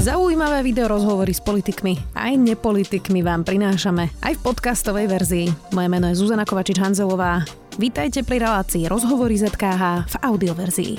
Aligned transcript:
Zaujímavé 0.00 0.64
video 0.64 0.88
rozhovory 0.88 1.36
s 1.36 1.44
politikmi 1.44 2.16
aj 2.16 2.32
nepolitikmi 2.40 3.20
vám 3.20 3.44
prinášame 3.44 4.08
aj 4.24 4.32
v 4.32 4.40
podcastovej 4.48 5.04
verzii. 5.12 5.46
Moje 5.76 5.88
meno 5.92 6.08
je 6.08 6.16
Zuzana 6.16 6.48
Kovačič-Hanzelová. 6.48 7.44
Vítajte 7.76 8.24
pri 8.24 8.40
relácii 8.40 8.88
Rozhovory 8.88 9.36
ZKH 9.36 10.08
v 10.08 10.14
audioverzii. 10.24 10.92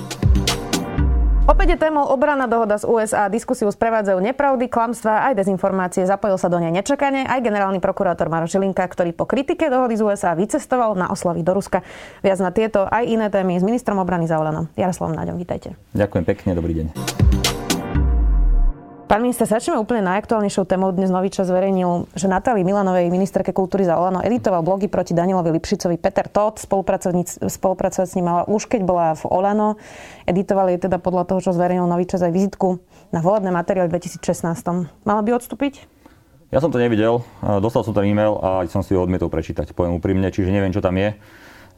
Opäť 1.49 1.67
je 1.73 1.77
témou 1.81 2.05
obrana 2.13 2.45
dohoda 2.45 2.77
z 2.77 2.85
USA. 2.85 3.25
Diskusiu 3.25 3.73
sprevádzajú 3.73 4.21
nepravdy, 4.21 4.70
klamstvá 4.70 5.33
aj 5.33 5.41
dezinformácie. 5.41 6.05
Zapojil 6.05 6.38
sa 6.38 6.54
do 6.54 6.61
nej 6.61 6.70
nečakane 6.70 7.25
aj 7.25 7.41
generálny 7.41 7.81
prokurátor 7.81 8.29
Maroš 8.29 8.54
Žilinka, 8.54 8.86
ktorý 8.86 9.18
po 9.18 9.25
kritike 9.25 9.65
dohody 9.65 9.97
z 9.97 10.05
USA 10.05 10.38
vycestoval 10.38 10.93
na 10.93 11.09
oslavy 11.09 11.41
do 11.41 11.57
Ruska. 11.57 11.81
Viac 12.21 12.38
na 12.38 12.54
tieto 12.54 12.86
aj 12.86 13.09
iné 13.09 13.33
témy 13.33 13.57
s 13.57 13.65
ministrom 13.65 13.97
obrany 13.97 14.29
Zaolanom. 14.29 14.70
Jaroslavom 14.77 15.18
Náďom, 15.18 15.41
vítajte. 15.41 15.73
Ďakujem 15.97 16.23
pekne, 16.29 16.54
dobrý 16.54 16.86
deň. 16.86 17.50
Pán 19.12 19.28
minister, 19.28 19.43
začneme 19.43 19.75
úplne 19.75 20.08
najaktuálnejšou 20.08 20.63
témou. 20.72 20.88
Dnes 20.95 21.12
nový 21.12 21.27
čas 21.27 21.52
zverejnil, 21.52 22.08
že 22.16 22.31
Natálii 22.31 22.63
Milanovej, 22.63 23.12
ministerke 23.12 23.52
kultúry 23.52 23.84
za 23.84 23.99
Olano, 23.99 24.23
editoval 24.23 24.63
blogy 24.63 24.88
proti 24.88 25.12
Danielovi 25.12 25.52
Lipšicovi 25.52 25.99
Peter 25.99 26.31
Todt, 26.31 26.63
spolupracovať 26.63 28.08
s 28.08 28.16
ním 28.16 28.23
mala 28.23 28.48
už 28.48 28.71
keď 28.71 28.88
bola 28.88 29.12
v 29.20 29.27
Olano. 29.27 29.76
Editoval 30.23 30.71
jej 30.71 30.88
teda 30.88 30.95
podľa 30.95 31.27
toho, 31.27 31.44
čo 31.44 31.52
zverejnil 31.52 31.91
nový 31.91 32.08
čas 32.08 32.23
aj 32.23 32.32
vizitku 32.32 32.80
na 33.12 33.20
volebné 33.20 33.52
materiály 33.52 33.91
v 33.91 33.99
2016. 33.99 34.48
Mala 35.04 35.20
by 35.27 35.43
odstúpiť? 35.43 35.91
Ja 36.55 36.63
som 36.63 36.71
to 36.71 36.80
nevidel, 36.80 37.20
dostal 37.59 37.84
som 37.84 37.91
ten 37.91 38.07
e-mail 38.07 38.40
a 38.40 38.63
som 38.71 38.80
si 38.80 38.96
ho 38.96 39.04
odmietol 39.04 39.27
prečítať, 39.27 39.76
poviem 39.76 39.99
úprimne, 39.99 40.32
čiže 40.32 40.55
neviem, 40.55 40.71
čo 40.71 40.80
tam 40.80 40.96
je. 40.96 41.20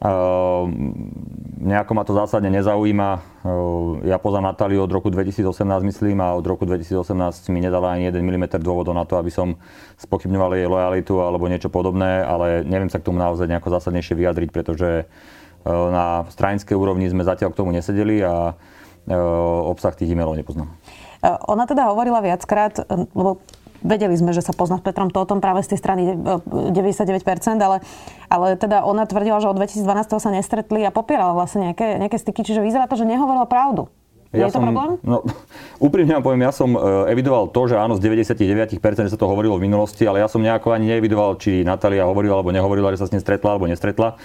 Ehm, 0.04 1.00
nejako 1.64 1.92
ma 1.96 2.04
to 2.04 2.12
zásadne 2.12 2.52
nezaujíma. 2.52 3.10
Ehm, 3.16 4.04
ja 4.04 4.20
poznám 4.20 4.52
Natáliu 4.52 4.84
od 4.84 4.92
roku 4.92 5.08
2018, 5.08 5.80
myslím, 5.80 6.20
a 6.20 6.36
od 6.36 6.44
roku 6.44 6.68
2018 6.68 7.48
mi 7.48 7.64
nedala 7.64 7.96
ani 7.96 8.12
1 8.12 8.20
mm 8.20 8.60
dôvodov 8.60 8.92
na 8.92 9.08
to, 9.08 9.16
aby 9.16 9.32
som 9.32 9.56
spochybňoval 9.96 10.60
jej 10.60 10.68
lojalitu 10.68 11.24
alebo 11.24 11.48
niečo 11.48 11.72
podobné, 11.72 12.20
ale 12.20 12.60
neviem 12.68 12.92
sa 12.92 13.00
k 13.00 13.08
tomu 13.08 13.16
naozaj 13.16 13.48
nejako 13.48 13.72
zásadnejšie 13.80 14.12
vyjadriť, 14.12 14.50
pretože 14.52 15.08
ehm, 15.08 15.88
na 15.88 16.28
stranickej 16.28 16.76
úrovni 16.76 17.08
sme 17.08 17.24
zatiaľ 17.24 17.56
k 17.56 17.58
tomu 17.64 17.72
nesedeli 17.72 18.20
a 18.20 18.52
obsah 19.68 19.92
tých 19.92 20.16
e-mailov 20.16 20.32
nepoznám. 20.32 20.72
Ona 21.52 21.68
teda 21.68 21.92
hovorila 21.92 22.24
viackrát, 22.24 22.88
lebo 22.88 23.44
Vedeli 23.84 24.16
sme, 24.16 24.32
že 24.32 24.40
sa 24.40 24.56
pozná 24.56 24.80
s 24.80 24.82
Petrom 24.82 25.12
Totom 25.12 25.44
práve 25.44 25.60
z 25.60 25.76
tej 25.76 25.78
strany 25.84 26.16
99%, 26.16 27.04
e, 27.04 27.60
ale, 27.60 27.76
ale 28.32 28.56
teda 28.56 28.80
ona 28.80 29.04
tvrdila, 29.04 29.44
že 29.44 29.52
od 29.52 29.60
2012 29.60 29.84
sa 30.16 30.30
nestretli 30.32 30.80
a 30.82 30.90
popierala 30.90 31.36
vlastne 31.36 31.68
nejaké, 31.70 32.00
nejaké 32.00 32.16
styky, 32.16 32.40
čiže 32.48 32.64
vyzerá 32.64 32.88
to, 32.88 32.96
že 32.96 33.04
nehovorila 33.04 33.44
pravdu. 33.44 33.92
Ja 34.34 34.50
je 34.50 34.56
to 34.56 34.58
som, 34.58 34.66
problém? 34.66 34.90
No, 35.06 35.22
úprimne 35.86 36.18
vám 36.18 36.24
poviem, 36.26 36.42
ja 36.42 36.52
som 36.56 36.74
e, 36.74 36.78
evidoval 37.14 37.52
to, 37.54 37.70
že 37.70 37.78
áno, 37.78 37.94
z 37.94 38.02
99% 38.02 38.80
sa 39.06 39.18
to 39.20 39.26
hovorilo 39.30 39.60
v 39.60 39.70
minulosti, 39.70 40.02
ale 40.08 40.24
ja 40.24 40.26
som 40.26 40.42
nejako 40.42 40.74
ani 40.74 40.90
neevidoval, 40.90 41.38
či 41.38 41.62
Natália 41.62 42.08
hovorila 42.08 42.42
alebo 42.42 42.50
nehovorila, 42.50 42.90
že 42.90 43.04
sa 43.04 43.06
s 43.06 43.14
ním 43.14 43.22
stretla 43.22 43.54
alebo 43.54 43.70
nestretla. 43.70 44.18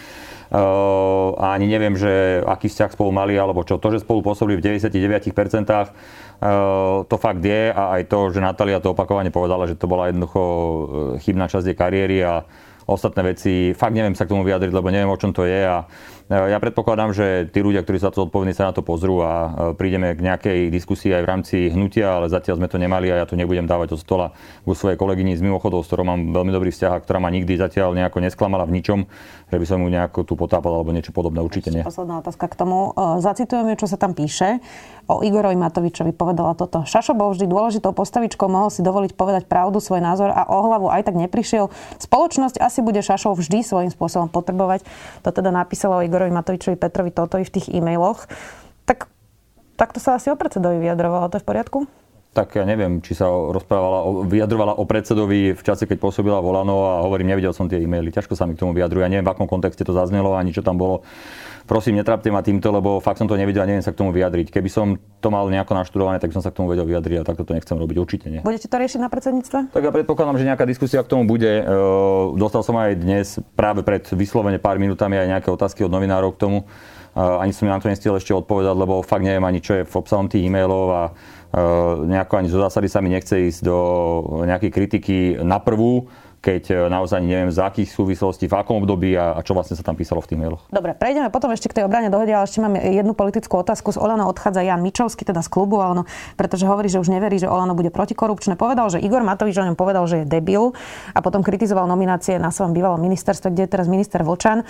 Uh, 0.49 1.37
a 1.37 1.53
ani 1.53 1.69
neviem, 1.69 1.93
že 1.93 2.41
aký 2.41 2.73
vzťah 2.73 2.97
spolu 2.97 3.13
mali 3.13 3.37
alebo 3.37 3.61
čo. 3.61 3.77
To, 3.77 3.93
že 3.93 4.01
spolu 4.01 4.25
pôsobili 4.25 4.57
v 4.57 4.81
99%, 4.81 5.29
uh, 5.29 5.85
to 7.05 7.15
fakt 7.21 7.45
je. 7.45 7.69
A 7.69 8.01
aj 8.01 8.09
to, 8.09 8.33
že 8.33 8.41
Natália 8.41 8.81
to 8.81 8.97
opakovane 8.97 9.29
povedala, 9.29 9.69
že 9.69 9.77
to 9.77 9.85
bola 9.85 10.09
jednoducho 10.09 10.41
e, 10.41 10.81
chybná 11.21 11.45
časť 11.45 11.69
jej 11.69 11.77
kariéry 11.77 12.17
a 12.25 12.49
ostatné 12.89 13.21
veci, 13.21 13.77
fakt 13.77 13.93
neviem 13.93 14.17
sa 14.17 14.25
k 14.25 14.33
tomu 14.33 14.41
vyjadriť, 14.41 14.73
lebo 14.73 14.89
neviem, 14.89 15.09
o 15.09 15.19
čom 15.21 15.29
to 15.29 15.45
je. 15.45 15.61
A 15.61 15.85
ja 16.29 16.61
predpokladám, 16.61 17.09
že 17.09 17.49
tí 17.49 17.61
ľudia, 17.61 17.81
ktorí 17.81 17.97
sa 17.97 18.13
to 18.13 18.25
zodpovední, 18.25 18.53
sa 18.53 18.69
na 18.69 18.73
to 18.73 18.85
pozrú 18.85 19.25
a 19.25 19.33
prídeme 19.73 20.13
k 20.13 20.21
nejakej 20.21 20.59
diskusii 20.69 21.09
aj 21.09 21.23
v 21.25 21.29
rámci 21.29 21.55
hnutia, 21.73 22.21
ale 22.21 22.29
zatiaľ 22.29 22.61
sme 22.61 22.69
to 22.69 22.77
nemali 22.77 23.09
a 23.09 23.21
ja 23.21 23.25
tu 23.25 23.33
nebudem 23.33 23.65
dávať 23.65 23.97
od 23.97 23.99
stola 24.01 24.27
vo 24.61 24.77
svojej 24.77 24.93
kolegyni. 24.93 25.33
Z 25.33 25.41
mimochodov, 25.41 25.81
s 25.81 25.89
ktorou 25.89 26.05
mám 26.05 26.29
veľmi 26.29 26.53
dobrý 26.53 26.69
vzťah 26.69 26.91
a 26.93 27.01
ktorá 27.01 27.17
ma 27.17 27.33
nikdy 27.33 27.57
zatiaľ 27.57 27.97
nejako 27.97 28.21
nesklamala 28.21 28.69
v 28.69 28.77
ničom, 28.77 28.99
že 29.49 29.57
by 29.57 29.65
som 29.65 29.81
ju 29.81 29.89
nejako 29.89 30.21
tu 30.29 30.37
potápal 30.37 30.77
alebo 30.77 30.93
niečo 30.93 31.09
podobné, 31.09 31.41
určite 31.41 31.73
nie. 31.73 31.81
Posledná 31.81 32.21
otázka 32.21 32.45
k 32.45 32.53
tomu. 32.53 32.93
Zacitujeme, 33.17 33.73
čo 33.73 33.89
sa 33.89 33.97
tam 33.97 34.13
píše. 34.13 34.61
O 35.09 35.25
Igorovi 35.25 35.57
Matovičovi 35.57 36.13
povedala 36.13 36.53
toto. 36.53 36.85
Šašo 36.85 37.17
bol 37.17 37.33
vždy 37.33 37.49
dôležitou 37.49 37.97
postavičkou, 37.97 38.45
mohol 38.45 38.69
si 38.69 38.85
dovoliť 38.85 39.17
povedať 39.17 39.49
pravdu, 39.49 39.81
svoj 39.81 40.05
názor 40.05 40.29
a 40.29 40.45
o 40.45 40.69
hlavu 40.69 40.93
aj 40.93 41.09
tak 41.09 41.17
neprišiel. 41.17 41.73
Spoločnosť 41.97 42.61
asi 42.61 42.85
bude 42.85 43.01
Šašov 43.01 43.33
vždy 43.41 43.65
svojím 43.65 43.89
spôsobom 43.89 44.29
potrebovať. 44.29 44.85
To 45.25 45.33
teda 45.33 45.49
napísalo 45.49 46.05
Igor 46.05 46.19
Igorovi 46.19 46.35
Matovičovi, 46.35 46.75
Petrovi 46.75 47.15
Totovi 47.15 47.47
v 47.47 47.53
tých 47.55 47.71
e-mailoch, 47.71 48.27
tak 48.83 49.07
takto 49.79 50.03
sa 50.03 50.19
asi 50.19 50.27
o 50.27 50.35
predsedovi 50.35 50.83
vyjadrovala. 50.83 51.31
To 51.31 51.39
je 51.39 51.43
v 51.43 51.47
poriadku? 51.47 51.79
Tak 52.29 52.61
ja 52.61 52.63
neviem, 52.63 53.01
či 53.01 53.17
sa 53.17 53.25
rozprávala, 53.25 54.05
vyjadrovala 54.29 54.77
o 54.77 54.85
predsedovi 54.85 55.57
v 55.57 55.61
čase, 55.65 55.89
keď 55.89 55.97
pôsobila 55.97 56.37
Volano 56.37 56.85
a 56.85 57.01
hovorím, 57.01 57.33
nevidel 57.33 57.57
som 57.57 57.65
tie 57.65 57.81
e-maily. 57.81 58.13
Ťažko 58.13 58.37
sa 58.37 58.45
mi 58.45 58.53
k 58.53 58.61
tomu 58.61 58.77
vyjadruje. 58.77 59.01
Ja 59.01 59.09
neviem, 59.09 59.25
v 59.25 59.33
akom 59.33 59.49
kontexte 59.49 59.81
to 59.81 59.97
zaznelo, 59.97 60.37
ani 60.37 60.53
čo 60.53 60.61
tam 60.61 60.77
bolo. 60.77 61.01
Prosím, 61.65 61.97
netrápte 62.01 62.29
ma 62.29 62.45
týmto, 62.45 62.69
lebo 62.69 63.01
fakt 63.01 63.17
som 63.21 63.29
to 63.29 63.33
nevidel 63.33 63.61
a 63.61 63.69
neviem 63.69 63.81
sa 63.81 63.93
k 63.93 63.97
tomu 63.97 64.13
vyjadriť. 64.13 64.53
Keby 64.53 64.69
som 64.69 64.97
to 65.21 65.29
mal 65.33 65.45
nejako 65.49 65.73
naštudované, 65.77 66.21
tak 66.21 66.29
by 66.29 66.37
som 66.37 66.45
sa 66.45 66.53
k 66.53 66.61
tomu 66.61 66.69
vedel 66.69 66.85
vyjadriť 66.85 67.17
a 67.21 67.23
takto 67.25 67.45
to 67.45 67.53
nechcem 67.57 67.77
robiť. 67.77 67.97
Určite 67.97 68.25
nie. 68.29 68.41
Budete 68.45 68.69
to 68.69 68.77
riešiť 68.77 69.01
na 69.01 69.09
predsedníctve? 69.09 69.73
Tak 69.73 69.81
ja 69.81 69.91
predpokladám, 69.93 70.37
že 70.37 70.49
nejaká 70.49 70.69
diskusia 70.69 71.01
k 71.01 71.09
tomu 71.09 71.29
bude. 71.29 71.65
Dostal 72.37 72.61
som 72.61 72.77
aj 72.77 72.93
dnes, 72.93 73.41
práve 73.57 73.81
pred 73.81 74.05
vyslovene 74.05 74.61
pár 74.61 74.77
minútami, 74.77 75.17
aj 75.17 75.29
nejaké 75.33 75.49
otázky 75.49 75.85
od 75.85 75.93
novinárov 75.93 76.37
k 76.37 76.41
tomu. 76.41 76.57
Ani 77.17 77.53
som 77.53 77.65
na 77.65 77.81
to 77.81 77.89
nestiel 77.89 78.17
ešte 78.17 78.33
odpovedať, 78.33 78.73
lebo 78.73 79.01
fakt 79.01 79.25
neviem 79.25 79.41
ani, 79.41 79.61
čo 79.61 79.81
je 79.81 79.83
v 79.85 79.93
obsahom 79.97 80.29
tých 80.29 80.45
e-mailov 80.45 80.87
a 80.93 81.03
nejako 82.05 82.37
ani 82.37 82.49
zo 82.49 82.61
zásady 82.61 82.87
sa 82.89 83.01
mi 83.01 83.09
nechce 83.09 83.33
ísť 83.49 83.61
do 83.65 83.77
nejakej 84.45 84.71
kritiky 84.71 85.17
na 85.41 85.57
prvú 85.57 86.05
keď 86.39 86.63
e, 86.71 86.75
naozaj 86.87 87.19
neviem 87.19 87.51
z 87.51 87.59
akých 87.59 87.91
súvislostí, 87.91 88.47
v 88.47 88.55
akom 88.55 88.79
období 88.79 89.11
a, 89.19 89.35
a 89.35 89.39
čo 89.43 89.51
vlastne 89.51 89.75
sa 89.75 89.83
tam 89.83 89.99
písalo 89.99 90.23
v 90.23 90.31
tých 90.31 90.39
mailoch. 90.39 90.63
Dobre, 90.71 90.95
prejdeme 90.95 91.27
potom 91.27 91.51
ešte 91.51 91.67
k 91.67 91.81
tej 91.81 91.83
obrane 91.85 92.07
dohode, 92.07 92.31
ale 92.31 92.47
ešte 92.47 92.63
máme 92.63 92.79
jednu 92.79 93.11
politickú 93.11 93.59
otázku. 93.59 93.91
Z 93.91 93.99
Olano 93.99 94.31
odchádza 94.31 94.63
Jan 94.63 94.79
Mičovský, 94.79 95.27
teda 95.27 95.43
z 95.43 95.49
klubu 95.51 95.83
Olano, 95.83 96.07
pretože 96.39 96.63
hovorí, 96.63 96.87
že 96.87 97.03
už 97.03 97.11
neverí, 97.11 97.35
že 97.35 97.51
Olano 97.51 97.75
bude 97.75 97.91
protikorupčné. 97.91 98.55
Povedal, 98.55 98.87
že 98.87 99.03
Igor 99.03 99.21
Matovič 99.27 99.59
o 99.59 99.67
ňom 99.67 99.75
povedal, 99.75 100.07
že 100.07 100.23
je 100.23 100.25
debil 100.25 100.71
a 101.11 101.19
potom 101.19 101.43
kritizoval 101.43 101.91
nominácie 101.91 102.39
na 102.39 102.55
svojom 102.55 102.71
bývalom 102.71 103.03
ministerstve, 103.03 103.51
kde 103.51 103.67
je 103.67 103.71
teraz 103.75 103.91
minister 103.91 104.23
Vočan. 104.23 104.63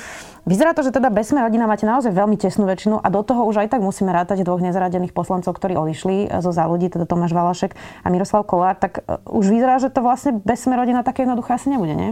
Vyzerá 0.50 0.74
to, 0.74 0.82
že 0.82 0.90
teda 0.90 1.14
bez 1.14 1.30
rodina 1.30 1.70
máte 1.70 1.86
naozaj 1.86 2.10
veľmi 2.10 2.42
tesnú 2.42 2.66
väčšinu 2.66 2.98
a 2.98 3.08
do 3.14 3.22
toho 3.22 3.46
už 3.46 3.62
aj 3.62 3.78
tak 3.78 3.86
musíme 3.86 4.10
rátať 4.10 4.42
dvoch 4.42 4.58
nezaradených 4.66 5.14
poslancov, 5.14 5.54
ktorí 5.54 5.78
odišli 5.78 6.42
zo 6.42 6.50
záľudí, 6.50 6.90
teda 6.90 7.06
Tomáš 7.06 7.38
Valašek 7.38 7.78
a 7.78 8.08
Miroslav 8.10 8.50
Kolár. 8.50 8.82
Tak 8.82 9.06
e, 9.06 9.22
už 9.30 9.46
vyzerá, 9.46 9.78
že 9.78 9.94
to 9.94 10.02
vlastne 10.02 10.42
bez 10.42 10.66
rodina 10.66 11.06
také 11.06 11.30
jednoduché 11.30 11.59
asi 11.60 11.68
nebude, 11.68 11.92
nie? 11.92 12.12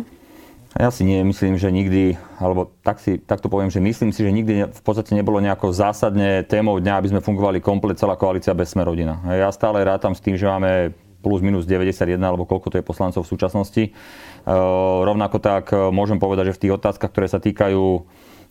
Ja 0.76 0.92
si 0.92 1.08
nie 1.08 1.24
myslím, 1.24 1.56
že 1.56 1.72
nikdy, 1.72 2.20
alebo 2.38 2.70
tak, 2.84 3.00
si, 3.00 3.18
tak 3.18 3.40
to 3.40 3.48
poviem, 3.48 3.72
že 3.72 3.80
myslím 3.80 4.12
si, 4.12 4.22
že 4.22 4.30
nikdy 4.30 4.68
v 4.70 4.82
podstate 4.84 5.16
nebolo 5.16 5.40
nejako 5.40 5.72
zásadne 5.74 6.46
témou 6.46 6.78
dňa, 6.78 6.94
aby 7.00 7.08
sme 7.16 7.24
fungovali 7.24 7.64
komplet 7.64 7.98
celá 7.98 8.20
koalícia 8.20 8.54
bez 8.54 8.76
sme 8.76 8.86
rodina. 8.86 9.18
Ja 9.26 9.50
stále 9.50 9.82
rátam 9.88 10.14
s 10.14 10.22
tým, 10.22 10.36
že 10.36 10.46
máme 10.46 10.92
plus 11.24 11.42
minus 11.42 11.66
91, 11.66 12.20
alebo 12.22 12.46
koľko 12.46 12.70
to 12.70 12.78
je 12.78 12.86
poslancov 12.86 13.26
v 13.26 13.32
súčasnosti. 13.32 13.84
E, 13.90 13.92
rovnako 15.02 15.42
tak 15.42 15.74
e, 15.74 15.90
môžem 15.90 16.22
povedať, 16.22 16.54
že 16.54 16.56
v 16.60 16.62
tých 16.68 16.76
otázkach, 16.78 17.10
ktoré 17.10 17.26
sa 17.26 17.42
týkajú 17.42 18.06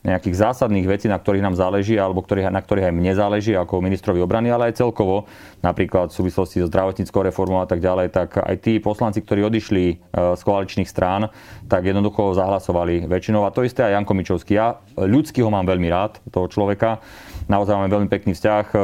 nejakých 0.06 0.38
zásadných 0.38 0.86
vecí, 0.86 1.10
na 1.10 1.18
ktorých 1.18 1.42
nám 1.42 1.58
záleží, 1.58 1.98
alebo 1.98 2.22
ktorých, 2.22 2.54
na 2.54 2.62
ktorých 2.62 2.88
aj 2.88 2.94
mne 2.94 3.12
záleží 3.18 3.52
ako 3.58 3.82
ministrovi 3.82 4.22
obrany, 4.22 4.54
ale 4.54 4.70
aj 4.70 4.78
celkovo, 4.78 5.26
napríklad 5.66 6.14
v 6.14 6.16
súvislosti 6.22 6.62
so 6.62 6.70
zdravotníckou 6.70 7.26
reformou 7.26 7.58
a 7.58 7.66
tak 7.66 7.82
ďalej, 7.82 8.14
tak 8.14 8.38
aj 8.38 8.56
tí 8.62 8.78
poslanci, 8.78 9.18
ktorí 9.26 9.42
odišli 9.42 9.84
e, 9.90 9.94
z 10.38 10.42
koaličných 10.46 10.86
strán, 10.86 11.34
tak 11.66 11.82
jednoducho 11.82 12.38
zahlasovali 12.38 13.10
väčšinou. 13.10 13.42
A 13.42 13.50
to 13.50 13.66
isté 13.66 13.82
aj 13.82 13.98
Janko 13.98 14.14
Mičovský. 14.14 14.54
Ja 14.54 14.78
ľudsky 14.94 15.42
ho 15.42 15.50
mám 15.50 15.66
veľmi 15.66 15.90
rád, 15.90 16.22
toho 16.30 16.46
človeka. 16.46 17.02
Naozaj 17.46 17.78
máme 17.78 17.90
veľmi 17.94 18.08
pekný 18.10 18.34
vzťah. 18.34 18.74
E, 18.74 18.78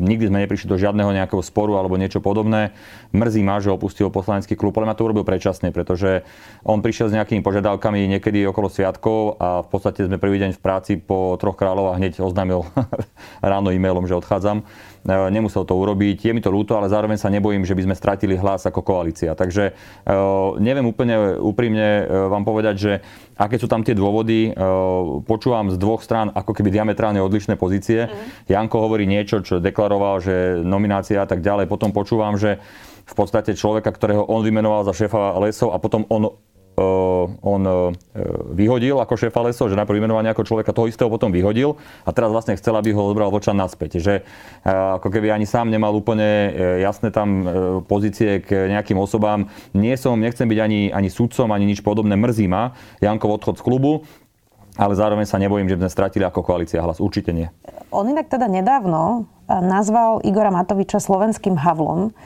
nikdy 0.00 0.32
sme 0.32 0.42
neprišli 0.48 0.64
do 0.64 0.80
žiadneho 0.80 1.12
nejakého 1.12 1.44
sporu 1.44 1.76
alebo 1.76 2.00
niečo 2.00 2.24
podobné. 2.24 2.72
Mrzí 3.12 3.44
ma, 3.44 3.60
že 3.60 3.68
opustil 3.68 4.08
poslanecký 4.08 4.56
klub, 4.56 4.72
ale 4.80 4.88
ma 4.88 4.96
to 4.96 5.04
urobil 5.04 5.20
predčasne, 5.20 5.68
pretože 5.76 6.24
on 6.64 6.80
prišiel 6.80 7.12
s 7.12 7.16
nejakými 7.16 7.44
požiadavkami 7.44 8.08
niekedy 8.16 8.48
okolo 8.48 8.72
sviatkov 8.72 9.36
a 9.36 9.60
v 9.60 9.68
podstate 9.68 10.08
sme 10.08 10.16
prvý 10.16 10.40
deň 10.40 10.56
v 10.56 10.60
práci 10.64 10.92
po 10.96 11.36
troch 11.36 11.56
kráľov 11.60 11.92
a 11.92 11.98
hneď 12.00 12.24
oznámil 12.24 12.64
ráno 13.44 13.68
e-mailom, 13.68 14.08
že 14.08 14.16
odchádzam. 14.16 14.64
E, 15.02 15.30
nemusel 15.34 15.66
to 15.66 15.74
urobiť. 15.74 16.30
Je 16.30 16.32
mi 16.34 16.38
to 16.38 16.54
ľúto, 16.54 16.78
ale 16.78 16.86
zároveň 16.86 17.18
sa 17.18 17.26
nebojím, 17.26 17.66
že 17.66 17.74
by 17.74 17.90
sme 17.90 17.98
stratili 17.98 18.38
hlas 18.38 18.62
ako 18.62 18.86
koalícia. 18.86 19.34
Takže 19.34 19.74
e, 20.06 20.14
neviem 20.62 20.86
úplne 20.86 21.42
úprimne 21.42 22.06
e, 22.06 22.30
vám 22.30 22.46
povedať, 22.46 22.74
že 22.78 22.92
aké 23.34 23.58
sú 23.58 23.66
tam 23.66 23.82
tie 23.82 23.96
dôvody. 23.96 24.54
Počúvam 25.26 25.72
z 25.72 25.76
dvoch 25.80 26.04
strán 26.04 26.30
ako 26.30 26.54
keby 26.54 26.70
diametrálne 26.70 27.18
odlišné 27.18 27.58
pozície. 27.58 28.06
Mm. 28.06 28.14
Janko 28.46 28.86
hovorí 28.86 29.02
niečo, 29.08 29.42
čo 29.42 29.58
deklaroval, 29.58 30.22
že 30.22 30.34
nominácia 30.62 31.18
a 31.18 31.26
tak 31.26 31.42
ďalej. 31.42 31.66
Potom 31.66 31.90
počúvam, 31.90 32.38
že 32.38 32.62
v 33.02 33.14
podstate 33.18 33.58
človeka, 33.58 33.90
ktorého 33.90 34.22
on 34.30 34.46
vymenoval 34.46 34.86
za 34.86 34.94
šéfa 34.94 35.34
lesov 35.42 35.74
a 35.74 35.82
potom 35.82 36.06
on 36.06 36.30
on 37.42 37.62
vyhodil 38.52 38.98
ako 38.98 39.14
šéfa 39.18 39.40
lesov, 39.46 39.70
že 39.70 39.78
najprv 39.78 40.02
vymenoval 40.02 40.26
nejakého 40.26 40.46
človeka, 40.46 40.74
toho 40.74 40.90
istého 40.90 41.08
potom 41.08 41.30
vyhodil 41.30 41.78
a 42.04 42.10
teraz 42.10 42.34
vlastne 42.34 42.58
chcel, 42.58 42.74
aby 42.76 42.92
ho 42.92 43.02
odbral 43.02 43.30
vočan 43.30 43.56
naspäť. 43.58 44.02
Že 44.02 44.14
ako 44.66 45.08
keby 45.08 45.32
ani 45.32 45.46
sám 45.48 45.70
nemal 45.70 45.94
úplne 45.94 46.52
jasné 46.82 47.14
tam 47.14 47.46
pozície 47.86 48.42
k 48.42 48.70
nejakým 48.70 48.98
osobám. 48.98 49.48
Nie 49.72 49.94
som, 49.96 50.18
nechcem 50.18 50.46
byť 50.46 50.58
ani, 50.58 50.80
ani 50.90 51.08
sudcom, 51.08 51.48
ani 51.50 51.64
nič 51.68 51.80
podobné. 51.80 52.14
Mrzí 52.18 52.46
ma 52.46 52.74
Jankov 53.00 53.42
odchod 53.42 53.58
z 53.58 53.64
klubu 53.64 53.92
ale 54.76 54.96
zároveň 54.96 55.28
sa 55.28 55.36
nebojím, 55.36 55.68
že 55.68 55.76
by 55.76 55.84
sme 55.84 55.92
stratili 55.92 56.24
ako 56.24 56.40
koalícia 56.40 56.80
hlas. 56.80 56.96
Určite 56.96 57.36
nie. 57.36 57.52
On 57.92 58.08
inak 58.08 58.32
teda 58.32 58.48
nedávno 58.48 59.28
eh, 59.44 59.60
nazval 59.60 60.24
Igora 60.24 60.48
Matoviča 60.48 60.96
slovenským 60.96 61.60
havlom. 61.60 62.16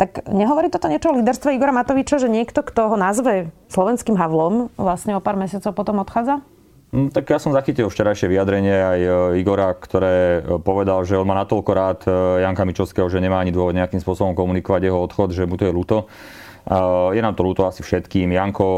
Tak 0.00 0.32
nehovorí 0.32 0.72
toto 0.72 0.88
niečo 0.88 1.12
o 1.12 1.16
líderstve 1.20 1.60
Igora 1.60 1.76
Matoviča, 1.76 2.16
že 2.16 2.32
niekto, 2.32 2.64
kto 2.64 2.88
ho 2.88 2.96
nazve 2.96 3.52
slovenským 3.68 4.16
havlom, 4.16 4.72
vlastne 4.80 5.12
o 5.12 5.20
pár 5.20 5.36
mesiacov 5.36 5.76
potom 5.76 6.00
odchádza? 6.00 6.40
Mm, 6.96 7.12
tak 7.12 7.28
ja 7.28 7.36
som 7.36 7.52
zachytil 7.52 7.84
včerajšie 7.92 8.32
vyjadrenie 8.32 8.72
aj 8.72 9.00
eh, 9.04 9.12
Igora, 9.44 9.76
ktoré 9.76 10.40
eh, 10.40 10.56
povedal, 10.56 11.04
že 11.04 11.20
on 11.20 11.28
má 11.28 11.36
natoľko 11.44 11.70
rád 11.76 12.00
Janka 12.40 12.64
Mičovského, 12.64 13.12
že 13.12 13.20
nemá 13.20 13.44
ani 13.44 13.52
dôvod 13.52 13.76
nejakým 13.76 14.00
spôsobom 14.00 14.32
komunikovať 14.32 14.88
jeho 14.88 15.04
odchod, 15.04 15.36
že 15.36 15.44
mu 15.44 15.60
to 15.60 15.68
je 15.68 15.76
ľúto. 15.76 16.08
Je 17.10 17.16
nám 17.24 17.40
to 17.40 17.42
ľúto 17.42 17.64
asi 17.64 17.80
všetkým. 17.80 18.36
Janko 18.36 18.68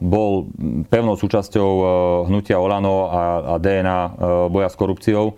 bol 0.00 0.48
pevnou 0.88 1.20
súčasťou 1.20 1.70
hnutia 2.32 2.56
Olano 2.56 3.12
a 3.12 3.22
DNA 3.60 4.16
boja 4.48 4.72
s 4.72 4.74
korupciou 4.80 5.36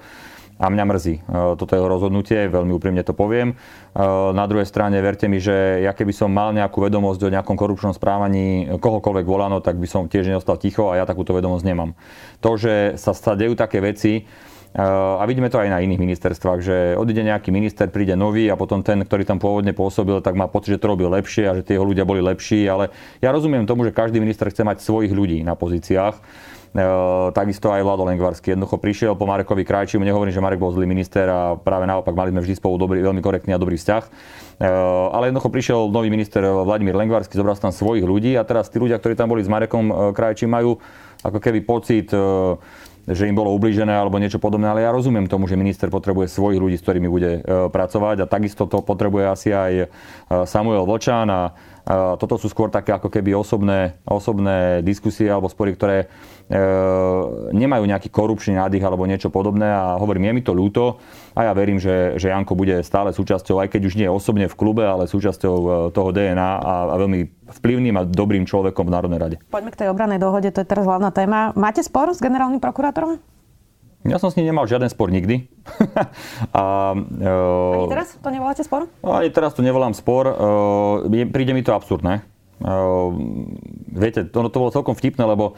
a 0.60 0.68
mňa 0.68 0.84
mrzí 0.84 1.14
toto 1.56 1.72
jeho 1.72 1.88
rozhodnutie, 1.88 2.52
veľmi 2.52 2.70
úprimne 2.76 3.00
to 3.00 3.16
poviem. 3.16 3.56
Na 3.96 4.44
druhej 4.44 4.68
strane, 4.68 5.00
verte 5.00 5.24
mi, 5.24 5.40
že 5.40 5.80
ja 5.80 5.96
keby 5.96 6.12
som 6.12 6.28
mal 6.28 6.52
nejakú 6.52 6.84
vedomosť 6.84 7.20
o 7.24 7.32
nejakom 7.32 7.56
korupčnom 7.56 7.96
správaní 7.96 8.68
kohokoľvek 8.76 9.24
volano, 9.24 9.64
tak 9.64 9.80
by 9.80 9.88
som 9.88 10.06
tiež 10.06 10.28
neostal 10.28 10.60
ticho 10.60 10.92
a 10.92 11.00
ja 11.00 11.08
takúto 11.08 11.32
vedomosť 11.32 11.64
nemám. 11.64 11.96
To, 12.44 12.60
že 12.60 13.00
sa 13.00 13.32
dejú 13.32 13.56
také 13.56 13.80
veci, 13.80 14.28
a 14.70 15.26
vidíme 15.26 15.50
to 15.50 15.58
aj 15.58 15.66
na 15.66 15.82
iných 15.82 15.98
ministerstvách, 15.98 16.60
že 16.62 16.76
odíde 16.94 17.26
nejaký 17.26 17.50
minister, 17.50 17.90
príde 17.90 18.14
nový 18.14 18.46
a 18.46 18.54
potom 18.54 18.86
ten, 18.86 19.02
ktorý 19.02 19.26
tam 19.26 19.42
pôvodne 19.42 19.74
pôsobil, 19.74 20.22
tak 20.22 20.38
má 20.38 20.46
pocit, 20.46 20.78
že 20.78 20.82
to 20.86 20.94
robil 20.94 21.10
lepšie 21.10 21.50
a 21.50 21.58
že 21.58 21.66
tie 21.66 21.74
jeho 21.74 21.82
ľudia 21.82 22.06
boli 22.06 22.22
lepší, 22.22 22.70
ale 22.70 22.94
ja 23.18 23.34
rozumiem 23.34 23.66
tomu, 23.66 23.82
že 23.82 23.90
každý 23.90 24.22
minister 24.22 24.46
chce 24.46 24.62
mať 24.62 24.78
svojich 24.78 25.10
ľudí 25.10 25.42
na 25.42 25.58
pozíciách. 25.58 26.22
E, 26.70 26.82
takisto 27.34 27.75
aj 27.75 27.82
Vlado 27.82 28.06
Lengvarsky. 28.06 28.55
Jednoducho 28.55 28.78
prišiel 28.78 29.19
po 29.19 29.26
Marekovi 29.26 29.67
Krajčimu, 29.67 30.06
nehovorím, 30.06 30.31
že 30.31 30.38
Marek 30.38 30.62
bol 30.62 30.70
zlý 30.70 30.87
minister 30.87 31.26
a 31.26 31.58
práve 31.58 31.82
naopak 31.82 32.14
mali 32.14 32.31
sme 32.31 32.46
vždy 32.46 32.55
spolu 32.62 32.78
dobrý, 32.78 33.02
veľmi 33.02 33.19
korektný 33.19 33.50
a 33.50 33.58
dobrý 33.58 33.75
vzťah. 33.75 34.05
E, 34.06 34.11
ale 35.11 35.34
jednoducho 35.34 35.50
prišiel 35.50 35.90
nový 35.90 36.14
minister 36.14 36.46
Vladimír 36.46 36.94
Lengvarsky, 36.94 37.34
zobral 37.34 37.58
tam 37.58 37.75
svojich 37.75 38.06
ľudí 38.06 38.38
a 38.38 38.46
teraz 38.46 38.70
tí 38.70 38.78
ľudia, 38.78 39.02
ktorí 39.02 39.19
tam 39.19 39.34
boli 39.34 39.43
s 39.43 39.50
Marekom 39.50 39.84
e, 39.90 39.94
Krajčím, 40.14 40.55
majú 40.55 40.78
ako 41.26 41.43
keby 41.43 41.67
pocit 41.67 42.08
že 43.11 43.26
im 43.26 43.34
bolo 43.34 43.50
ublížené 43.56 43.90
alebo 43.90 44.20
niečo 44.20 44.38
podobné, 44.38 44.69
ale 44.69 44.84
ja 44.84 44.93
rozumiem 44.93 45.26
tomu, 45.26 45.49
že 45.49 45.58
minister 45.58 45.88
potrebuje 45.88 46.31
svojich 46.31 46.61
ľudí, 46.61 46.76
s 46.76 46.84
ktorými 46.84 47.08
bude 47.08 47.43
pracovať 47.44 48.22
a 48.22 48.31
takisto 48.31 48.69
to 48.69 48.84
potrebuje 48.84 49.25
asi 49.25 49.49
aj 49.50 49.72
Samuel 50.46 50.84
Vočan 50.84 51.26
a 51.32 51.50
toto 52.20 52.38
sú 52.38 52.46
skôr 52.52 52.69
také 52.69 52.93
ako 52.94 53.08
keby 53.08 53.34
osobné, 53.34 53.99
osobné 54.05 54.84
diskusie 54.84 55.26
alebo 55.26 55.50
spory, 55.50 55.75
ktoré 55.75 56.12
nemajú 57.55 57.85
nejaký 57.87 58.11
korupčný 58.11 58.58
nádych 58.58 58.82
alebo 58.82 59.06
niečo 59.06 59.31
podobné 59.31 59.70
a 59.70 59.94
hovorím, 60.02 60.31
je 60.31 60.32
mi 60.35 60.43
to 60.43 60.50
ľúto 60.50 60.99
a 61.38 61.47
ja 61.47 61.52
verím, 61.55 61.79
že, 61.79 62.19
že 62.19 62.35
Janko 62.35 62.58
bude 62.58 62.82
stále 62.82 63.14
súčasťou, 63.14 63.62
aj 63.62 63.70
keď 63.70 63.82
už 63.87 63.94
nie 63.94 64.11
osobne 64.11 64.50
v 64.50 64.58
klube, 64.58 64.82
ale 64.82 65.06
súčasťou 65.06 65.55
e, 65.55 65.69
toho 65.94 66.11
DNA 66.11 66.50
a, 66.58 66.91
a 66.91 66.94
veľmi 66.99 67.47
vplyvným 67.55 67.94
a 67.94 68.02
dobrým 68.02 68.50
človekom 68.50 68.82
v 68.82 68.94
Národnej 68.99 69.20
rade. 69.23 69.37
Poďme 69.47 69.70
k 69.70 69.87
tej 69.87 69.88
obranej 69.94 70.19
dohode, 70.19 70.50
to 70.50 70.58
je 70.58 70.67
teraz 70.67 70.82
hlavná 70.91 71.14
téma. 71.14 71.55
Máte 71.55 71.87
spor 71.87 72.11
s 72.11 72.19
generálnym 72.19 72.58
prokurátorom? 72.58 73.23
Ja 74.03 74.17
som 74.19 74.32
s 74.32 74.37
ním 74.41 74.50
nemal 74.50 74.67
žiaden 74.67 74.91
spor 74.91 75.12
nikdy. 75.12 75.46
a, 76.56 76.96
uh, 76.99 77.75
ani 77.79 77.94
teraz 77.94 78.17
to 78.19 78.29
nevoláte 78.32 78.62
spor? 78.67 78.91
Ani 79.06 79.31
teraz 79.31 79.53
to 79.55 79.62
nevolám 79.62 79.94
spor. 79.94 80.25
Uh, 81.06 81.29
príde 81.31 81.55
mi 81.55 81.62
to 81.62 81.76
absurdné. 81.76 82.25
Uh, 82.58 83.12
viete, 83.93 84.26
to, 84.26 84.49
to 84.49 84.56
bolo 84.56 84.73
celkom 84.73 84.96
vtipné, 84.96 85.20
lebo 85.29 85.55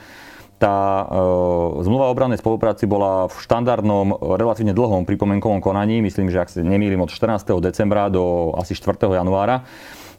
tá 0.62 1.03
uh, 1.11 1.82
zmluva 1.82 2.06
o 2.06 2.14
obrannej 2.14 2.38
spolupráci 2.38 2.87
bola 2.87 3.26
v 3.26 3.35
štandardnom, 3.35 4.14
relatívne 4.38 4.70
dlhom 4.70 5.03
pripomienkovom 5.03 5.59
konaní, 5.59 5.99
myslím, 6.06 6.31
že 6.31 6.38
ak 6.38 6.55
sa 6.55 6.62
nemýlim, 6.62 7.03
od 7.03 7.11
14. 7.11 7.43
decembra 7.59 8.06
do 8.06 8.55
asi 8.55 8.79
4. 8.79 9.11
januára. 9.11 9.67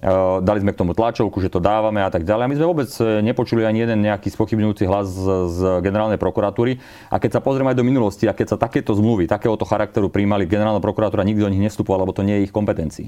Eh, 0.04 0.38
dali 0.44 0.60
sme 0.60 0.76
k 0.76 0.84
tomu 0.84 0.92
tlačovku, 0.92 1.40
že 1.40 1.48
to 1.48 1.64
dávame 1.64 2.04
a 2.04 2.12
tak 2.12 2.28
ďalej. 2.28 2.44
A 2.44 2.50
my 2.52 2.56
sme 2.60 2.68
vôbec 2.68 2.92
eh, 3.00 3.24
nepočuli 3.24 3.64
ani 3.64 3.88
jeden 3.88 4.04
nejaký 4.04 4.36
spochybňujúci 4.36 4.84
hlas 4.84 5.08
z, 5.08 5.28
z 5.48 5.60
generálnej 5.80 6.20
prokuratúry. 6.20 6.76
A 7.08 7.24
keď 7.24 7.40
sa 7.40 7.42
pozrieme 7.42 7.72
aj 7.72 7.80
do 7.80 7.88
minulosti, 7.88 8.28
a 8.28 8.36
keď 8.36 8.52
sa 8.52 8.58
takéto 8.60 8.92
zmluvy, 8.92 9.32
takéhoto 9.32 9.64
charakteru 9.64 10.12
príjmali, 10.12 10.44
generálna 10.44 10.84
prokuratúra 10.84 11.24
nikdy 11.24 11.40
do 11.40 11.52
nich 11.56 11.64
nevstupovala, 11.64 12.04
lebo 12.04 12.12
to 12.12 12.28
nie 12.28 12.44
je 12.44 12.52
ich 12.52 12.54
kompetencií. 12.54 13.08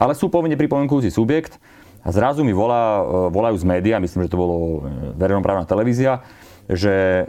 Ale 0.00 0.16
sú 0.16 0.32
povinne 0.32 0.56
pripomienkujúci 0.56 1.12
subjekt 1.12 1.60
a 2.00 2.08
zrazu 2.08 2.40
mi 2.40 2.56
volá, 2.56 3.04
volajú 3.28 3.60
z 3.60 3.68
média, 3.68 4.00
myslím, 4.00 4.24
že 4.24 4.32
to 4.32 4.40
bolo 4.40 4.56
verejnoprávna 5.20 5.68
televízia, 5.68 6.24
že 6.64 7.28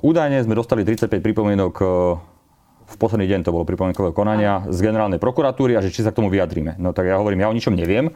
údajne 0.00 0.46
sme 0.46 0.54
dostali 0.54 0.86
35 0.86 1.18
pripomienok 1.18 1.74
v 2.86 2.96
posledný 2.96 3.26
deň 3.26 3.40
to 3.42 3.50
bolo 3.50 3.66
pripomienkové 3.66 4.14
konania 4.14 4.62
z 4.70 4.78
generálnej 4.78 5.18
prokuratúry 5.18 5.74
a 5.74 5.82
že 5.82 5.90
či 5.90 6.06
sa 6.06 6.14
k 6.14 6.22
tomu 6.22 6.30
vyjadríme. 6.30 6.78
No 6.78 6.94
tak 6.94 7.10
ja 7.10 7.18
hovorím, 7.18 7.42
ja 7.42 7.50
o 7.50 7.56
ničom 7.56 7.74
neviem. 7.74 8.14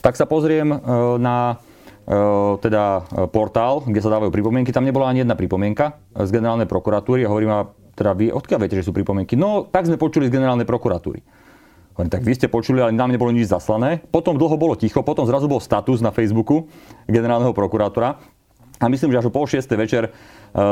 Tak 0.00 0.14
sa 0.14 0.28
pozriem 0.30 0.70
e, 0.70 0.76
na 1.18 1.58
e, 2.06 2.14
teda 2.62 2.84
e, 3.02 3.26
portál, 3.26 3.82
kde 3.82 3.98
sa 3.98 4.14
dávajú 4.14 4.30
pripomienky. 4.30 4.70
Tam 4.70 4.86
nebola 4.86 5.10
ani 5.10 5.26
jedna 5.26 5.34
pripomienka 5.34 5.98
z 6.14 6.30
generálnej 6.30 6.70
prokuratúry 6.70 7.26
a 7.26 7.32
hovorím, 7.32 7.50
a 7.50 7.60
teda 7.98 8.14
vy 8.14 8.30
odkiaľ 8.30 8.58
viete, 8.62 8.78
že 8.78 8.86
sú 8.86 8.94
pripomienky? 8.94 9.34
No, 9.34 9.66
tak 9.66 9.90
sme 9.90 9.98
počuli 9.98 10.30
z 10.30 10.34
generálnej 10.34 10.68
prokuratúry. 10.68 11.24
Hovorím, 11.94 12.10
tak 12.10 12.26
vy 12.26 12.32
ste 12.34 12.50
počuli, 12.50 12.82
ale 12.82 12.90
nám 12.90 13.14
nebolo 13.14 13.30
nič 13.30 13.50
zaslané. 13.50 14.02
Potom 14.10 14.34
dlho 14.34 14.58
bolo 14.58 14.74
ticho, 14.74 15.06
potom 15.06 15.26
zrazu 15.30 15.46
bol 15.46 15.62
status 15.62 16.02
na 16.02 16.10
Facebooku 16.10 16.66
generálneho 17.06 17.54
prokurátora. 17.54 18.18
A 18.84 18.92
myslím, 18.92 19.08
že 19.08 19.24
až 19.24 19.28
o 19.28 19.34
pol 19.34 19.48
šiestej 19.48 19.80
večer 19.80 20.12
Eh, 20.54 20.62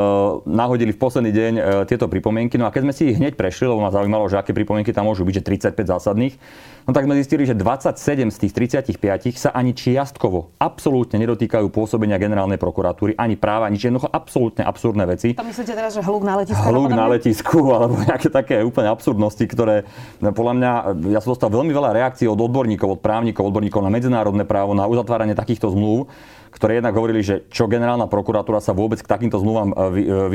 nahodili 0.47 0.95
v 0.95 0.99
posledný 0.99 1.35
deň 1.35 1.53
eh, 1.59 1.63
tieto 1.83 2.07
pripomienky. 2.07 2.55
No 2.55 2.63
a 2.63 2.71
keď 2.71 2.87
sme 2.87 2.93
si 2.95 3.03
ich 3.11 3.19
hneď 3.19 3.35
prešli, 3.35 3.67
lebo 3.67 3.83
ma 3.83 3.91
zaujímalo, 3.91 4.31
že 4.31 4.39
aké 4.39 4.55
pripomienky 4.55 4.95
tam 4.95 5.11
môžu 5.11 5.27
byť, 5.27 5.43
že 5.43 5.75
35 5.75 5.91
zásadných, 5.91 6.39
no 6.87 6.95
tak 6.95 7.03
sme 7.03 7.19
zistili, 7.19 7.43
že 7.43 7.51
27 7.51 8.31
z 8.31 8.37
tých 8.47 8.53
35 8.95 8.95
sa 9.35 9.51
ani 9.51 9.75
čiastkovo 9.75 10.55
absolútne 10.55 11.19
nedotýkajú 11.19 11.67
pôsobenia 11.67 12.15
generálnej 12.15 12.55
prokuratúry, 12.55 13.19
ani 13.19 13.35
práva, 13.35 13.67
nič 13.67 13.83
jednoducho 13.83 14.07
absolútne 14.07 14.63
absurdné 14.63 15.03
veci. 15.03 15.35
To 15.35 15.43
myslíte 15.43 15.75
teraz, 15.75 15.91
že 15.91 15.99
hluk 15.99 16.23
na 16.23 16.39
letisku? 16.39 16.63
Hluk 16.63 16.87
na 16.95 17.05
letisku, 17.11 17.59
alebo 17.75 17.99
nejaké 18.07 18.31
také 18.31 18.63
úplne 18.63 18.87
absurdnosti, 18.87 19.43
ktoré 19.51 19.83
no, 20.23 20.31
podľa 20.31 20.53
mňa, 20.63 20.71
ja 21.11 21.19
som 21.19 21.35
dostal 21.35 21.51
veľmi 21.51 21.75
veľa 21.75 21.91
reakcií 21.91 22.31
od 22.31 22.39
odborníkov, 22.39 22.87
od 22.87 22.99
právnikov, 23.03 23.51
odborníkov 23.51 23.83
na 23.83 23.91
medzinárodné 23.91 24.47
právo, 24.47 24.71
na 24.71 24.87
uzatváranie 24.87 25.35
takýchto 25.35 25.75
zmluv 25.75 26.07
ktoré 26.53 26.77
jednak 26.79 26.93
hovorili, 26.93 27.25
že 27.25 27.49
čo 27.49 27.65
generálna 27.65 28.05
prokuratúra 28.05 28.61
sa 28.61 28.77
vôbec 28.77 29.01
k 29.01 29.07
takýmto 29.09 29.41
zmluvám 29.41 29.69
e, 29.69 29.75
e, 29.75 29.81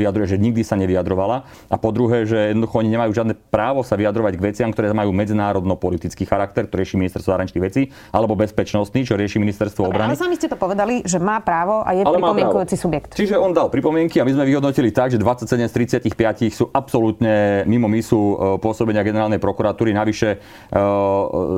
vyjadruje, 0.03 0.35
že 0.35 0.37
nikdy 0.37 0.61
sa 0.67 0.75
nevyjadrovala. 0.75 1.47
A 1.71 1.75
po 1.79 1.95
druhé, 1.95 2.27
že 2.27 2.51
jednoducho 2.51 2.83
oni 2.83 2.89
nemajú 2.91 3.11
žiadne 3.15 3.33
právo 3.49 3.81
sa 3.87 3.95
vyjadrovať 3.95 4.33
k 4.35 4.41
veciam, 4.41 4.69
ktoré 4.69 4.91
majú 4.91 5.15
medzinárodno-politický 5.15 6.27
charakter, 6.27 6.67
ktorý 6.67 6.83
rieši 6.83 6.95
ministerstvo 6.99 7.29
zahraničných 7.31 7.63
vecí, 7.63 7.81
alebo 8.11 8.35
bezpečnostný, 8.35 9.07
čo 9.07 9.15
rieši 9.15 9.39
ministerstvo 9.39 9.87
Dobre, 9.87 9.95
obrany. 9.95 10.09
Ale 10.15 10.19
sami 10.19 10.35
ste 10.35 10.51
to 10.51 10.59
povedali, 10.59 11.01
že 11.07 11.17
má 11.17 11.39
právo 11.39 11.81
a 11.83 11.95
je 11.95 12.03
ale 12.03 12.19
pripomienkujúci 12.19 12.75
subjekt. 12.75 13.09
Čiže 13.15 13.39
on 13.39 13.55
dal 13.55 13.71
pripomienky 13.71 14.19
a 14.19 14.27
my 14.27 14.35
sme 14.35 14.45
vyhodnotili 14.45 14.91
tak, 14.91 15.15
že 15.15 15.17
27 15.17 15.71
z 15.71 15.73
35 16.03 16.51
sú 16.51 16.67
absolútne 16.73 17.63
mimo 17.65 17.87
misu 17.87 18.17
e, 18.17 18.33
pôsobenia 18.57 19.05
generálnej 19.05 19.37
prokuratúry. 19.37 19.91
Navyše 19.95 20.41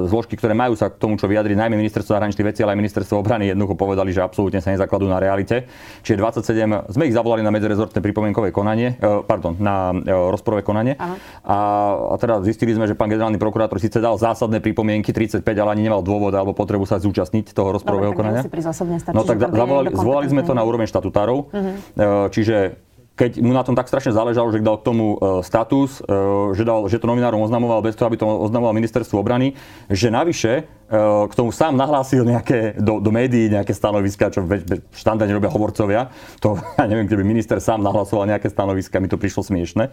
zložky, 0.07 0.35
ktoré 0.35 0.55
majú 0.55 0.73
sa 0.73 0.89
k 0.89 0.97
tomu, 0.97 1.15
čo 1.15 1.29
vyjadriť, 1.29 1.55
najmä 1.55 1.75
ministerstvo 1.77 2.15
zahraničných 2.15 2.47
vecí, 2.47 2.59
ale 2.63 2.75
aj 2.75 2.79
ministerstvo 2.79 3.15
obrany 3.19 3.51
jednoducho 3.51 3.75
povedali, 3.77 4.11
že 4.11 4.23
absolútne 4.23 4.50
absolútne 4.51 4.59
sa 4.59 4.75
nezakladujú 4.75 5.09
na 5.09 5.19
realite. 5.23 5.71
Čiže 6.03 6.19
27, 6.19 6.91
sme 6.91 7.03
ich 7.07 7.15
zavolali 7.15 7.39
na 7.39 7.55
medzirezortné 7.55 8.03
pripomienkové 8.03 8.51
konanie, 8.51 8.99
e, 8.99 9.23
pardon, 9.23 9.55
na 9.55 9.95
e, 9.95 10.11
rozporové 10.11 10.67
konanie. 10.67 10.99
A, 10.99 11.07
a 11.47 12.15
teda 12.19 12.43
zistili 12.43 12.75
sme, 12.75 12.91
že 12.91 12.99
pán 12.99 13.07
generálny 13.07 13.39
prokurátor 13.39 13.79
síce 13.79 14.03
dal 14.03 14.19
zásadné 14.19 14.59
pripomienky 14.59 15.15
35, 15.15 15.47
ale 15.55 15.79
ani 15.79 15.87
nemal 15.87 16.03
dôvod 16.03 16.35
alebo 16.35 16.51
potrebu 16.51 16.83
sa 16.83 16.99
zúčastniť 16.99 17.55
toho 17.55 17.79
rozporového 17.79 18.11
konania. 18.11 18.43
Stačí, 18.43 19.15
no 19.15 19.23
tak 19.23 19.39
zavolali, 19.39 19.89
zvolali 19.95 20.27
sme 20.27 20.43
to 20.43 20.51
na 20.51 20.67
úroveň 20.67 20.89
štatutárov, 20.91 21.37
uh-huh. 21.47 22.27
čiže 22.33 22.75
keď 23.11 23.43
mu 23.43 23.51
na 23.51 23.61
tom 23.61 23.75
tak 23.75 23.91
strašne 23.91 24.15
záležalo, 24.15 24.55
že 24.55 24.63
dal 24.63 24.79
k 24.79 24.87
tomu 24.87 25.19
e, 25.19 25.43
status, 25.43 25.99
e, 25.99 26.55
že, 26.55 26.63
dal, 26.63 26.87
že 26.87 26.95
to 26.95 27.11
novinárom 27.11 27.43
oznamoval 27.43 27.83
bez 27.83 27.99
toho, 27.99 28.07
aby 28.07 28.15
to 28.15 28.23
oznamoval 28.23 28.71
ministerstvo 28.71 29.19
obrany, 29.19 29.53
že 29.91 30.07
navyše 30.07 30.63
e, 30.63 30.63
k 31.27 31.33
tomu 31.35 31.51
sám 31.51 31.75
nahlásil 31.75 32.23
nejaké 32.23 32.79
do, 32.79 33.03
do 33.03 33.11
médií 33.11 33.51
nejaké 33.51 33.75
stanoviska, 33.75 34.31
čo 34.31 34.47
štandardne 34.95 35.35
robia 35.35 35.51
hovorcovia. 35.51 36.07
To 36.39 36.55
ja 36.79 36.87
neviem, 36.87 37.05
keby 37.05 37.21
minister 37.27 37.59
sám 37.59 37.83
nahlasoval 37.83 38.31
nejaké 38.31 38.47
stanoviska, 38.47 39.03
mi 39.03 39.11
to 39.11 39.19
prišlo 39.19 39.43
smiešne. 39.43 39.91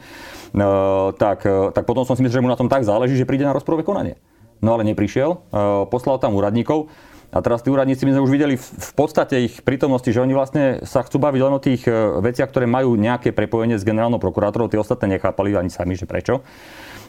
Tak, 1.19 1.39
tak 1.75 1.85
potom 1.85 2.07
som 2.09 2.15
si 2.17 2.25
myslel, 2.25 2.41
že 2.41 2.45
mu 2.47 2.51
na 2.51 2.57
tom 2.57 2.71
tak 2.71 2.87
záleží, 2.87 3.19
že 3.19 3.29
príde 3.29 3.45
na 3.45 3.53
rozporové 3.53 3.85
konanie. 3.85 4.17
No 4.59 4.75
ale 4.75 4.83
neprišiel, 4.89 5.39
poslal 5.87 6.19
tam 6.19 6.35
úradníkov 6.35 6.91
A 7.29 7.45
teraz 7.45 7.61
tí 7.61 7.69
úradníci 7.69 8.09
my 8.09 8.17
sme 8.17 8.25
už 8.25 8.33
videli 8.33 8.55
v, 8.57 8.93
podstate 8.97 9.45
ich 9.45 9.61
prítomnosti, 9.61 10.09
že 10.09 10.25
oni 10.25 10.33
vlastne 10.33 10.81
sa 10.89 11.05
chcú 11.05 11.21
baviť 11.21 11.41
len 11.45 11.53
o 11.53 11.61
tých 11.61 11.85
e, 11.85 11.93
veciach, 12.25 12.49
ktoré 12.49 12.65
majú 12.65 12.97
nejaké 12.97 13.37
prepojenie 13.37 13.77
s 13.77 13.85
generálnou 13.85 14.17
prokurátorou. 14.17 14.73
Tí 14.73 14.81
ostatné 14.81 15.21
nechápali 15.21 15.53
ani 15.53 15.69
sami, 15.69 15.93
že 15.93 16.09
prečo. 16.09 16.41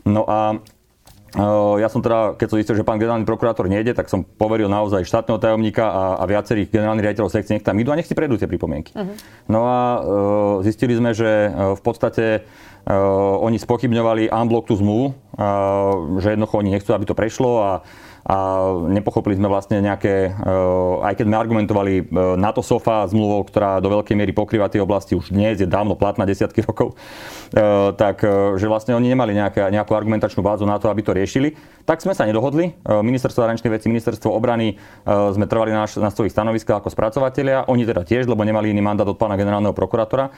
No 0.04 0.28
a 0.28 0.60
e, 1.32 1.48
ja 1.80 1.88
som 1.88 2.04
teda, 2.04 2.36
keď 2.36 2.48
som 2.52 2.60
zistil, 2.60 2.76
že 2.76 2.84
pán 2.84 3.00
generálny 3.00 3.24
prokurátor 3.24 3.72
nejde, 3.72 3.96
tak 3.96 4.12
som 4.12 4.28
poveril 4.28 4.68
naozaj 4.68 5.08
štátneho 5.08 5.40
tajomníka 5.40 5.88
a, 5.88 6.04
a 6.20 6.24
viacerých 6.28 6.68
generálnych 6.68 7.08
riaditeľov 7.08 7.32
sekcie, 7.32 7.56
nech 7.56 7.64
tam 7.64 7.80
idú 7.80 7.96
a 7.96 8.00
nech 8.00 8.08
si 8.12 8.12
prejdú 8.12 8.36
tie 8.36 8.52
pripomienky. 8.52 8.92
Uh-huh. 9.00 9.16
No 9.48 9.72
a 9.72 9.80
uh, 9.80 10.00
zistili 10.68 11.00
sme, 11.00 11.16
že 11.16 11.48
uh, 11.48 11.80
v 11.80 11.82
podstate 11.82 12.44
uh, 12.44 13.40
oni 13.40 13.56
spochybňovali 13.56 14.36
unblock 14.36 14.68
tú 14.68 14.76
zmluvu, 14.76 15.16
uh, 15.40 16.20
že 16.20 16.36
jednoducho 16.36 16.60
oni 16.60 16.76
nechcú, 16.76 16.92
aby 16.92 17.08
to 17.08 17.16
prešlo 17.16 17.52
a 17.64 17.72
a 18.28 18.38
nepochopili 18.92 19.40
sme 19.40 19.48
vlastne 19.48 19.80
nejaké, 19.80 20.32
eh, 20.32 21.08
aj 21.08 21.14
keď 21.16 21.26
sme 21.26 21.38
argumentovali 21.40 21.94
eh, 22.00 22.04
NATO 22.36 22.60
SOFA 22.60 23.08
zmluvou, 23.08 23.48
ktorá 23.48 23.80
do 23.80 23.88
veľkej 23.90 24.16
miery 24.16 24.32
pokrýva 24.36 24.68
tie 24.68 24.84
oblasti 24.84 25.16
už 25.16 25.32
dnes, 25.32 25.64
je 25.64 25.68
dávno 25.70 25.96
platná 25.96 26.28
desiatky 26.28 26.60
rokov, 26.68 27.00
eh, 27.56 27.92
tak 27.96 28.22
že 28.60 28.66
vlastne 28.68 28.94
oni 28.98 29.12
nemali 29.12 29.32
nejaká, 29.32 29.72
nejakú 29.72 29.96
argumentačnú 29.96 30.44
bázu 30.44 30.68
na 30.68 30.76
to, 30.82 30.92
aby 30.92 31.02
to 31.06 31.16
riešili. 31.16 31.56
Tak 31.88 32.04
sme 32.04 32.14
sa 32.14 32.28
nedohodli. 32.28 32.78
Ministerstvo 32.86 33.42
zahraničných 33.42 33.74
vecí, 33.74 33.90
ministerstvo 33.90 34.30
obrany 34.30 34.78
sme 35.08 35.50
trvali 35.50 35.74
na, 35.74 35.90
na 35.90 36.10
svojich 36.14 36.30
stanoviskách 36.30 36.86
ako 36.86 36.94
spracovateľia. 36.94 37.66
Oni 37.66 37.82
teda 37.82 38.06
tiež, 38.06 38.30
lebo 38.30 38.46
nemali 38.46 38.70
iný 38.70 38.86
mandát 38.86 39.10
od 39.10 39.18
pána 39.18 39.34
generálneho 39.34 39.74
prokurátora. 39.74 40.30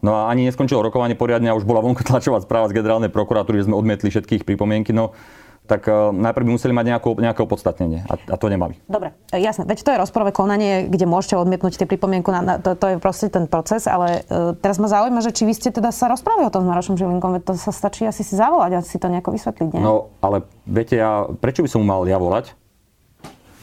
No 0.00 0.16
a 0.16 0.32
ani 0.32 0.48
neskončilo 0.48 0.80
rokovanie 0.80 1.12
poriadne 1.12 1.52
a 1.52 1.56
už 1.56 1.68
bola 1.68 1.84
vonko 1.84 2.00
tlačová 2.08 2.40
správa 2.40 2.72
z 2.72 2.76
generálnej 2.80 3.12
prokuratúry, 3.12 3.60
že 3.60 3.68
sme 3.68 3.76
odmietli 3.76 4.08
všetkých 4.08 4.48
pripomienky. 4.48 4.96
No, 4.96 5.12
tak 5.70 5.86
uh, 5.86 6.10
najprv 6.10 6.42
by 6.42 6.52
museli 6.58 6.74
mať 6.74 6.86
nejaké, 6.90 7.08
nejaké 7.14 7.40
opodstatnenie 7.46 8.02
a, 8.10 8.18
a 8.18 8.34
to 8.34 8.50
nemali. 8.50 8.74
Dobre, 8.90 9.14
e, 9.30 9.38
jasné, 9.38 9.62
veď 9.62 9.78
to 9.86 9.90
je 9.94 10.02
rozporové 10.02 10.34
konanie, 10.34 10.90
kde 10.90 11.06
môžete 11.06 11.38
odmietnúť 11.38 11.78
tie 11.78 11.86
pripomienku, 11.86 12.34
na, 12.34 12.42
na, 12.42 12.54
to, 12.58 12.74
to 12.74 12.90
je 12.90 12.96
proste 12.98 13.30
ten 13.30 13.46
proces, 13.46 13.86
ale 13.86 14.26
uh, 14.26 14.58
teraz 14.58 14.82
ma 14.82 14.90
zaujíma, 14.90 15.22
že 15.22 15.30
či 15.30 15.46
vy 15.46 15.54
ste 15.54 15.70
teda 15.70 15.94
sa 15.94 16.10
rozprávali 16.10 16.50
o 16.50 16.52
tom 16.52 16.66
s 16.66 16.70
Marošom 16.74 16.98
Žilinkom, 16.98 17.38
veď 17.38 17.42
to 17.46 17.52
sa 17.54 17.70
stačí 17.70 18.02
asi 18.02 18.26
si 18.26 18.34
zavolať 18.34 18.70
a 18.74 18.80
si 18.82 18.98
to 18.98 19.06
nejako 19.06 19.30
vysvetliť, 19.30 19.68
nie? 19.70 19.78
No, 19.78 20.10
ale 20.18 20.42
viete, 20.66 20.98
ja, 20.98 21.30
prečo 21.30 21.62
by 21.62 21.70
som 21.70 21.86
mal 21.86 22.02
ja 22.10 22.18
volať? 22.18 22.58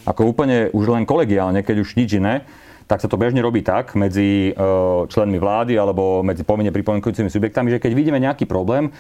Ako 0.08 0.24
úplne 0.24 0.72
už 0.72 0.88
len 0.88 1.04
kolegiálne, 1.04 1.60
keď 1.68 1.84
už 1.84 2.00
nič 2.00 2.16
iné, 2.16 2.48
tak 2.88 3.04
sa 3.04 3.12
to 3.12 3.20
bežne 3.20 3.44
robí 3.44 3.60
tak 3.60 4.00
medzi 4.00 4.56
uh, 4.56 5.04
členmi 5.12 5.36
vlády 5.36 5.76
alebo 5.76 6.24
medzi 6.24 6.48
povinne 6.48 6.72
pripomienkujúcimi 6.72 7.28
subjektami, 7.28 7.76
že 7.76 7.84
keď 7.84 7.92
vidíme 7.92 8.16
nejaký 8.16 8.48
problém, 8.48 8.96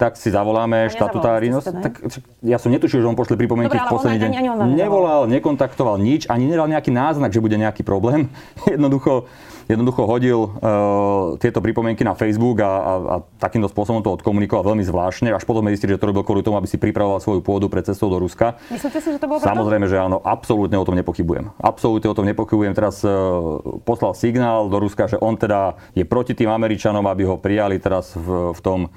tak 0.00 0.16
si 0.16 0.32
zavoláme 0.32 0.88
štatutári. 0.88 1.52
No, 1.52 1.60
tak, 1.60 2.00
ja 2.40 2.56
som 2.56 2.72
netušil, 2.72 3.04
že 3.04 3.06
on 3.06 3.12
pošle 3.12 3.36
pripomienky 3.36 3.76
v 3.76 3.84
posledný 3.84 4.16
deň. 4.16 4.30
Ani, 4.32 4.48
ani 4.48 4.72
Nevolal, 4.72 5.28
nekontaktoval 5.28 6.00
nič, 6.00 6.24
ani 6.32 6.48
nedal 6.48 6.72
nejaký 6.72 6.88
náznak, 6.88 7.28
že 7.36 7.44
bude 7.44 7.60
nejaký 7.60 7.84
problém. 7.84 8.32
jednoducho, 8.72 9.28
jednoducho 9.68 10.08
hodil 10.08 10.40
uh, 10.40 11.36
tieto 11.36 11.60
pripomienky 11.60 12.00
na 12.00 12.16
Facebook 12.16 12.64
a, 12.64 12.72
a, 12.72 12.92
a 12.96 13.14
takýmto 13.36 13.68
spôsobom 13.68 14.00
to 14.00 14.08
odkomunikoval 14.16 14.72
veľmi 14.72 14.80
zvláštne. 14.88 15.36
Až 15.36 15.44
potom 15.44 15.68
zistili, 15.68 15.92
že 15.92 16.00
to 16.00 16.08
robil 16.08 16.24
kvôli 16.24 16.40
tomu, 16.40 16.56
aby 16.56 16.64
si 16.64 16.80
pripravoval 16.80 17.20
svoju 17.20 17.44
pôdu 17.44 17.68
pred 17.68 17.84
cestou 17.84 18.08
do 18.08 18.16
Ruska. 18.16 18.56
Myslíte 18.72 19.04
si, 19.04 19.12
že 19.12 19.20
to 19.20 19.28
bolo 19.28 19.44
Samozrejme, 19.44 19.84
že 19.84 20.00
áno, 20.00 20.24
absolútne 20.24 20.80
o 20.80 20.84
tom 20.88 20.96
nepochybujem. 20.96 21.52
Absolútne 21.60 22.08
o 22.08 22.16
tom 22.16 22.24
nepochybujem. 22.24 22.72
Teraz 22.72 23.04
uh, 23.04 23.60
poslal 23.84 24.16
signál 24.16 24.72
do 24.72 24.80
Ruska, 24.80 25.12
že 25.12 25.20
on 25.20 25.36
teda 25.36 25.76
je 25.92 26.08
proti 26.08 26.32
tým 26.32 26.48
Američanom, 26.48 27.04
aby 27.04 27.28
ho 27.28 27.36
prijali 27.36 27.76
teraz 27.76 28.16
v, 28.16 28.56
v 28.56 28.60
tom 28.64 28.88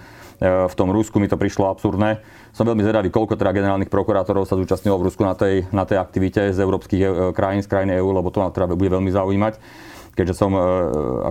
v 0.43 0.75
tom 0.75 0.91
Rusku 0.91 1.23
mi 1.23 1.31
to 1.31 1.39
prišlo 1.39 1.71
absurdné. 1.71 2.19
Som 2.51 2.67
veľmi 2.67 2.83
zvedavý, 2.83 3.07
koľko 3.07 3.39
teda 3.39 3.55
generálnych 3.55 3.88
prokurátorov 3.88 4.43
sa 4.43 4.59
zúčastnilo 4.59 5.00
v 5.00 5.07
Rusku 5.07 5.23
na 5.23 5.33
tej, 5.39 5.63
na 5.71 5.88
tej 5.88 6.03
aktivite 6.03 6.51
z 6.51 6.59
európskych 6.59 7.01
e, 7.01 7.07
krajín, 7.31 7.63
z 7.63 7.71
krajín 7.71 7.95
EÚ, 7.95 8.12
lebo 8.12 8.27
to 8.27 8.43
ma 8.43 8.51
teda 8.51 8.75
bude 8.75 8.91
veľmi 8.91 9.09
zaujímať 9.09 9.55
keďže 10.13 10.38
som 10.38 10.53
e, 10.53 10.62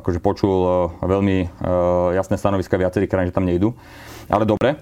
akože 0.03 0.19
počul 0.19 0.91
veľmi 1.07 1.63
jasné 2.19 2.35
stanoviska 2.35 2.75
viacerých 2.75 3.15
krajín, 3.15 3.31
že 3.31 3.37
tam 3.39 3.47
nejdu. 3.47 3.71
Ale 4.27 4.43
dobre, 4.43 4.75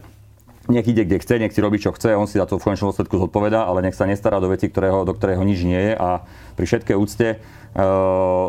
nech 0.70 0.86
ide 0.86 1.04
kde 1.04 1.18
chce, 1.18 1.34
nech 1.42 1.52
si 1.52 1.60
robí 1.60 1.82
čo 1.82 1.90
chce, 1.90 2.14
on 2.14 2.30
si 2.30 2.38
za 2.38 2.46
to 2.46 2.56
v 2.56 2.70
konečnom 2.70 2.94
dôsledku 2.94 3.18
zodpoveda, 3.18 3.66
ale 3.66 3.82
nech 3.82 3.98
sa 3.98 4.06
nestará 4.06 4.38
do 4.38 4.48
veci, 4.48 4.70
ktorého, 4.70 5.02
do 5.02 5.12
ktorého 5.12 5.42
nič 5.42 5.66
nie 5.66 5.92
je 5.92 5.94
a 5.98 6.22
pri 6.54 6.64
všetkej 6.66 6.96
úcte 6.96 7.42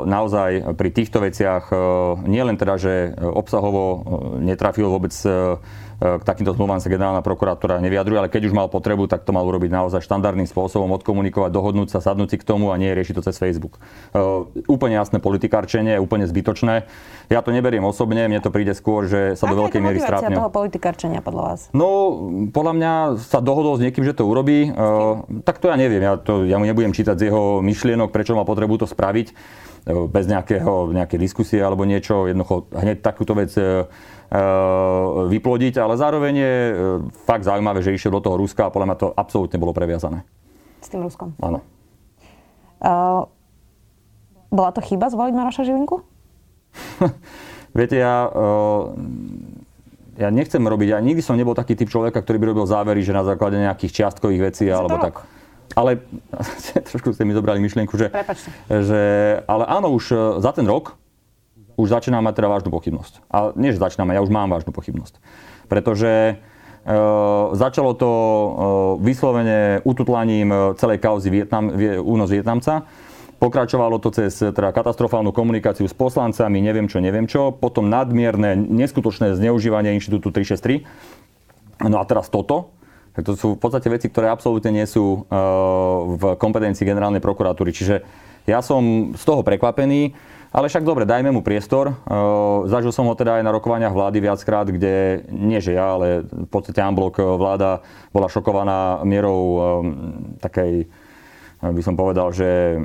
naozaj 0.05 0.73
pri 0.73 0.89
týchto 0.89 1.21
veciach 1.21 1.69
nie 2.25 2.41
len 2.41 2.57
teda, 2.57 2.73
že 2.81 2.93
obsahovo 3.21 4.01
netrafil 4.41 4.89
vôbec 4.89 5.13
k 6.01 6.23
takýmto 6.25 6.57
zmluvám 6.57 6.81
sa 6.81 6.89
generálna 6.89 7.21
prokurátora 7.21 7.77
nevyjadruje, 7.77 8.17
ale 8.17 8.33
keď 8.33 8.49
už 8.49 8.57
mal 8.57 8.65
potrebu, 8.73 9.05
tak 9.05 9.21
to 9.21 9.29
mal 9.29 9.45
urobiť 9.45 9.69
naozaj 9.69 10.01
štandardným 10.01 10.49
spôsobom, 10.49 10.89
odkomunikovať, 10.97 11.53
dohodnúť 11.53 11.93
sa, 11.93 12.01
sadnúť 12.01 12.33
si 12.33 12.37
k 12.41 12.47
tomu 12.49 12.73
a 12.73 12.75
nie 12.81 12.89
riešiť 12.89 13.21
to 13.21 13.23
cez 13.29 13.37
Facebook. 13.37 13.77
Uh, 14.09 14.49
úplne 14.65 14.97
jasné 14.97 15.21
politikárčenie, 15.21 16.01
úplne 16.01 16.25
zbytočné. 16.25 16.89
Ja 17.29 17.45
to 17.45 17.53
neberiem 17.53 17.85
osobne, 17.85 18.25
mne 18.25 18.41
to 18.41 18.49
príde 18.49 18.73
skôr, 18.73 19.05
že 19.05 19.37
sa 19.37 19.45
Aká 19.45 19.53
do 19.53 19.55
veľkej 19.61 19.81
miery 19.85 20.01
strápne. 20.01 20.41
toho 20.41 20.49
politikárčenia 20.49 21.21
podľa 21.21 21.43
vás? 21.53 21.59
No, 21.69 22.17
podľa 22.49 22.73
mňa 22.81 22.93
sa 23.21 23.37
dohodol 23.37 23.77
s 23.77 23.85
niekým, 23.85 24.01
že 24.01 24.17
to 24.17 24.25
urobí. 24.25 24.73
Uh, 24.73 25.21
tak 25.45 25.61
to 25.61 25.69
ja 25.69 25.77
neviem, 25.77 26.01
ja, 26.01 26.17
to, 26.17 26.49
ja 26.49 26.57
mu 26.57 26.65
nebudem 26.65 26.97
čítať 26.97 27.13
z 27.13 27.29
jeho 27.29 27.61
myšlienok, 27.61 28.09
prečo 28.09 28.33
má 28.33 28.41
potrebu 28.41 28.81
to 28.81 28.89
spraviť 28.89 29.37
bez 29.85 30.25
nejakého, 30.29 30.93
nejakej 30.93 31.19
diskusie 31.19 31.57
alebo 31.57 31.85
niečo. 31.89 32.29
Jednoducho 32.29 32.69
hneď 32.73 33.01
takúto 33.01 33.33
vec 33.33 33.49
Eh, 34.31 34.39
vyplodiť, 35.27 35.75
ale 35.75 35.99
zároveň 35.99 36.33
je 36.39 36.55
eh, 36.55 36.75
fakt 37.27 37.43
zaujímavé, 37.43 37.83
že 37.83 37.91
išiel 37.91 38.15
do 38.15 38.23
toho 38.23 38.39
Ruska 38.39 38.63
a 38.63 38.71
podľa 38.71 38.87
mňa 38.87 38.97
to 39.03 39.07
absolútne 39.11 39.59
bolo 39.59 39.75
previazané. 39.75 40.23
S 40.79 40.87
tým 40.87 41.03
Ruskom? 41.03 41.35
Áno. 41.43 41.59
Uh, 42.79 43.27
bola 44.47 44.71
to 44.71 44.79
chyba 44.79 45.11
zvoliť 45.11 45.35
Maroša 45.35 45.67
Žilinku? 45.67 45.99
Viete, 47.77 47.99
ja, 47.99 48.31
uh, 48.31 48.95
ja 50.15 50.31
nechcem 50.31 50.63
robiť, 50.63 50.95
ja 50.95 51.03
nikdy 51.03 51.19
som 51.19 51.35
nebol 51.35 51.51
taký 51.51 51.75
typ 51.75 51.91
človeka, 51.91 52.23
ktorý 52.23 52.39
by 52.39 52.47
robil 52.55 52.65
závery, 52.71 53.03
že 53.03 53.11
na 53.11 53.27
základe 53.27 53.59
nejakých 53.59 53.99
čiastkových 53.99 54.47
vecí 54.47 54.71
alebo 54.71 54.95
tak. 54.95 55.27
Ale 55.75 56.03
trošku 56.89 57.15
ste 57.15 57.23
mi 57.23 57.35
zobrali 57.35 57.63
myšlienku, 57.63 57.95
že, 57.95 58.11
že 58.67 59.01
ale 59.45 59.63
áno, 59.67 59.91
už 59.95 60.37
za 60.43 60.51
ten 60.51 60.67
rok 60.67 60.99
už 61.81 61.89
začínam 61.89 62.21
mať 62.21 62.37
teda 62.37 62.49
vážnu 62.51 62.69
pochybnosť. 62.69 63.13
A 63.33 63.55
nie, 63.57 63.73
že 63.73 63.81
začínam, 63.81 64.13
ja 64.13 64.21
už 64.21 64.29
mám 64.29 64.53
vážnu 64.53 64.69
pochybnosť. 64.69 65.17
Pretože 65.65 66.11
e, 66.11 66.93
začalo 67.57 67.97
to 67.97 68.11
e, 68.11 68.49
vyslovene 69.01 69.81
ututlaním 69.81 70.51
e, 70.51 70.57
celej 70.77 71.01
kauzy 71.01 71.33
Vietnam, 71.33 71.73
únos 72.03 72.29
Vietnamca. 72.29 72.85
Pokračovalo 73.41 73.97
to 73.97 74.13
cez 74.13 74.37
teda 74.37 74.69
katastrofálnu 74.69 75.33
komunikáciu 75.33 75.89
s 75.89 75.97
poslancami, 75.97 76.61
neviem 76.61 76.85
čo, 76.85 77.01
neviem 77.01 77.25
čo. 77.25 77.49
Potom 77.49 77.89
nadmierne, 77.89 78.53
neskutočné 78.53 79.33
zneužívanie 79.33 79.97
Inštitútu 79.97 80.29
363. 80.29 80.85
No 81.89 81.97
a 81.97 82.05
teraz 82.05 82.29
toto. 82.29 82.69
To 83.19 83.35
sú 83.35 83.47
v 83.55 83.59
podstate 83.59 83.91
veci, 83.91 84.07
ktoré 84.07 84.31
absolútne 84.31 84.71
nie 84.71 84.87
sú 84.87 85.27
e, 85.27 85.37
v 86.15 86.23
kompetencii 86.39 86.87
generálnej 86.87 87.19
prokuratúry. 87.19 87.75
Čiže 87.75 87.99
ja 88.47 88.63
som 88.63 89.11
z 89.11 89.23
toho 89.27 89.43
prekvapený. 89.43 90.15
Ale 90.51 90.67
však 90.67 90.83
dobre, 90.83 91.07
dajme 91.07 91.31
mu 91.31 91.39
priestor. 91.39 91.95
zažil 92.67 92.91
som 92.91 93.07
ho 93.07 93.15
teda 93.15 93.39
aj 93.39 93.43
na 93.47 93.55
rokovaniach 93.55 93.95
vlády 93.95 94.19
viackrát, 94.19 94.67
kde 94.67 95.23
nie 95.31 95.63
že 95.63 95.79
ja, 95.79 95.95
ale 95.95 96.27
v 96.27 96.49
podstate 96.51 96.83
Amblok 96.83 97.23
vláda 97.23 97.79
bola 98.11 98.27
šokovaná 98.27 98.99
mierou 99.07 99.39
takej, 100.43 100.91
by 101.63 101.79
som 101.79 101.95
povedal, 101.95 102.35
že 102.35 102.75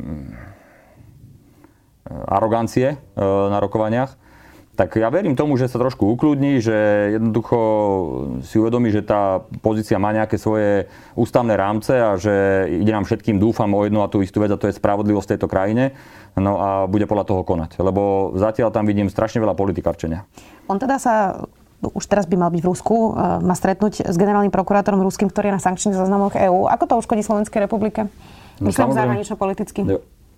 arogancie 2.06 3.02
na 3.18 3.58
rokovaniach. 3.58 4.14
Tak 4.76 5.00
ja 5.00 5.08
verím 5.08 5.32
tomu, 5.32 5.56
že 5.56 5.72
sa 5.72 5.80
trošku 5.80 6.04
ukludní, 6.04 6.60
že 6.60 6.76
jednoducho 7.16 7.58
si 8.44 8.60
uvedomí, 8.60 8.92
že 8.92 9.00
tá 9.00 9.40
pozícia 9.64 9.96
má 9.96 10.12
nejaké 10.12 10.36
svoje 10.36 10.84
ústavné 11.16 11.56
rámce 11.56 11.96
a 11.96 12.20
že 12.20 12.68
ide 12.68 12.92
nám 12.92 13.08
všetkým, 13.08 13.40
dúfam, 13.40 13.72
o 13.72 13.80
jednu 13.88 14.04
a 14.04 14.12
tú 14.12 14.20
istú 14.20 14.44
vec 14.44 14.52
a 14.52 14.60
to 14.60 14.68
je 14.68 14.76
spravodlivosť 14.76 15.26
v 15.26 15.32
tejto 15.32 15.48
krajine 15.48 15.96
no 16.36 16.60
a 16.60 16.68
bude 16.84 17.08
podľa 17.08 17.24
toho 17.24 17.40
konať. 17.40 17.80
Lebo 17.80 18.36
zatiaľ 18.36 18.68
tam 18.68 18.84
vidím 18.84 19.08
strašne 19.08 19.40
veľa 19.40 19.56
politikarčenia. 19.56 20.28
On 20.68 20.76
teda 20.76 21.00
sa 21.00 21.40
už 21.80 22.04
teraz 22.08 22.24
by 22.24 22.36
mal 22.40 22.50
byť 22.52 22.60
v 22.64 22.68
Rusku, 22.72 22.96
e, 22.96 23.10
má 23.44 23.52
stretnúť 23.52 24.08
s 24.08 24.16
generálnym 24.16 24.52
prokurátorom 24.52 25.00
ruským, 25.04 25.28
ktorý 25.28 25.52
je 25.52 25.56
na 25.60 25.62
sankčných 25.62 25.96
zoznamoch 25.96 26.32
EÚ. 26.32 26.68
Ako 26.72 26.84
to 26.88 26.94
uškodí 27.00 27.20
Slovenskej 27.20 27.68
republike? 27.68 28.08
No, 28.60 28.72
Myslím 28.72 28.96
zahranično-politicky. 28.96 29.84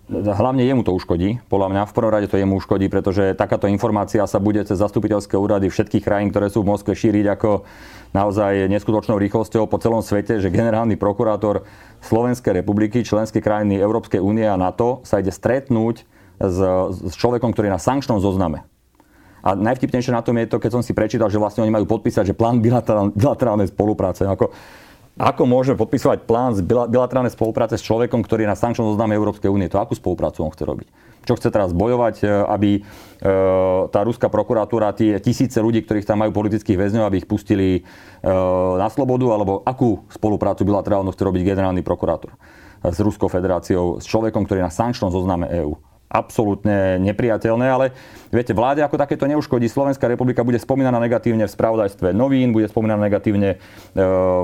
Hlavne 0.09 0.65
jemu 0.65 0.81
to 0.81 0.97
uškodí. 0.97 1.37
Podľa 1.53 1.69
mňa 1.69 1.81
v 1.85 1.93
prvom 1.93 2.09
rade 2.09 2.25
to 2.25 2.41
jemu 2.41 2.57
uškodí, 2.57 2.89
pretože 2.89 3.37
takáto 3.37 3.69
informácia 3.69 4.25
sa 4.25 4.41
bude 4.41 4.57
cez 4.65 4.81
zastupiteľské 4.81 5.37
úrady 5.37 5.69
všetkých 5.69 6.01
krajín, 6.01 6.33
ktoré 6.33 6.49
sú 6.49 6.65
v 6.65 6.73
Moskve, 6.73 6.97
šíriť 6.97 7.29
ako 7.29 7.61
naozaj 8.17 8.73
neskutočnou 8.73 9.21
rýchlosťou 9.21 9.69
po 9.69 9.77
celom 9.77 10.01
svete, 10.01 10.41
že 10.41 10.49
generálny 10.49 10.97
prokurátor 10.97 11.61
Slovenskej 12.01 12.57
republiky, 12.57 13.05
členské 13.05 13.37
krajiny 13.37 13.77
Európskej 13.77 14.17
únie 14.17 14.49
a 14.49 14.57
NATO 14.57 15.05
sa 15.05 15.21
ide 15.21 15.29
stretnúť 15.29 16.01
s, 16.41 16.57
s 16.89 17.13
človekom, 17.13 17.53
ktorý 17.53 17.69
je 17.69 17.75
na 17.77 17.81
sankčnom 17.81 18.17
zozname. 18.17 18.65
A 19.45 19.53
najvtipnejšie 19.53 20.11
na 20.11 20.25
tom 20.25 20.35
je 20.41 20.49
to, 20.49 20.57
keď 20.57 20.71
som 20.73 20.83
si 20.83 20.91
prečítal, 20.97 21.29
že 21.29 21.37
vlastne 21.37 21.63
oni 21.63 21.71
majú 21.71 21.85
podpísať, 21.85 22.33
že 22.33 22.35
plán 22.35 22.59
bilaterálnej 22.59 23.69
spolupráce. 23.71 24.25
Ako, 24.25 24.51
Ako 25.19 25.43
môžeme 25.43 25.75
podpisovať 25.75 26.23
plán 26.23 26.55
z 26.55 26.63
bilaterálnej 26.63 27.35
spolupráce 27.35 27.75
s 27.75 27.83
človekom, 27.83 28.23
ktorý 28.23 28.47
je 28.47 28.51
na 28.55 28.55
sankčnom 28.55 28.95
zozname 28.95 29.19
Európskej 29.19 29.51
únie? 29.51 29.67
To 29.67 29.83
akú 29.83 29.91
spoluprácu 29.91 30.47
on 30.47 30.51
chce 30.55 30.63
robiť? 30.63 30.87
Čo 31.27 31.35
chce 31.35 31.51
teraz 31.51 31.75
bojovať, 31.75 32.23
e, 32.23 32.25
aby 32.47 32.79
e, 32.79 32.81
tá 33.91 33.99
ruská 34.07 34.31
prokuratúra, 34.31 34.95
tie 34.95 35.19
tisíce 35.19 35.59
ľudí, 35.59 35.83
ktorých 35.83 36.07
tam 36.07 36.23
majú 36.23 36.31
politických 36.31 36.79
väzňov, 36.79 37.03
aby 37.03 37.19
ich 37.19 37.27
pustili 37.27 37.67
e, 37.75 37.81
na 38.79 38.87
slobodu, 38.87 39.27
alebo 39.35 39.59
akú 39.67 40.07
spoluprácu 40.07 40.63
bilaterálnu 40.63 41.11
chce 41.11 41.23
robiť 41.27 41.43
generálny 41.43 41.83
prokurátor 41.83 42.39
s 42.79 42.95
Ruskou 43.03 43.27
federáciou, 43.27 43.99
s 43.99 44.07
človekom, 44.07 44.47
ktorý 44.47 44.63
je 44.63 44.67
na 44.71 44.73
sankčnom 44.73 45.11
zozname 45.11 45.51
EÚ 45.51 45.88
absolútne 46.09 46.97
nepriateľné, 47.05 47.65
ale 47.69 47.85
viete, 48.33 48.57
vláde 48.57 48.81
ako 48.81 48.97
takéto 48.97 49.29
neuškodí. 49.29 49.69
Slovenská 49.69 50.09
republika 50.09 50.41
bude 50.41 50.57
spomínaná 50.57 50.97
negatívne 50.97 51.45
v 51.45 51.53
spravodajstve 51.53 52.17
novín, 52.17 52.49
bude 52.49 52.65
spomínaná 52.65 53.05
negatívne 53.05 53.55
e, 53.55 53.57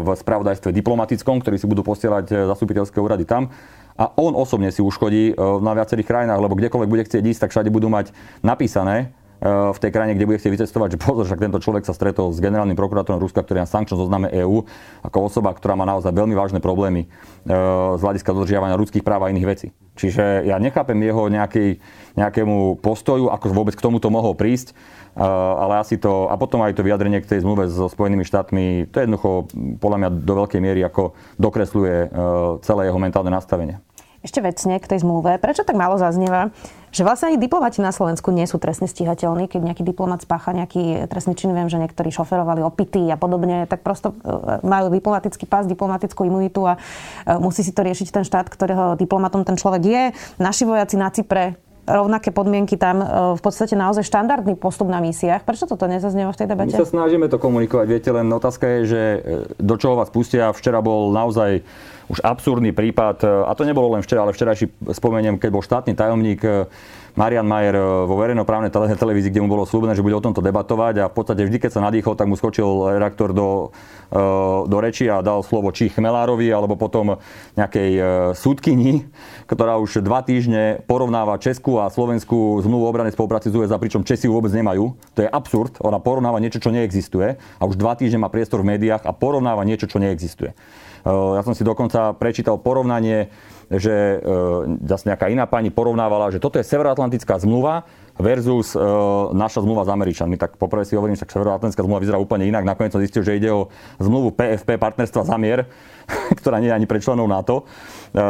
v 0.05 0.07
spravodajstve 0.13 0.69
diplomatickom, 0.69 1.41
ktorí 1.41 1.57
si 1.57 1.65
budú 1.65 1.81
posielať 1.81 2.25
e, 2.29 2.33
zastupiteľské 2.53 3.01
úrady 3.01 3.25
tam. 3.25 3.49
A 3.97 4.13
on 4.21 4.37
osobne 4.37 4.69
si 4.69 4.85
uškodí 4.85 5.33
e, 5.33 5.41
na 5.65 5.73
viacerých 5.73 6.05
krajinách, 6.05 6.37
lebo 6.37 6.53
kdekoľvek 6.53 6.89
bude 6.89 7.05
chcieť 7.09 7.23
ísť, 7.25 7.41
tak 7.49 7.51
všade 7.57 7.73
budú 7.73 7.89
mať 7.89 8.13
napísané, 8.45 9.09
v 9.43 9.77
tej 9.77 9.91
krajine, 9.91 10.15
kde 10.15 10.25
bude 10.25 10.39
chcieť 10.39 10.53
vycestovať, 10.55 10.95
že 10.95 11.01
pozor, 11.01 11.27
však 11.27 11.43
tento 11.43 11.59
človek 11.59 11.83
sa 11.83 11.93
stretol 11.93 12.31
s 12.31 12.39
generálnym 12.39 12.77
prokurátorom 12.79 13.19
Ruska, 13.19 13.43
ktorý 13.43 13.63
na 13.63 13.69
sankčnom 13.69 13.99
zozname 13.99 14.31
EÚ, 14.31 14.63
ako 15.03 15.17
osoba, 15.27 15.51
ktorá 15.51 15.75
má 15.75 15.83
naozaj 15.83 16.15
veľmi 16.15 16.33
vážne 16.33 16.63
problémy 16.63 17.11
z 17.45 18.01
hľadiska 18.01 18.31
dodržiavania 18.31 18.79
ľudských 18.79 19.03
práv 19.03 19.27
a 19.27 19.31
iných 19.31 19.47
vecí. 19.47 19.67
Čiže 19.95 20.47
ja 20.47 20.59
nechápem 20.59 20.97
jeho 21.03 21.27
nejaký, 21.31 21.79
nejakému 22.15 22.79
postoju, 22.79 23.31
ako 23.31 23.51
vôbec 23.51 23.75
k 23.75 23.83
tomuto 23.83 24.07
mohol 24.11 24.35
prísť, 24.35 24.75
ale 25.15 25.79
asi 25.79 25.95
to, 25.95 26.27
a 26.27 26.35
potom 26.35 26.59
aj 26.59 26.75
to 26.75 26.83
vyjadrenie 26.83 27.23
k 27.23 27.29
tej 27.29 27.47
zmluve 27.47 27.71
so 27.71 27.87
Spojenými 27.87 28.27
štátmi, 28.27 28.91
to 28.91 28.99
je 28.99 29.03
jednoducho 29.07 29.47
podľa 29.79 29.97
mňa 30.03 30.09
do 30.27 30.33
veľkej 30.43 30.59
miery 30.59 30.83
ako 30.83 31.15
dokresluje 31.39 31.95
e, 31.95 32.07
celé 32.59 32.91
jeho 32.91 32.99
mentálne 32.99 33.31
nastavenie. 33.31 33.79
Ešte 34.25 34.41
vecne 34.41 34.81
k 34.81 34.89
tej 34.89 35.05
zmluve. 35.05 35.37
Prečo 35.37 35.61
tak 35.61 35.77
málo 35.77 36.01
zaznieva, 36.01 36.49
že 36.89 37.05
vlastne 37.05 37.29
ani 37.29 37.37
diplomati 37.37 37.77
na 37.77 37.93
Slovensku 37.93 38.33
nie 38.33 38.49
sú 38.49 38.57
trestne 38.57 38.89
stíhateľní, 38.89 39.45
keď 39.45 39.61
nejaký 39.61 39.83
diplomat 39.85 40.25
spácha 40.25 40.49
nejaký 40.49 41.05
trestný 41.05 41.37
čin, 41.37 41.53
viem, 41.53 41.69
že 41.69 41.77
niektorí 41.77 42.09
šoferovali 42.09 42.65
opity 42.65 43.05
a 43.13 43.21
podobne, 43.21 43.69
tak 43.69 43.85
prosto 43.85 44.17
e, 44.17 44.63
majú 44.65 44.89
diplomatický 44.89 45.45
pás, 45.45 45.69
diplomatickú 45.69 46.25
imunitu 46.25 46.65
a 46.65 46.73
e, 46.73 47.37
musí 47.37 47.61
si 47.61 47.69
to 47.69 47.85
riešiť 47.85 48.09
ten 48.09 48.23
štát, 48.25 48.49
ktorého 48.49 48.97
diplomatom 48.97 49.45
ten 49.45 49.61
človek 49.61 49.83
je. 49.85 50.03
Naši 50.41 50.65
vojaci 50.65 50.97
na 50.97 51.13
Cypre 51.13 51.61
rovnaké 51.85 52.33
podmienky 52.33 52.81
tam, 52.81 53.03
e, 53.03 53.05
v 53.37 53.41
podstate 53.45 53.77
naozaj 53.77 54.07
štandardný 54.07 54.57
postup 54.57 54.89
na 54.89 55.03
misiách. 55.05 55.45
Prečo 55.45 55.69
toto 55.69 55.85
nezaznieva 55.85 56.33
v 56.33 56.39
tej 56.41 56.47
debate? 56.49 56.73
My 56.73 56.81
sa 56.81 56.89
snažíme 56.89 57.29
to 57.29 57.37
komunikovať, 57.37 57.85
viete, 57.85 58.09
len 58.09 58.25
otázka 58.33 58.65
je, 58.65 58.79
že 58.89 59.01
do 59.61 59.75
čoho 59.77 59.99
vás 59.99 60.09
pustia. 60.09 60.49
Včera 60.49 60.81
bol 60.81 61.13
naozaj 61.13 61.61
už 62.09 62.21
absurdný 62.21 62.69
prípad, 62.69 63.17
e, 63.25 63.27
a 63.49 63.51
to 63.57 63.65
nebolo 63.65 63.97
len 63.97 64.05
včera, 64.05 64.21
ale 64.21 64.35
včerajší 64.35 64.69
spomeniem, 64.93 65.41
keď 65.41 65.49
bol 65.49 65.65
štátny 65.65 65.97
tajomník 65.97 66.41
e, 66.45 66.69
Marian 67.17 67.47
Majer 67.47 67.73
e, 67.73 67.83
vo 68.05 68.15
verejnoprávnej 68.21 68.69
televízii, 68.69 69.33
kde 69.33 69.41
mu 69.41 69.49
bolo 69.49 69.65
slúbené, 69.65 69.97
že 69.97 70.05
bude 70.05 70.13
o 70.13 70.21
tomto 70.21 70.45
debatovať 70.45 71.01
a 71.01 71.05
v 71.09 71.15
podstate 71.17 71.41
vždy, 71.41 71.57
keď 71.57 71.71
sa 71.73 71.81
nadýchol, 71.81 72.13
tak 72.13 72.29
mu 72.29 72.37
skočil 72.37 72.93
redaktor 72.93 73.33
do, 73.33 73.73
do 74.69 74.77
reči 74.77 75.09
a 75.09 75.25
dal 75.25 75.41
slovo 75.41 75.73
či 75.73 75.89
Chmelárovi, 75.89 76.45
alebo 76.53 76.77
potom 76.77 77.17
nejakej 77.57 77.91
súdkyni, 78.37 79.07
ktorá 79.49 79.81
už 79.81 80.05
dva 80.05 80.21
týždne 80.21 80.83
porovnáva 80.85 81.41
Česku 81.41 81.81
a 81.81 81.89
Slovensku 81.89 82.61
zmluvu 82.61 82.85
o 82.85 82.91
obranej 82.91 83.15
spolupráci 83.17 83.49
z 83.49 83.57
USA, 83.57 83.81
pričom 83.81 84.05
Česi 84.05 84.29
vôbec 84.29 84.53
nemajú. 84.53 84.93
To 85.17 85.19
je 85.25 85.29
absurd. 85.29 85.79
Ona 85.81 85.97
porovnáva 86.03 86.37
niečo, 86.37 86.61
čo 86.61 86.69
neexistuje 86.69 87.39
a 87.39 87.63
už 87.65 87.79
dva 87.79 87.97
týždne 87.97 88.21
má 88.21 88.29
priestor 88.29 88.61
v 88.61 88.75
médiách 88.75 89.03
a 89.07 89.11
porovnáva 89.15 89.65
niečo, 89.65 89.89
čo 89.89 89.97
neexistuje. 89.97 90.53
Ja 91.05 91.45
som 91.45 91.53
si 91.53 91.61
dokonca 91.61 92.17
prečítal 92.17 92.57
porovnanie, 92.57 93.29
že 93.69 94.21
zase 94.85 95.13
nejaká 95.13 95.29
iná 95.29 95.45
pani 95.45 95.69
porovnávala, 95.69 96.33
že 96.33 96.41
toto 96.41 96.57
je 96.57 96.65
Severoatlantická 96.65 97.37
zmluva 97.37 97.85
versus 98.15 98.71
e, 98.75 98.79
naša 99.35 99.59
zmluva 99.63 99.83
s 99.83 99.91
Američanmi. 99.91 100.39
Tak 100.39 100.55
poprvé 100.55 100.87
si 100.87 100.95
hovorím, 100.95 101.19
že 101.19 101.27
Severoatlantická 101.27 101.83
zmluva 101.83 101.99
vyzerá 101.99 102.17
úplne 102.19 102.47
inak. 102.47 102.63
Nakoniec 102.63 102.95
som 102.95 103.03
zistil, 103.03 103.27
že 103.27 103.35
ide 103.35 103.51
o 103.51 103.67
zmluvu 103.99 104.31
PFP, 104.31 104.79
partnerstva 104.79 105.27
za 105.27 105.35
mier, 105.35 105.67
ktorá 106.39 106.63
nie 106.63 106.71
je 106.71 106.77
ani 106.79 106.87
pre 106.87 107.03
členov 107.03 107.27
NATO. 107.27 107.67
E, 108.15 108.23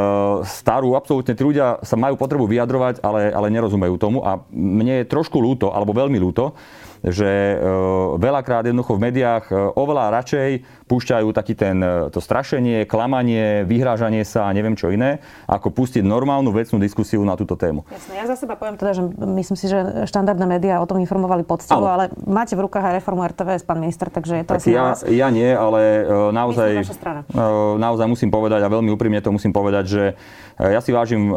starú, 0.50 0.98
absolútne 0.98 1.38
tí 1.38 1.44
ľudia 1.46 1.86
sa 1.86 1.96
majú 1.96 2.18
potrebu 2.18 2.50
vyjadrovať, 2.50 3.06
ale, 3.06 3.30
ale 3.30 3.54
nerozumejú 3.54 3.96
tomu. 4.02 4.26
A 4.26 4.42
mne 4.50 5.06
je 5.06 5.12
trošku 5.12 5.38
ľúto, 5.38 5.70
alebo 5.70 5.94
veľmi 5.94 6.18
ľúto, 6.18 6.58
že 7.06 7.30
e, 7.54 7.58
veľakrát 8.18 8.66
jednoducho 8.66 8.98
v 8.98 9.04
médiách 9.06 9.46
e, 9.54 9.56
oveľa 9.78 10.18
radšej 10.18 10.50
púšťajú 10.86 11.28
taký 11.34 11.58
ten, 11.58 11.82
e, 11.82 12.14
to 12.14 12.22
strašenie, 12.22 12.86
klamanie, 12.86 13.66
vyhrážanie 13.66 14.22
sa 14.22 14.46
a 14.46 14.54
neviem 14.54 14.78
čo 14.78 14.94
iné, 14.94 15.18
ako 15.50 15.74
pustiť 15.74 16.06
normálnu 16.06 16.54
vecnú 16.54 16.78
diskusiu 16.78 17.26
na 17.26 17.34
túto 17.34 17.58
tému. 17.58 17.82
Jasne, 17.90 18.14
ja 18.22 18.26
za 18.30 18.38
seba 18.38 18.54
poviem 18.54 18.78
teda, 18.78 18.94
že 18.94 19.02
myslím 19.18 19.58
si, 19.58 19.66
že 19.66 20.06
štandardné 20.06 20.46
médiá 20.46 20.78
o 20.78 20.86
tom 20.86 21.02
informovali 21.02 21.42
poctivo, 21.42 21.90
ale 21.90 22.14
máte 22.30 22.54
v 22.54 22.70
rukách 22.70 22.86
aj 22.86 22.94
reformu 23.02 23.26
RTVS, 23.26 23.66
pán 23.66 23.82
minister, 23.82 24.14
takže 24.14 24.42
je 24.42 24.46
to 24.46 24.54
tak 24.54 24.62
asi 24.62 24.70
ja, 24.78 24.94
ja 25.10 25.28
nie, 25.34 25.50
ale 25.50 26.06
naozaj, 26.30 26.86
naozaj 27.82 28.06
musím 28.06 28.30
povedať 28.30 28.62
a 28.62 28.70
veľmi 28.70 28.94
úprimne 28.94 29.18
to 29.26 29.34
musím 29.34 29.50
povedať, 29.50 29.86
že 29.90 30.04
ja 30.56 30.80
si 30.80 30.96
vážim, 30.96 31.34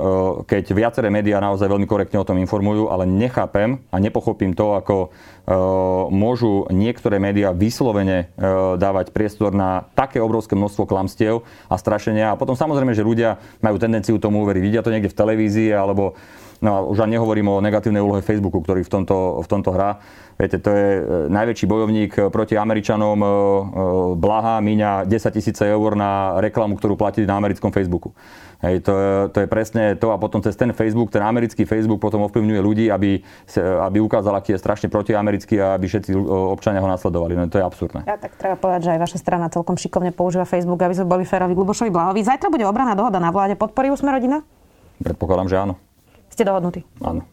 keď 0.47 0.65
viaceré 0.77 1.09
médiá 1.11 1.43
naozaj 1.43 1.67
veľmi 1.67 1.89
korektne 1.89 2.21
o 2.21 2.29
tom 2.29 2.39
informujú, 2.39 2.93
ale 2.93 3.09
nechápem 3.09 3.81
a 3.91 3.97
nepochopím 3.99 4.53
to, 4.53 4.79
ako 4.79 5.11
môžu 6.13 6.69
niektoré 6.69 7.17
médiá 7.17 7.57
vyslovene 7.57 8.31
dávať 8.77 9.11
priestor 9.11 9.38
na 9.55 9.87
také 9.95 10.19
obrovské 10.19 10.59
množstvo 10.59 10.91
klamstiev 10.91 11.47
a 11.71 11.79
strašenia. 11.79 12.35
A 12.35 12.39
potom 12.39 12.59
samozrejme, 12.59 12.93
že 12.93 13.07
ľudia 13.07 13.39
majú 13.63 13.79
tendenciu 13.79 14.19
tomu 14.19 14.43
uveriť. 14.43 14.63
Vidia 14.63 14.83
to 14.83 14.91
niekde 14.91 15.15
v 15.15 15.19
televízii 15.19 15.71
alebo 15.71 16.19
No 16.59 16.91
už 16.91 17.07
ani 17.07 17.15
nehovorím 17.15 17.55
o 17.55 17.63
negatívnej 17.63 18.03
úlohe 18.03 18.19
Facebooku, 18.19 18.59
ktorý 18.59 18.83
v 18.83 18.91
tomto, 18.91 19.43
v 19.43 19.49
tomto 19.49 19.71
hrá. 19.71 20.03
Viete, 20.35 20.59
to 20.59 20.71
je 20.75 20.87
eh, 20.99 21.03
najväčší 21.31 21.67
bojovník 21.71 22.13
proti 22.35 22.59
Američanom. 22.59 23.19
Blaha 24.19 24.59
míňa 24.59 25.07
10 25.07 25.37
tisíce 25.39 25.63
eur 25.63 25.95
na 25.95 26.39
reklamu, 26.43 26.75
ktorú 26.79 26.99
platí 26.99 27.23
na 27.23 27.39
americkom 27.39 27.71
Facebooku. 27.71 28.11
Hej, 28.59 28.83
to, 28.83 28.91
je, 28.91 29.11
to 29.31 29.39
je 29.39 29.47
presne 29.47 29.95
to 30.03 30.11
a 30.11 30.19
potom 30.19 30.43
cez 30.43 30.59
ten 30.59 30.75
Facebook, 30.75 31.15
ten 31.15 31.23
americký 31.23 31.63
Facebook 31.63 32.03
potom 32.03 32.27
ovplyvňuje 32.27 32.59
ľudí, 32.59 32.87
aby, 32.91 33.23
aby 33.87 33.99
ukázal, 34.03 34.35
aký 34.35 34.59
je 34.59 34.59
strašne 34.59 34.91
protiamerický 34.91 35.63
a 35.63 35.79
aby 35.79 35.87
všetci 35.87 36.11
občania 36.27 36.83
ho 36.83 36.91
nasledovali. 36.91 37.39
No 37.39 37.47
to 37.47 37.63
je 37.63 37.65
absurdné. 37.65 38.03
Ja 38.11 38.19
tak 38.19 38.35
treba 38.35 38.59
povedať, 38.59 38.91
že 38.91 38.99
aj 38.99 39.01
vaša 39.07 39.19
strana 39.23 39.47
celkom 39.47 39.79
šikovne 39.79 40.11
používa 40.11 40.43
Facebook, 40.43 40.83
aby 40.83 40.91
sme 40.91 41.07
boli 41.07 41.23
férovi 41.23 41.55
Lubošovi 41.55 41.91
Blahovi. 41.95 42.27
Zajtra 42.27 42.51
bude 42.51 42.67
obraná 42.67 42.99
dohoda 42.99 43.23
na 43.23 43.31
vláde. 43.31 43.55
Podporí 43.55 43.95
sme 43.95 44.11
rodina? 44.11 44.43
Predpokladám, 45.07 45.47
že 45.47 45.57
áno. 45.63 45.75
Ste 46.39 46.47
dohodnutí? 46.47 46.87
Áno. 47.03 47.27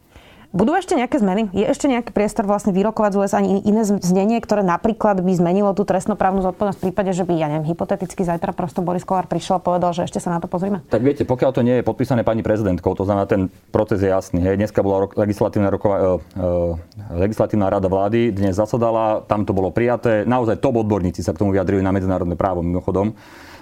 Budú 0.50 0.74
ešte 0.74 0.98
nejaké 0.98 1.22
zmeny? 1.22 1.54
Je 1.54 1.62
ešte 1.62 1.86
nejaký 1.86 2.10
priestor 2.10 2.50
vlastne 2.50 2.74
vyrokovať 2.74 3.14
z 3.14 3.18
USA 3.22 3.38
ani 3.38 3.62
iné 3.62 3.86
znenie, 3.86 4.42
ktoré 4.42 4.66
napríklad 4.66 5.22
by 5.22 5.30
zmenilo 5.30 5.78
tú 5.78 5.86
trestnoprávnu 5.86 6.42
zodpovednosť 6.42 6.82
v 6.82 6.86
prípade, 6.90 7.14
že 7.14 7.22
by, 7.22 7.38
ja 7.38 7.46
neviem, 7.46 7.70
hypoteticky 7.70 8.26
zajtra 8.26 8.50
prosto 8.58 8.82
Boris 8.82 9.06
Kolár 9.06 9.30
prišiel 9.30 9.60
a 9.60 9.62
povedal, 9.62 9.94
že 9.94 10.10
ešte 10.10 10.18
sa 10.18 10.34
na 10.34 10.42
to 10.42 10.50
pozrime? 10.50 10.82
Tak 10.90 11.06
viete, 11.06 11.22
pokiaľ 11.22 11.52
to 11.54 11.62
nie 11.62 11.78
je 11.78 11.84
podpísané 11.86 12.26
pani 12.26 12.42
prezidentkou, 12.42 12.98
to 12.98 13.06
znamená, 13.06 13.30
ten 13.30 13.54
proces 13.70 14.02
je 14.02 14.10
jasný. 14.10 14.42
Hej. 14.42 14.58
Dneska 14.58 14.82
bola 14.82 15.06
legislatívna, 15.14 15.70
rokova, 15.70 15.98
uh, 16.02 16.18
uh, 16.18 16.74
legislatívna 17.14 17.70
rada 17.70 17.86
vlády, 17.86 18.34
dnes 18.34 18.58
zasadala, 18.58 19.22
tam 19.30 19.46
to 19.46 19.54
bolo 19.54 19.70
prijaté. 19.70 20.26
Naozaj 20.26 20.66
top 20.66 20.82
odborníci 20.82 21.22
sa 21.22 21.30
k 21.30 21.46
tomu 21.46 21.54
vyjadrili 21.54 21.86
na 21.86 21.94
medzinárodné 21.94 22.34
právo 22.34 22.66
mimochodom 22.66 23.14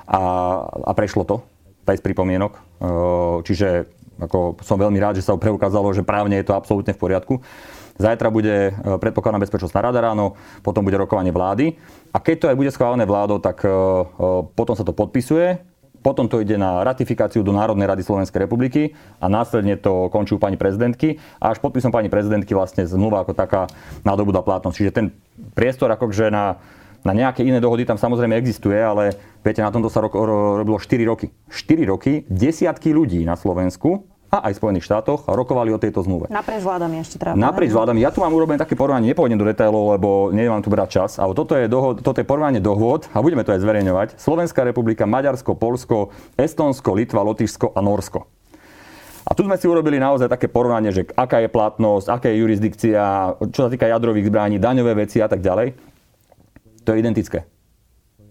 a, 0.07 0.23
a 0.87 0.91
prešlo 0.95 1.27
to 1.27 1.43
bez 1.83 1.99
pripomienok. 1.99 2.55
Uh, 2.79 3.43
čiže 3.43 3.91
ako 4.25 4.59
som 4.63 4.79
veľmi 4.79 4.97
rád, 4.99 5.19
že 5.19 5.25
sa 5.25 5.35
preukázalo, 5.35 5.91
že 5.91 6.05
právne 6.05 6.39
je 6.39 6.47
to 6.47 6.57
absolútne 6.57 6.95
v 6.95 7.01
poriadku. 7.01 7.43
Zajtra 8.01 8.33
bude, 8.33 8.73
e, 8.73 8.97
predpokladám, 8.97 9.45
bezpečnostná 9.45 9.85
rada 9.85 10.01
ráno, 10.01 10.33
potom 10.65 10.81
bude 10.81 10.97
rokovanie 10.97 11.29
vlády. 11.29 11.77
A 12.09 12.17
keď 12.17 12.35
to 12.39 12.49
aj 12.49 12.57
bude 12.57 12.73
schválené 12.73 13.05
vládou, 13.05 13.37
tak 13.37 13.61
e, 13.61 13.69
e, 13.69 13.73
potom 14.57 14.73
sa 14.73 14.81
to 14.81 14.97
podpisuje, 14.97 15.61
potom 16.03 16.27
to 16.27 16.43
ide 16.43 16.59
na 16.59 16.83
ratifikáciu 16.83 17.45
do 17.45 17.55
Národnej 17.55 17.87
rady 17.87 18.03
Slovenskej 18.03 18.43
republiky 18.43 18.91
a 19.23 19.31
následne 19.31 19.79
to 19.79 20.11
končí 20.11 20.35
pani 20.35 20.59
prezidentky 20.59 21.15
a 21.39 21.55
až 21.55 21.63
podpisom 21.63 21.95
pani 21.95 22.11
prezidentky 22.11 22.51
vlastne 22.51 22.83
zmluva 22.83 23.23
ako 23.23 23.31
taká 23.31 23.71
nadobúda 24.03 24.43
platnosť. 24.43 24.75
Čiže 24.75 24.91
ten 24.91 25.05
priestor 25.55 25.87
akože 25.95 26.27
na 26.27 26.59
na 27.03 27.11
nejaké 27.11 27.43
iné 27.43 27.59
dohody 27.59 27.83
tam 27.83 27.99
samozrejme 27.99 28.39
existuje, 28.39 28.79
ale 28.79 29.11
viete, 29.43 29.59
na 29.59 29.69
tomto 29.69 29.91
sa 29.91 29.99
ro- 29.99 30.11
ro- 30.11 30.55
robilo 30.63 30.79
4 30.79 31.03
roky. 31.03 31.35
4 31.51 31.83
roky, 31.83 32.23
desiatky 32.31 32.95
ľudí 32.95 33.27
na 33.27 33.35
Slovensku 33.35 34.07
a 34.33 34.49
aj 34.49 34.57
Spojených 34.57 34.89
štátoch 34.89 35.29
rokovali 35.29 35.69
o 35.69 35.77
tejto 35.77 36.01
zmluve. 36.01 36.25
Naprieč 36.33 36.65
vládami 36.65 37.05
ešte 37.05 37.21
treba 37.21 37.37
Naprieč 37.37 37.69
vládami. 37.69 38.01
Ja 38.01 38.09
tu 38.09 38.25
mám 38.25 38.33
urobené 38.33 38.57
také 38.57 38.73
porovnanie, 38.73 39.13
nepôjdem 39.13 39.37
do 39.37 39.45
detailov, 39.45 39.93
lebo 39.93 40.33
nemám 40.33 40.65
tu 40.65 40.73
brať 40.73 40.89
čas, 40.89 41.21
ale 41.21 41.37
toto 41.37 41.53
je, 41.53 41.69
dohod, 41.69 42.01
toto 42.01 42.17
je 42.17 42.25
porovnanie 42.25 42.57
dohôd 42.57 43.05
a 43.13 43.21
budeme 43.21 43.45
to 43.45 43.53
aj 43.53 43.61
zverejňovať. 43.61 44.17
Slovenská 44.17 44.65
republika, 44.65 45.05
Maďarsko, 45.05 45.53
Polsko, 45.53 46.09
Estonsko, 46.33 46.97
Litva, 46.97 47.21
Lotyšsko 47.21 47.77
a 47.77 47.79
Norsko. 47.85 48.25
A 49.23 49.31
tu 49.37 49.45
sme 49.45 49.55
si 49.55 49.69
urobili 49.69 50.01
naozaj 50.01 50.27
také 50.27 50.51
porovnanie, 50.51 50.91
že 50.91 51.07
aká 51.15 51.39
je 51.39 51.47
platnosť, 51.47 52.11
aká 52.11 52.27
je 52.33 52.41
jurisdikcia, 52.43 53.03
čo 53.53 53.61
sa 53.65 53.69
týka 53.71 53.87
jadrových 53.87 54.27
zbraní, 54.27 54.59
daňové 54.59 55.05
veci 55.05 55.23
a 55.23 55.29
tak 55.29 55.39
ďalej. 55.39 55.77
To 56.83 56.91
je 56.91 56.97
identické. 56.99 57.47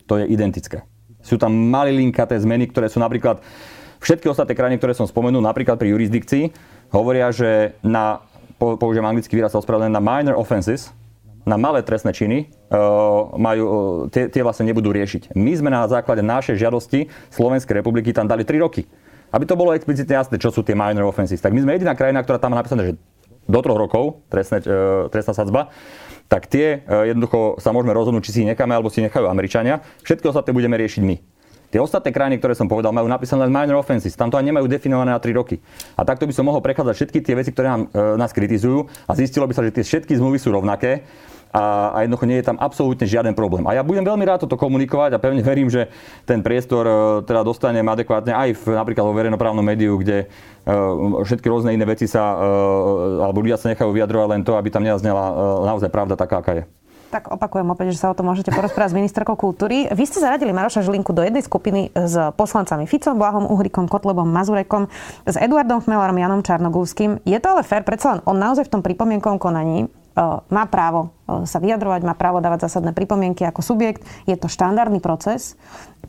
To 0.04 0.20
je 0.20 0.28
identické. 0.28 0.84
Sú 1.22 1.38
tam 1.38 1.54
malilinkaté 1.54 2.36
zmeny, 2.36 2.68
ktoré 2.68 2.90
sú 2.90 2.98
napríklad 2.98 3.40
všetky 4.02 4.26
ostatné 4.28 4.58
krajiny, 4.58 4.76
ktoré 4.82 4.92
som 4.92 5.06
spomenul, 5.06 5.40
napríklad 5.40 5.78
pri 5.78 5.94
jurisdikcii, 5.94 6.50
hovoria, 6.92 7.30
že 7.30 7.78
na, 7.80 8.20
použijem 8.58 9.06
anglický 9.06 9.38
výraz, 9.38 9.54
ospravedlňujem, 9.54 9.96
na 9.96 10.02
minor 10.02 10.34
offenses, 10.36 10.90
na 11.42 11.58
malé 11.58 11.82
trestné 11.82 12.14
činy 12.14 12.38
uh, 12.70 13.34
majú, 13.34 13.64
uh, 13.66 13.74
tie, 14.14 14.30
tie 14.30 14.42
vlastne 14.46 14.62
nebudú 14.70 14.94
riešiť. 14.94 15.34
My 15.34 15.52
sme 15.58 15.74
na 15.74 15.82
základe 15.90 16.22
našej 16.22 16.54
žiadosti 16.54 17.10
Slovenskej 17.34 17.82
republiky 17.82 18.14
tam 18.14 18.30
dali 18.30 18.46
3 18.46 18.62
roky. 18.62 18.86
Aby 19.32 19.48
to 19.48 19.58
bolo 19.58 19.74
explicitne 19.74 20.12
jasné, 20.12 20.36
čo 20.38 20.52
sú 20.54 20.62
tie 20.62 20.76
minor 20.76 21.08
offenses. 21.08 21.42
Tak 21.42 21.50
my 21.50 21.64
sme 21.64 21.74
jediná 21.74 21.96
krajina, 21.98 22.22
ktorá 22.22 22.38
tam 22.38 22.54
má 22.54 22.62
napísané, 22.62 22.92
že 22.92 22.94
do 23.42 23.58
troch 23.58 23.74
rokov 23.74 24.22
trestné, 24.30 24.62
uh, 24.62 25.10
trestná 25.10 25.34
sadzba, 25.34 25.74
tak 26.30 26.48
tie 26.48 26.80
jednoducho 26.88 27.60
sa 27.60 27.76
môžeme 27.76 27.92
rozhodnúť, 27.92 28.24
či 28.24 28.32
si 28.32 28.38
ich 28.40 28.48
necháme, 28.48 28.72
alebo 28.72 28.88
si 28.88 29.04
nechajú 29.04 29.28
Američania. 29.28 29.84
Všetky 30.00 30.32
ostatné 30.32 30.56
budeme 30.56 30.80
riešiť 30.80 31.02
my. 31.04 31.31
Tie 31.72 31.80
ostatné 31.80 32.12
krajiny, 32.12 32.36
ktoré 32.36 32.52
som 32.52 32.68
povedal, 32.68 32.92
majú 32.92 33.08
napísané 33.08 33.48
len 33.48 33.52
minor 33.52 33.80
offenses. 33.80 34.12
Tam 34.12 34.28
to 34.28 34.36
ani 34.36 34.52
nemajú 34.52 34.68
definované 34.68 35.08
na 35.08 35.16
3 35.16 35.32
roky. 35.32 35.56
A 35.96 36.04
takto 36.04 36.28
by 36.28 36.32
som 36.36 36.44
mohol 36.44 36.60
prechádzať 36.60 36.92
všetky 36.92 37.18
tie 37.24 37.32
veci, 37.32 37.48
ktoré 37.48 37.72
nám, 37.72 37.82
e, 37.88 38.20
nás 38.20 38.36
kritizujú 38.36 38.92
a 39.08 39.16
zistilo 39.16 39.48
by 39.48 39.56
sa, 39.56 39.64
že 39.64 39.72
tie 39.72 39.80
všetky 39.80 40.12
zmluvy 40.20 40.36
sú 40.36 40.52
rovnaké 40.52 41.08
a, 41.48 41.96
a 41.96 41.96
jednoducho 42.04 42.28
nie 42.28 42.40
je 42.40 42.48
tam 42.48 42.60
absolútne 42.60 43.08
žiaden 43.08 43.32
problém. 43.32 43.64
A 43.68 43.76
ja 43.76 43.84
budem 43.84 44.04
veľmi 44.04 44.24
rád 44.24 44.44
toto 44.44 44.56
komunikovať 44.56 45.16
a 45.16 45.20
pevne 45.20 45.40
verím, 45.40 45.68
že 45.68 45.88
ten 46.28 46.44
priestor 46.44 46.84
uh, 46.84 46.96
teda 47.24 47.44
dostanem 47.44 47.84
adekvátne 47.84 48.32
aj 48.32 48.56
v, 48.56 48.64
napríklad 48.72 49.04
vo 49.04 49.16
verejnoprávnom 49.16 49.64
médiu, 49.64 50.00
kde 50.00 50.28
uh, 50.68 51.24
všetky 51.24 51.48
rôzne 51.48 51.76
iné 51.76 51.84
veci 51.84 52.08
sa, 52.08 52.36
uh, 52.36 53.24
alebo 53.24 53.44
ľudia 53.44 53.60
sa 53.60 53.68
nechajú 53.68 53.92
vyjadrovať 53.92 54.28
len 54.32 54.42
to, 54.44 54.56
aby 54.56 54.68
tam 54.72 54.84
nezaznela 54.84 55.24
naozaj 55.68 55.92
pravda 55.92 56.16
taká, 56.16 56.40
aká 56.40 56.52
je. 56.60 56.64
Tak 57.12 57.28
opakujem 57.28 57.68
opäť, 57.68 57.92
že 57.92 58.00
sa 58.00 58.08
o 58.08 58.16
tom 58.16 58.32
môžete 58.32 58.48
porozprávať 58.56 58.96
s 58.96 58.98
ministerkou 59.04 59.36
kultúry. 59.36 59.84
Vy 59.92 60.08
ste 60.08 60.24
zaradili 60.24 60.48
Maroša 60.56 60.80
Žilinku 60.80 61.12
do 61.12 61.20
jednej 61.20 61.44
skupiny 61.44 61.92
s 61.92 62.16
poslancami 62.40 62.88
Ficom, 62.88 63.20
Blahom, 63.20 63.52
Uhrikom, 63.52 63.84
Kotlebom, 63.84 64.24
Mazurekom, 64.24 64.88
s 65.28 65.36
Eduardom 65.36 65.84
Chmelarom, 65.84 66.16
Janom 66.16 66.40
Čarnogúským. 66.40 67.20
Je 67.28 67.36
to 67.36 67.52
ale 67.52 67.68
fér, 67.68 67.84
predsa 67.84 68.16
len 68.16 68.20
on 68.24 68.40
naozaj 68.40 68.64
v 68.64 68.72
tom 68.72 68.80
pripomienkovom 68.80 69.36
konaní 69.36 69.92
má 70.48 70.64
právo 70.68 71.12
sa 71.48 71.58
vyjadrovať, 71.62 72.00
má 72.04 72.12
právo 72.12 72.44
dávať 72.44 72.68
zásadné 72.68 72.92
pripomienky 72.92 73.46
ako 73.46 73.64
subjekt. 73.64 74.04
Je 74.28 74.36
to 74.36 74.50
štandardný 74.50 75.00
proces. 75.00 75.56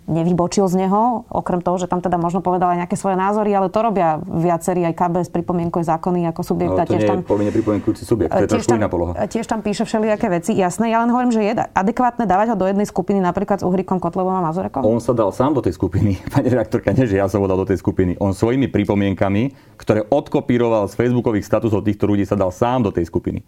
Nevybočil 0.03 0.67
z 0.67 0.83
neho, 0.83 1.23
okrem 1.31 1.63
toho, 1.63 1.79
že 1.79 1.87
tam 1.87 2.03
teda 2.03 2.19
možno 2.19 2.43
povedal 2.43 2.75
aj 2.75 2.83
nejaké 2.83 2.99
svoje 2.99 3.15
názory, 3.15 3.55
ale 3.55 3.71
to 3.71 3.79
robia 3.79 4.19
viacerí 4.19 4.83
aj 4.83 4.99
KBS 4.99 5.31
pripomienkuje 5.31 5.87
zákony 5.87 6.27
ako 6.27 6.41
subjekt. 6.43 6.75
No, 6.75 6.83
to 6.83 6.91
tiež 6.91 7.03
nie 7.05 7.07
tam, 7.07 7.19
je 7.23 7.29
povinne 7.29 7.51
pripomienkujúci 7.55 8.03
subjekt, 8.03 8.35
to 8.35 8.43
je 8.43 8.51
trošku 8.51 8.75
iná 8.75 8.91
poloha. 8.91 9.15
Tiež 9.31 9.47
tam 9.47 9.63
píše 9.63 9.87
všelijaké 9.87 10.27
veci, 10.27 10.51
jasné. 10.59 10.91
Ja 10.91 10.99
len 10.99 11.07
hovorím, 11.07 11.31
že 11.31 11.41
je 11.47 11.53
adekvátne 11.55 12.27
dávať 12.27 12.51
ho 12.51 12.55
do 12.59 12.67
jednej 12.67 12.83
skupiny 12.83 13.23
napríklad 13.23 13.61
s 13.61 13.63
Uhrikom, 13.63 14.03
Kotlevom 14.03 14.35
a 14.35 14.43
Mazurekom? 14.43 14.83
On 14.83 14.99
sa 14.99 15.15
dal 15.15 15.31
sám 15.31 15.55
do 15.55 15.63
tej 15.63 15.79
skupiny. 15.79 16.19
Pani 16.35 16.51
redaktorka, 16.51 16.91
nie, 16.91 17.07
že 17.07 17.23
ja 17.23 17.31
som 17.31 17.39
ho 17.39 17.47
dal 17.47 17.63
do 17.63 17.69
tej 17.69 17.79
skupiny. 17.79 18.19
On 18.19 18.35
svojimi 18.35 18.67
pripomienkami, 18.67 19.55
ktoré 19.79 20.03
odkopíroval 20.03 20.91
z 20.91 20.99
facebookových 20.99 21.47
statusov 21.47 21.87
týchto 21.87 22.11
ľudí, 22.11 22.27
sa 22.27 22.35
dal 22.35 22.51
sám 22.51 22.83
do 22.83 22.91
tej 22.91 23.07
skupiny. 23.07 23.39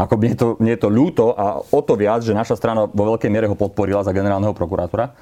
Ako 0.00 0.16
mne, 0.16 0.32
to, 0.32 0.46
mne 0.56 0.74
to 0.80 0.88
ľúto 0.88 1.36
a 1.36 1.60
o 1.60 1.80
to 1.84 1.92
viac, 1.92 2.24
že 2.24 2.32
naša 2.32 2.56
strana 2.56 2.88
vo 2.88 3.04
veľkej 3.12 3.28
miere 3.28 3.44
ho 3.44 3.56
podporila 3.58 4.00
za 4.00 4.16
generálneho 4.16 4.56
prokurátora, 4.56 5.12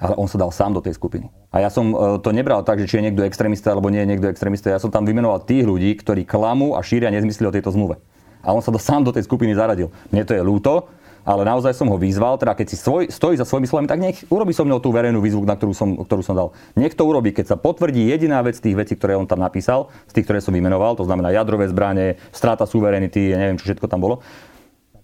ale 0.00 0.14
on 0.16 0.24
sa 0.24 0.40
dal 0.40 0.48
sám 0.48 0.72
do 0.72 0.80
tej 0.80 0.96
skupiny. 0.96 1.28
A 1.52 1.60
ja 1.60 1.68
som 1.68 1.92
e, 1.92 1.96
to 2.24 2.32
nebral 2.32 2.64
tak, 2.64 2.80
že 2.80 2.88
či 2.88 2.96
je 2.96 3.04
niekto 3.12 3.20
extrémista 3.20 3.76
alebo 3.76 3.92
nie 3.92 4.00
je 4.00 4.08
niekto 4.08 4.32
extrémista. 4.32 4.72
Ja 4.72 4.80
som 4.80 4.88
tam 4.88 5.04
vymenoval 5.04 5.44
tých 5.44 5.68
ľudí, 5.68 5.92
ktorí 6.00 6.24
klamú 6.24 6.72
a 6.72 6.80
šíria 6.80 7.12
nezmysly 7.12 7.44
o 7.44 7.52
tejto 7.52 7.76
zmluve. 7.76 8.00
A 8.40 8.56
on 8.56 8.64
sa 8.64 8.72
do, 8.72 8.80
sám 8.80 9.04
do 9.04 9.12
tej 9.12 9.28
skupiny 9.28 9.52
zaradil. 9.52 9.92
Mne 10.08 10.24
to 10.24 10.32
je 10.32 10.40
ľúto, 10.40 10.88
ale 11.24 11.42
naozaj 11.44 11.76
som 11.76 11.88
ho 11.88 11.96
vyzval, 12.00 12.40
teda 12.40 12.56
keď 12.56 12.66
si 12.70 12.76
svoj, 12.76 13.10
stojí 13.12 13.36
za 13.36 13.44
svojimi 13.44 13.68
slovami, 13.68 13.86
tak 13.88 14.00
nech 14.00 14.24
urobí 14.28 14.52
so 14.56 14.64
mnou 14.64 14.80
tú 14.80 14.92
verejnú 14.92 15.20
výzvu, 15.20 15.44
na 15.44 15.54
ktorú 15.54 15.72
som, 15.72 15.96
ktorú 16.00 16.22
som 16.24 16.34
dal. 16.36 16.48
Nech 16.76 16.96
to 16.96 17.04
urobí, 17.04 17.30
keď 17.34 17.54
sa 17.54 17.56
potvrdí 17.56 18.08
jediná 18.08 18.40
vec 18.40 18.56
tých 18.58 18.76
vecí, 18.76 18.96
ktoré 18.96 19.16
on 19.16 19.28
tam 19.28 19.40
napísal, 19.40 19.92
z 20.08 20.20
tých, 20.20 20.26
ktoré 20.28 20.38
som 20.40 20.56
vymenoval, 20.56 20.96
to 20.96 21.04
znamená 21.04 21.32
jadrové 21.32 21.68
zbranie, 21.68 22.16
strata 22.32 22.64
suverenity, 22.64 23.32
ja 23.32 23.38
neviem, 23.38 23.60
čo 23.60 23.68
všetko 23.68 23.86
tam 23.86 24.00
bolo, 24.00 24.24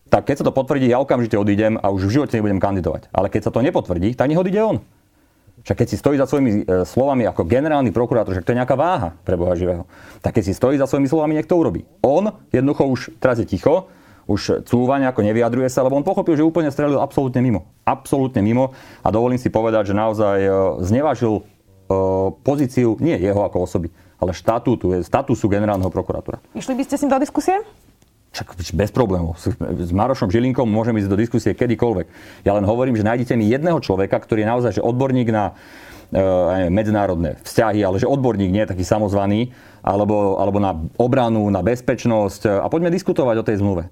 tak 0.07 0.31
keď 0.31 0.43
sa 0.43 0.45
to 0.47 0.55
potvrdí, 0.55 0.87
ja 0.87 1.03
okamžite 1.03 1.35
odídem 1.35 1.77
a 1.83 1.91
už 1.91 2.07
v 2.07 2.15
živote 2.21 2.39
nebudem 2.39 2.63
kandidovať. 2.63 3.11
Ale 3.11 3.27
keď 3.27 3.51
sa 3.51 3.55
to 3.55 3.65
nepotvrdí, 3.65 4.15
tak 4.15 4.31
nech 4.31 4.39
odíde 4.39 4.63
on. 4.63 4.79
Však 5.67 5.83
keď 5.83 5.89
si 5.91 5.97
stojí 5.99 6.15
za 6.15 6.31
svojimi 6.31 6.63
e, 6.63 6.87
slovami 6.87 7.27
ako 7.27 7.43
generálny 7.43 7.91
prokurátor, 7.91 8.39
že 8.39 8.47
to 8.47 8.55
je 8.55 8.61
nejaká 8.63 8.79
váha 8.79 9.19
pre 9.27 9.35
Boha 9.35 9.59
živého, 9.59 9.83
tak 10.23 10.39
keď 10.39 10.45
si 10.47 10.55
stojí 10.55 10.79
za 10.79 10.87
svojimi 10.87 11.11
slovami, 11.11 11.35
nech 11.35 11.51
to 11.51 11.59
urobí. 11.59 11.83
On 12.07 12.31
jednoducho 12.55 12.87
už 12.87 13.01
teraz 13.19 13.43
je 13.43 13.51
ticho, 13.51 13.91
už 14.27 14.67
cúva 14.67 14.99
nejako 14.99 15.23
nevyjadruje 15.23 15.71
sa, 15.71 15.87
lebo 15.87 15.95
on 15.95 16.07
pochopil, 16.07 16.35
že 16.35 16.43
úplne 16.43 16.71
strelil 16.75 16.99
absolútne 16.99 17.39
mimo. 17.39 17.71
Absolútne 17.87 18.43
mimo 18.43 18.75
a 19.07 19.09
dovolím 19.15 19.39
si 19.39 19.49
povedať, 19.55 19.95
že 19.95 19.95
naozaj 19.95 20.39
e, 20.43 20.51
znevažil 20.83 21.35
e, 21.39 21.43
pozíciu 22.43 22.99
nie 22.99 23.15
jeho 23.23 23.47
ako 23.47 23.71
osoby, 23.71 23.89
ale 24.19 24.35
štatútu, 24.35 24.99
statusu 25.07 25.47
generálneho 25.47 25.95
prokurátora. 25.95 26.43
Išli 26.59 26.75
by 26.75 26.83
ste 26.83 26.99
s 26.99 27.03
ním 27.07 27.15
do 27.15 27.23
diskusie? 27.23 27.55
Čak 28.35 28.59
bez 28.77 28.93
problémov. 28.93 29.39
S 29.41 29.95
Marošom 29.95 30.29
Žilinkom 30.29 30.69
môžeme 30.69 31.01
ísť 31.01 31.09
do 31.09 31.17
diskusie 31.17 31.57
kedykoľvek. 31.57 32.07
Ja 32.45 32.53
len 32.53 32.69
hovorím, 32.69 32.99
že 32.99 33.07
nájdete 33.07 33.33
mi 33.39 33.49
jedného 33.49 33.81
človeka, 33.81 34.21
ktorý 34.21 34.45
je 34.45 34.51
naozaj 34.51 34.73
že 34.77 34.83
odborník 34.85 35.31
na 35.31 35.55
e, 36.11 36.69
medzinárodné 36.69 37.39
vzťahy, 37.47 37.81
ale 37.87 38.03
že 38.03 38.11
odborník 38.11 38.51
nie 38.51 38.67
je 38.67 38.75
taký 38.75 38.85
samozvaný, 38.85 39.55
alebo, 39.87 40.37
alebo 40.43 40.59
na 40.59 40.75
obranu, 40.99 41.47
na 41.47 41.63
bezpečnosť 41.63 42.61
a 42.61 42.67
poďme 42.67 42.91
diskutovať 42.91 43.37
o 43.39 43.47
tej 43.47 43.63
zmluve. 43.63 43.87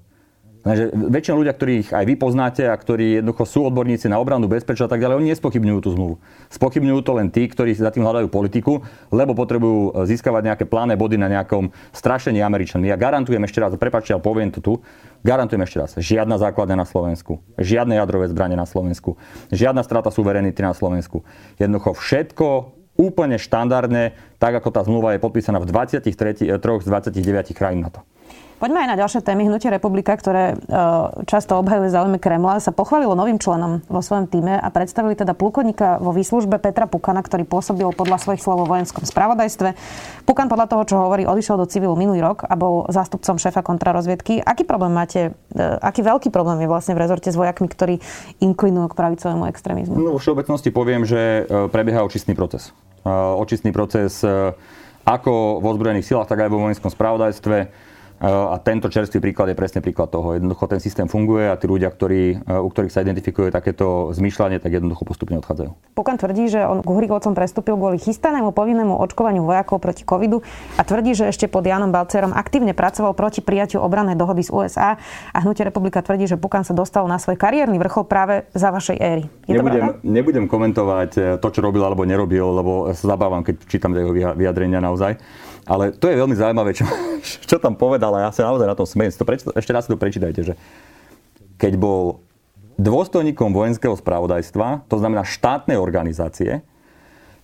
Lenže 0.65 0.89
väčšina 0.97 1.35
ľudia, 1.37 1.53
ktorých 1.53 1.93
aj 1.93 2.05
vy 2.09 2.15
poznáte 2.17 2.65
a 2.65 2.73
ktorí 2.73 3.21
jednoducho 3.21 3.45
sú 3.45 3.59
odborníci 3.69 4.09
na 4.09 4.17
obranu, 4.17 4.49
bezpečnosť 4.49 4.89
a 4.89 4.93
tak 4.97 5.01
ďalej, 5.05 5.15
oni 5.21 5.29
nespochybňujú 5.37 5.79
tú 5.85 5.89
zmluvu. 5.93 6.15
Spochybňujú 6.49 6.99
to 7.05 7.11
len 7.13 7.29
tí, 7.29 7.45
ktorí 7.45 7.77
za 7.77 7.93
tým 7.93 8.01
hľadajú 8.01 8.33
politiku, 8.33 8.81
lebo 9.13 9.37
potrebujú 9.37 9.93
získavať 10.09 10.41
nejaké 10.41 10.65
pláne 10.65 10.97
body 10.97 11.21
na 11.21 11.29
nejakom 11.29 11.69
strašení 11.93 12.41
Američanmi. 12.41 12.89
Ja 12.89 12.97
garantujem 12.97 13.45
ešte 13.45 13.61
raz, 13.61 13.77
prepačte, 13.77 14.17
ale 14.17 14.25
poviem 14.25 14.49
to 14.49 14.57
tu, 14.57 14.81
garantujem 15.21 15.61
ešte 15.61 15.77
raz, 15.77 15.91
žiadna 16.01 16.41
základňa 16.41 16.81
na 16.81 16.89
Slovensku, 16.89 17.45
žiadne 17.61 18.01
jadrové 18.01 18.25
zbranie 18.33 18.57
na 18.57 18.65
Slovensku, 18.65 19.21
žiadna 19.53 19.85
strata 19.85 20.09
suverenity 20.09 20.65
na 20.65 20.73
Slovensku. 20.73 21.21
Jednoducho 21.61 21.93
všetko 21.93 22.73
úplne 22.97 23.37
štandardné, 23.37 24.17
tak 24.41 24.57
ako 24.57 24.73
tá 24.73 24.81
zmluva 24.81 25.13
je 25.13 25.21
podpísaná 25.21 25.61
v 25.61 25.69
23 25.69 26.57
z 26.57 26.87
29 26.89 27.53
krajín 27.53 27.85
NATO. 27.85 28.01
Poďme 28.55 28.87
aj 28.87 28.89
na 28.95 28.99
ďalšie 29.03 29.19
témy. 29.19 29.51
Hnutie 29.51 29.67
Republika, 29.67 30.15
ktoré 30.15 30.55
e, 30.55 30.71
často 31.27 31.59
obhajuje 31.59 31.91
záujmy 31.91 32.23
Kremla, 32.23 32.63
sa 32.63 32.71
pochválilo 32.71 33.11
novým 33.11 33.35
členom 33.35 33.83
vo 33.91 33.99
svojom 33.99 34.31
týme 34.31 34.55
a 34.55 34.67
predstavili 34.71 35.11
teda 35.11 35.35
plukovníka 35.35 35.99
vo 35.99 36.15
výslužbe 36.15 36.55
Petra 36.63 36.87
Pukana, 36.87 37.19
ktorý 37.19 37.43
pôsobil 37.43 37.83
podľa 37.91 38.15
svojich 38.23 38.39
slov 38.39 38.63
vo 38.63 38.67
vojenskom 38.71 39.03
spravodajstve. 39.03 39.75
Pukan 40.23 40.47
podľa 40.47 40.71
toho, 40.71 40.83
čo 40.87 40.95
hovorí, 41.03 41.27
odišiel 41.27 41.59
do 41.59 41.67
civilu 41.67 41.99
minulý 41.99 42.23
rok 42.23 42.47
a 42.47 42.55
bol 42.55 42.87
zástupcom 42.87 43.35
šéfa 43.35 43.59
kontrarozviedky. 43.59 44.39
Aký 44.39 44.63
problém 44.63 44.95
máte, 44.95 45.35
e, 45.51 45.59
aký 45.59 45.99
veľký 45.99 46.31
problém 46.31 46.63
je 46.63 46.71
vlastne 46.71 46.95
v 46.95 47.03
rezorte 47.03 47.27
s 47.27 47.35
vojakmi, 47.35 47.67
ktorí 47.67 47.99
inklinujú 48.39 48.87
k 48.87 48.95
pravicovému 48.95 49.51
extrémizmu? 49.51 49.99
No, 49.99 50.15
v 50.15 50.23
všeobecnosti 50.23 50.71
poviem, 50.71 51.03
že 51.03 51.43
e, 51.43 51.67
prebieha 51.67 52.07
očistný 52.07 52.31
proces. 52.39 52.71
Očistný 53.05 53.69
proces 53.69 54.25
ako 55.05 55.61
v 55.61 55.65
ozbrojených 55.69 56.09
silách, 56.09 56.25
tak 56.25 56.41
aj 56.41 56.49
vo 56.49 56.65
vojenskom 56.65 56.89
spravodajstve 56.89 57.69
a 58.23 58.55
tento 58.63 58.87
čerstvý 58.87 59.19
príklad 59.19 59.51
je 59.51 59.57
presne 59.59 59.83
príklad 59.83 60.07
toho. 60.07 60.39
Jednoducho 60.39 60.71
ten 60.71 60.79
systém 60.79 61.07
funguje 61.11 61.51
a 61.51 61.59
tí 61.59 61.67
ľudia, 61.67 61.91
ktorí, 61.91 62.47
u 62.47 62.69
ktorých 62.71 62.93
sa 62.93 63.03
identifikuje 63.03 63.51
takéto 63.51 64.15
zmýšľanie, 64.15 64.63
tak 64.63 64.71
jednoducho 64.71 65.03
postupne 65.03 65.35
odchádzajú. 65.43 65.95
Pukan 65.95 66.15
tvrdí, 66.15 66.47
že 66.47 66.63
on 66.63 66.79
k 66.79 66.87
Uhrikovcom 66.87 67.35
prestúpil 67.35 67.75
kvôli 67.75 67.99
chystanému 67.99 68.55
povinnému 68.55 68.95
očkovaniu 69.03 69.43
vojakov 69.43 69.83
proti 69.83 70.07
covidu 70.07 70.39
a 70.79 70.81
tvrdí, 70.87 71.11
že 71.11 71.27
ešte 71.27 71.51
pod 71.51 71.67
Janom 71.67 71.91
Balcerom 71.91 72.31
aktívne 72.31 72.71
pracoval 72.71 73.11
proti 73.13 73.43
prijatiu 73.43 73.83
obrannej 73.83 74.15
dohody 74.15 74.47
z 74.47 74.51
USA 74.55 74.95
a 75.35 75.37
Hnutie 75.43 75.67
republika 75.67 75.99
tvrdí, 75.99 76.25
že 76.25 76.39
Pukan 76.39 76.63
sa 76.63 76.71
dostal 76.71 77.03
na 77.11 77.19
svoj 77.19 77.35
kariérny 77.35 77.75
vrchol 77.77 78.07
práve 78.07 78.47
za 78.55 78.71
vašej 78.71 78.97
éry. 78.97 79.23
Je 79.45 79.59
nebudem, 79.59 79.99
nebudem 80.01 80.45
komentovať 80.47 81.11
eh, 81.19 81.23
to, 81.37 81.47
čo 81.51 81.59
robil 81.59 81.83
alebo 81.83 82.07
nerobil, 82.07 82.47
lebo 82.55 82.71
sa 82.95 83.11
zabávam, 83.11 83.43
keď 83.43 83.55
čítam 83.67 83.91
jeho 83.91 84.15
vyjadrenia 84.33 84.79
naozaj. 84.79 85.19
Ale 85.65 85.97
to 85.97 86.05
je 86.05 86.21
veľmi 86.21 86.37
zaujímavé, 86.37 86.77
čo, 86.77 86.85
čo 87.49 87.57
tam 87.57 87.73
povedal 87.73 88.13
a 88.15 88.27
ja 88.27 88.31
sa 88.31 88.47
naozaj 88.47 88.67
na 88.67 88.77
tom 88.77 88.87
smejem. 88.87 89.11
Ešte 89.55 89.71
raz 89.75 89.85
si 89.85 89.91
to 89.91 89.99
prečítajte, 89.99 90.41
že 90.41 90.53
keď 91.59 91.75
bol 91.75 92.23
dôstojníkom 92.75 93.55
vojenského 93.55 93.95
spravodajstva, 93.95 94.87
to 94.91 94.99
znamená 94.99 95.23
štátnej 95.23 95.79
organizácie, 95.79 96.63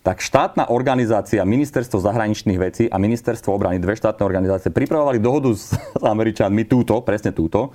tak 0.01 0.17
štátna 0.17 0.73
organizácia, 0.73 1.45
ministerstvo 1.45 2.01
zahraničných 2.01 2.57
vecí 2.57 2.83
a 2.89 2.97
ministerstvo 2.97 3.53
obrany, 3.53 3.77
dve 3.77 3.93
štátne 3.93 4.25
organizácie, 4.25 4.73
pripravovali 4.73 5.21
dohodu 5.21 5.53
s, 5.53 5.77
s 5.77 6.03
Američanmi, 6.03 6.65
túto, 6.65 6.97
presne 7.05 7.29
túto, 7.29 7.69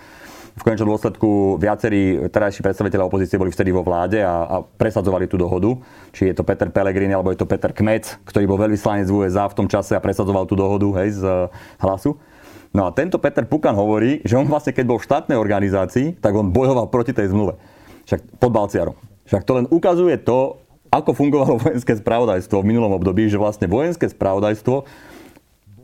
v 0.57 0.63
konečnom 0.65 0.97
dôsledku 0.97 1.61
viacerí 1.61 2.33
terajší 2.33 2.65
predstaviteľe 2.65 3.05
opozície 3.05 3.37
boli 3.37 3.53
vtedy 3.53 3.77
vo 3.77 3.85
vláde 3.85 4.25
a, 4.25 4.49
a 4.49 4.57
presadzovali 4.65 5.29
tú 5.29 5.37
dohodu. 5.37 5.77
Či 6.17 6.33
je 6.33 6.35
to 6.35 6.49
Peter 6.49 6.73
Pellegrini 6.73 7.13
alebo 7.13 7.29
je 7.29 7.37
to 7.37 7.45
Peter 7.45 7.77
Kmec, 7.77 8.25
ktorý 8.25 8.49
bol 8.49 8.57
veľvyslanec 8.65 9.05
USA 9.13 9.45
v 9.53 9.57
tom 9.57 9.69
čase 9.69 9.93
a 9.93 10.01
presadzoval 10.01 10.49
tú 10.49 10.57
dohodu 10.57 10.89
hej, 11.05 11.21
z 11.21 11.23
uh, 11.29 11.53
hlasu. 11.77 12.17
No 12.77 12.85
a 12.85 12.93
tento 12.93 13.17
Peter 13.17 13.49
Pukan 13.49 13.73
hovorí, 13.73 14.21
že 14.21 14.37
on 14.37 14.45
vlastne 14.45 14.77
keď 14.77 14.85
bol 14.85 15.01
v 15.01 15.09
štátnej 15.09 15.41
organizácii, 15.41 16.21
tak 16.21 16.37
on 16.37 16.53
bojoval 16.53 16.93
proti 16.93 17.17
tej 17.17 17.33
zmluve. 17.33 17.57
Však 18.05 18.37
pod 18.37 18.53
Balciarom. 18.53 18.97
Však 19.25 19.49
to 19.49 19.53
len 19.57 19.67
ukazuje 19.73 20.21
to, 20.21 20.61
ako 20.93 21.17
fungovalo 21.17 21.57
vojenské 21.65 21.97
spravodajstvo 21.97 22.61
v 22.61 22.69
minulom 22.69 22.93
období, 22.93 23.33
že 23.33 23.41
vlastne 23.41 23.65
vojenské 23.65 24.13
spravodajstvo 24.13 24.85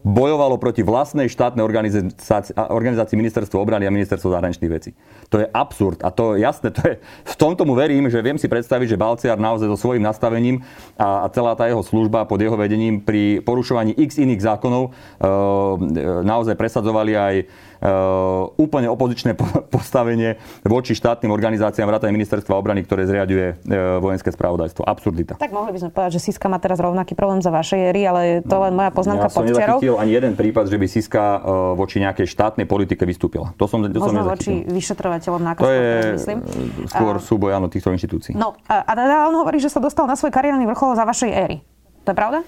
bojovalo 0.02 0.58
proti 0.58 0.82
vlastnej 0.82 1.30
štátnej 1.30 1.62
organizácii, 1.62 2.58
organizácii 2.58 3.16
ministerstvo 3.16 3.62
obrany 3.62 3.86
a 3.86 3.94
ministerstvo 3.94 4.34
zahraničných 4.34 4.70
vecí. 4.70 4.90
To 5.30 5.38
je 5.38 5.46
absurd 5.46 6.02
a 6.02 6.10
to 6.10 6.34
je 6.34 6.42
jasné, 6.42 6.74
to 6.74 6.82
je, 6.82 6.94
v 7.02 7.34
tom 7.38 7.54
tomu 7.54 7.78
verím, 7.78 8.10
že 8.10 8.18
viem 8.18 8.36
si 8.36 8.50
predstaviť, 8.50 8.94
že 8.94 9.00
Balciar 9.00 9.38
naozaj 9.38 9.70
so 9.70 9.78
svojím 9.78 10.02
nastavením 10.02 10.66
a, 10.98 11.24
a 11.24 11.26
celá 11.30 11.54
tá 11.54 11.70
jeho 11.70 11.86
služba 11.86 12.26
pod 12.26 12.42
jeho 12.42 12.58
vedením 12.58 12.98
pri 12.98 13.40
porušovaní 13.46 13.94
x 13.94 14.18
iných 14.18 14.42
zákonov 14.42 14.90
e, 14.90 14.90
naozaj 16.26 16.58
presadzovali 16.58 17.12
aj 17.14 17.34
Uh, 17.82 18.46
úplne 18.62 18.86
opozičné 18.86 19.34
postavenie 19.74 20.38
voči 20.62 20.94
štátnym 20.94 21.34
organizáciám 21.34 21.90
vrátane 21.90 22.14
ministerstva 22.14 22.54
obrany, 22.54 22.86
ktoré 22.86 23.10
zriaduje 23.10 23.58
uh, 23.58 23.98
vojenské 23.98 24.30
spravodajstvo. 24.30 24.86
Absurdita. 24.86 25.34
Tak 25.34 25.50
mohli 25.50 25.74
by 25.74 25.82
sme 25.82 25.90
povedať, 25.90 26.14
že 26.14 26.30
Siska 26.30 26.46
má 26.46 26.62
teraz 26.62 26.78
rovnaký 26.78 27.18
problém 27.18 27.42
za 27.42 27.50
vašej 27.50 27.90
éry, 27.90 28.06
ale 28.06 28.20
to 28.46 28.54
len 28.54 28.78
moja 28.78 28.94
poznámka 28.94 29.26
ja 29.26 29.34
pod 29.34 29.44
čiarou. 29.50 29.91
Ja 29.96 30.02
ani 30.02 30.12
jeden 30.16 30.32
prípad, 30.34 30.68
že 30.68 30.76
by 30.80 30.86
Siska 30.88 31.24
uh, 31.38 31.40
voči 31.76 32.00
nejakej 32.00 32.26
štátnej 32.28 32.64
politike 32.64 33.04
vystúpila. 33.04 33.52
To 33.60 33.68
som, 33.68 33.84
to 33.84 34.00
Možno 34.00 34.24
som 34.24 34.32
voči 34.32 34.64
vyšetrovateľom 34.64 35.40
nákazov, 35.42 35.68
to 35.68 35.72
je 35.72 35.90
myslím. 36.16 36.38
skôr 36.88 37.14
súboj 37.20 37.50
áno, 37.56 37.68
týchto 37.68 37.92
inštitúcií. 37.92 38.32
No 38.32 38.56
a, 38.66 38.84
teda 38.88 39.28
on 39.28 39.36
hovorí, 39.36 39.60
že 39.60 39.68
sa 39.68 39.78
dostal 39.78 40.08
na 40.08 40.16
svoj 40.16 40.32
kariérny 40.32 40.64
vrchol 40.68 40.96
za 40.96 41.04
vašej 41.04 41.30
éry. 41.30 41.56
To 42.08 42.12
je 42.12 42.16
pravda? 42.16 42.40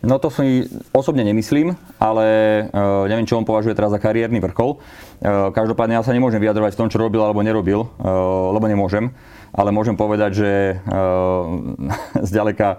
No 0.00 0.16
to 0.16 0.32
si 0.32 0.64
osobne 0.96 1.20
nemyslím, 1.20 1.76
ale 2.00 2.24
uh, 2.72 3.04
neviem, 3.04 3.28
čo 3.28 3.36
on 3.36 3.44
považuje 3.44 3.76
teraz 3.76 3.92
za 3.92 4.00
kariérny 4.00 4.40
vrchol. 4.40 4.80
Uh, 5.20 5.52
každopádne 5.52 6.00
ja 6.00 6.04
sa 6.04 6.16
nemôžem 6.16 6.40
vyjadrovať 6.40 6.72
v 6.72 6.80
tom, 6.80 6.88
čo 6.88 6.96
robil 6.96 7.20
alebo 7.20 7.44
nerobil, 7.44 7.84
uh, 7.84 8.48
lebo 8.56 8.64
nemôžem. 8.64 9.12
Ale 9.50 9.74
môžem 9.74 9.98
povedať, 9.98 10.30
že 10.46 10.50
zďaleka 12.30 12.78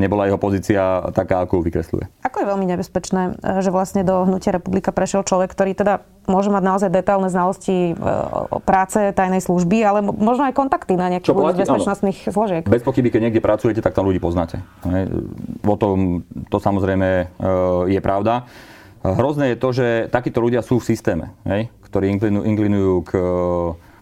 nebola 0.00 0.28
jeho 0.28 0.40
pozícia 0.40 1.10
taká, 1.12 1.44
ako 1.44 1.60
ju 1.60 1.62
vykresľuje. 1.68 2.04
Ako 2.24 2.36
je 2.44 2.46
veľmi 2.46 2.66
nebezpečné, 2.68 3.22
e, 3.38 3.60
že 3.60 3.70
vlastne 3.74 4.06
do 4.06 4.24
hnutia 4.24 4.54
republika 4.54 4.94
prešiel 4.94 5.24
človek, 5.24 5.52
ktorý 5.52 5.76
teda 5.76 6.04
môže 6.30 6.48
mať 6.48 6.62
naozaj 6.62 6.90
detailné 6.92 7.28
znalosti 7.28 7.92
e, 7.92 8.08
o 8.52 8.58
práce 8.62 8.98
tajnej 9.12 9.42
služby, 9.42 9.78
ale 9.84 10.00
možno 10.02 10.48
aj 10.48 10.54
kontakty 10.56 10.96
na 10.96 11.12
nejakých 11.12 11.34
ľudí 11.34 11.64
bezpečnostných 11.66 12.18
áno. 12.28 12.32
zložiek. 12.32 12.62
Bez 12.68 12.84
pochyby, 12.86 13.08
keď 13.12 13.20
niekde 13.28 13.42
pracujete, 13.44 13.80
tak 13.82 13.96
tam 13.96 14.08
ľudí 14.08 14.22
poznáte. 14.22 14.62
O 15.66 15.76
tom 15.76 16.22
to 16.48 16.56
samozrejme 16.62 17.08
e, 17.08 17.24
je 17.92 18.00
pravda. 18.00 18.46
Hrozné 19.02 19.54
je 19.54 19.58
to, 19.58 19.68
že 19.74 19.86
takíto 20.14 20.38
ľudia 20.38 20.62
sú 20.62 20.78
v 20.78 20.86
systéme, 20.86 21.34
hej, 21.42 21.66
ktorí 21.90 22.14
inklinujú 22.22 23.02
k 23.02 23.10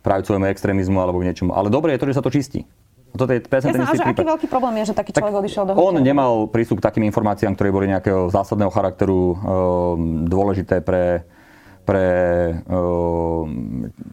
pravicovému 0.04 0.44
extrémizmu 0.52 1.00
alebo 1.00 1.24
k 1.24 1.32
niečomu. 1.32 1.56
Ale 1.56 1.72
dobre 1.72 1.96
je 1.96 2.00
to, 2.04 2.08
že 2.12 2.16
sa 2.20 2.24
to 2.24 2.28
čistí. 2.28 2.68
Toto 3.10 3.32
je 3.34 3.42
presne 3.42 3.74
ten 3.74 3.82
istý 3.82 3.98
prípad. 3.98 4.22
aký 4.22 4.24
veľký 4.26 4.46
problém 4.46 4.74
je, 4.82 4.92
že 4.92 4.94
taký 4.94 5.10
človek 5.10 5.34
tak 5.34 5.42
odišiel 5.42 5.62
do 5.66 5.72
On 5.74 5.94
nemal 5.98 6.46
prístup 6.46 6.78
k 6.78 6.86
takým 6.86 7.04
informáciám, 7.10 7.58
ktoré 7.58 7.74
boli 7.74 7.90
nejakého 7.90 8.30
zásadného 8.30 8.70
charakteru, 8.70 9.34
e, 9.34 9.36
dôležité 10.30 10.78
pre, 10.78 11.26
pre 11.82 12.06
e, 12.62 12.78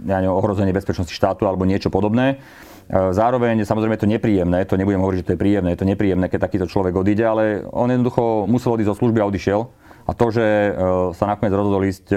ja 0.09 0.17
neviem, 0.17 0.33
ohrozenie 0.33 0.73
bezpečnosti 0.73 1.13
štátu 1.13 1.45
alebo 1.45 1.69
niečo 1.69 1.93
podobné. 1.93 2.41
E, 2.89 3.13
zároveň 3.13 3.61
samozrejme 3.61 4.01
je 4.01 4.03
to 4.03 4.13
nepríjemné, 4.17 4.65
to 4.65 4.81
nebudem 4.81 5.01
hovoriť, 5.05 5.19
že 5.21 5.27
to 5.29 5.33
je 5.37 5.41
príjemné, 5.45 5.69
je 5.77 5.81
to 5.85 5.89
nepríjemné, 5.89 6.25
keď 6.25 6.49
takýto 6.49 6.65
človek 6.65 6.97
odíde, 6.97 7.21
ale 7.21 7.61
on 7.69 7.93
jednoducho 7.93 8.49
musel 8.49 8.73
odísť 8.73 8.97
zo 8.97 8.99
služby 9.05 9.21
a 9.21 9.29
odišiel. 9.29 9.61
A 10.07 10.15
to, 10.15 10.31
že 10.31 10.71
sa 11.19 11.27
nakoniec 11.27 11.51
rozhodol 11.51 11.83
ísť 11.83 12.15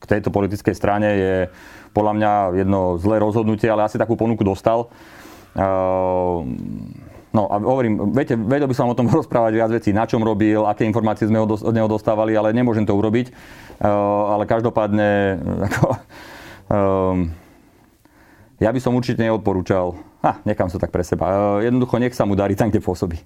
k 0.00 0.04
tejto 0.08 0.32
politickej 0.32 0.72
strane 0.72 1.08
je 1.12 1.34
podľa 1.92 2.12
mňa 2.16 2.32
jedno 2.64 2.96
zlé 2.96 3.20
rozhodnutie, 3.20 3.68
ale 3.68 3.84
asi 3.84 4.00
takú 4.00 4.16
ponuku 4.16 4.40
dostal. 4.40 4.88
Ehm, 5.52 6.56
no 7.32 7.42
a 7.48 7.56
hovorím, 7.60 8.12
viete, 8.12 8.36
vedel 8.36 8.68
by 8.68 8.76
som 8.76 8.88
o 8.88 8.96
tom 8.96 9.08
rozprávať 9.20 9.52
viac 9.52 9.70
vecí, 9.72 9.90
na 9.92 10.08
čom 10.08 10.24
robil, 10.24 10.64
aké 10.64 10.88
informácie 10.88 11.28
sme 11.28 11.42
od 11.42 11.74
neho 11.74 11.88
dostávali, 11.88 12.36
ale 12.36 12.56
nemôžem 12.56 12.88
to 12.88 12.96
urobiť. 12.96 13.28
Ehm, 13.28 14.22
ale 14.32 14.48
každopádne, 14.48 15.10
ako, 15.68 15.86
um, 16.72 17.18
ja 18.62 18.70
by 18.70 18.80
som 18.80 18.94
určite 18.94 19.20
neodporúčal, 19.20 19.98
ha, 20.22 20.38
nechám 20.46 20.70
sa 20.70 20.78
tak 20.78 20.94
pre 20.94 21.02
seba, 21.02 21.58
jednoducho 21.60 21.98
nech 21.98 22.14
sa 22.14 22.22
mu 22.22 22.38
darí 22.38 22.54
tam, 22.54 22.70
kde 22.70 22.78
pôsobí. 22.78 23.18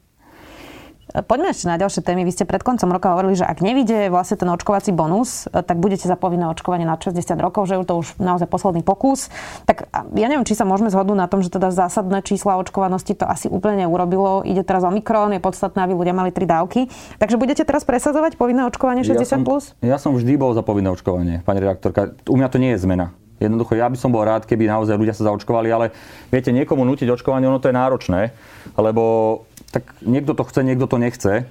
Poďme 1.24 1.48
ešte 1.56 1.64
na 1.64 1.80
ďalšie 1.80 2.04
témy. 2.04 2.28
Vy 2.28 2.32
ste 2.36 2.44
pred 2.44 2.60
koncom 2.60 2.92
roka 2.92 3.08
hovorili, 3.08 3.40
že 3.40 3.48
ak 3.48 3.64
nevidie 3.64 4.12
vlastne 4.12 4.36
ten 4.36 4.52
očkovací 4.52 4.92
bonus, 4.92 5.48
e, 5.48 5.64
tak 5.64 5.80
budete 5.80 6.04
za 6.04 6.12
povinné 6.12 6.44
očkovanie 6.52 6.84
na 6.84 7.00
60 7.00 7.40
rokov, 7.40 7.72
že 7.72 7.80
je 7.80 7.88
to 7.88 7.96
už 8.04 8.20
naozaj 8.20 8.44
posledný 8.44 8.84
pokus. 8.84 9.32
Tak 9.64 9.88
ja 10.12 10.26
neviem, 10.28 10.44
či 10.44 10.52
sa 10.52 10.68
môžeme 10.68 10.92
zhodnúť 10.92 11.16
na 11.16 11.24
tom, 11.24 11.40
že 11.40 11.48
teda 11.48 11.72
zásadné 11.72 12.20
čísla 12.20 12.60
očkovanosti 12.60 13.16
to 13.16 13.24
asi 13.24 13.48
úplne 13.48 13.88
neurobilo. 13.88 14.44
Ide 14.44 14.60
teraz 14.60 14.84
Omikron, 14.84 15.32
je 15.32 15.40
podstatné, 15.40 15.88
aby 15.88 15.96
ľudia 15.96 16.12
mali 16.12 16.36
tri 16.36 16.44
dávky. 16.44 16.92
Takže 17.16 17.40
budete 17.40 17.64
teraz 17.64 17.88
presadzovať 17.88 18.36
povinné 18.36 18.68
očkovanie 18.68 19.00
60+. 19.00 19.16
Ja 19.16 19.24
som, 19.24 19.40
plus? 19.40 19.72
ja 19.80 19.96
som 19.96 20.12
vždy 20.12 20.36
bol 20.36 20.52
za 20.52 20.60
povinné 20.60 20.92
očkovanie, 20.92 21.40
pani 21.48 21.64
redaktorka. 21.64 22.12
U 22.28 22.36
mňa 22.36 22.48
to 22.52 22.60
nie 22.60 22.76
je 22.76 22.84
zmena. 22.84 23.16
Jednoducho, 23.36 23.76
ja 23.76 23.92
by 23.92 24.00
som 24.00 24.08
bol 24.08 24.24
rád, 24.24 24.48
keby 24.48 24.64
naozaj 24.64 24.96
ľudia 24.96 25.12
sa 25.12 25.28
zaočkovali, 25.28 25.68
ale 25.68 25.92
viete, 26.32 26.48
niekomu 26.56 26.88
nutiť 26.88 27.04
očkovanie, 27.12 27.44
ono 27.44 27.60
to 27.60 27.68
je 27.68 27.76
náročné, 27.76 28.32
lebo 28.80 29.44
tak 29.76 29.92
niekto 30.00 30.32
to 30.32 30.40
chce, 30.48 30.64
niekto 30.64 30.88
to 30.88 30.96
nechce. 30.96 31.32
E, 31.36 31.44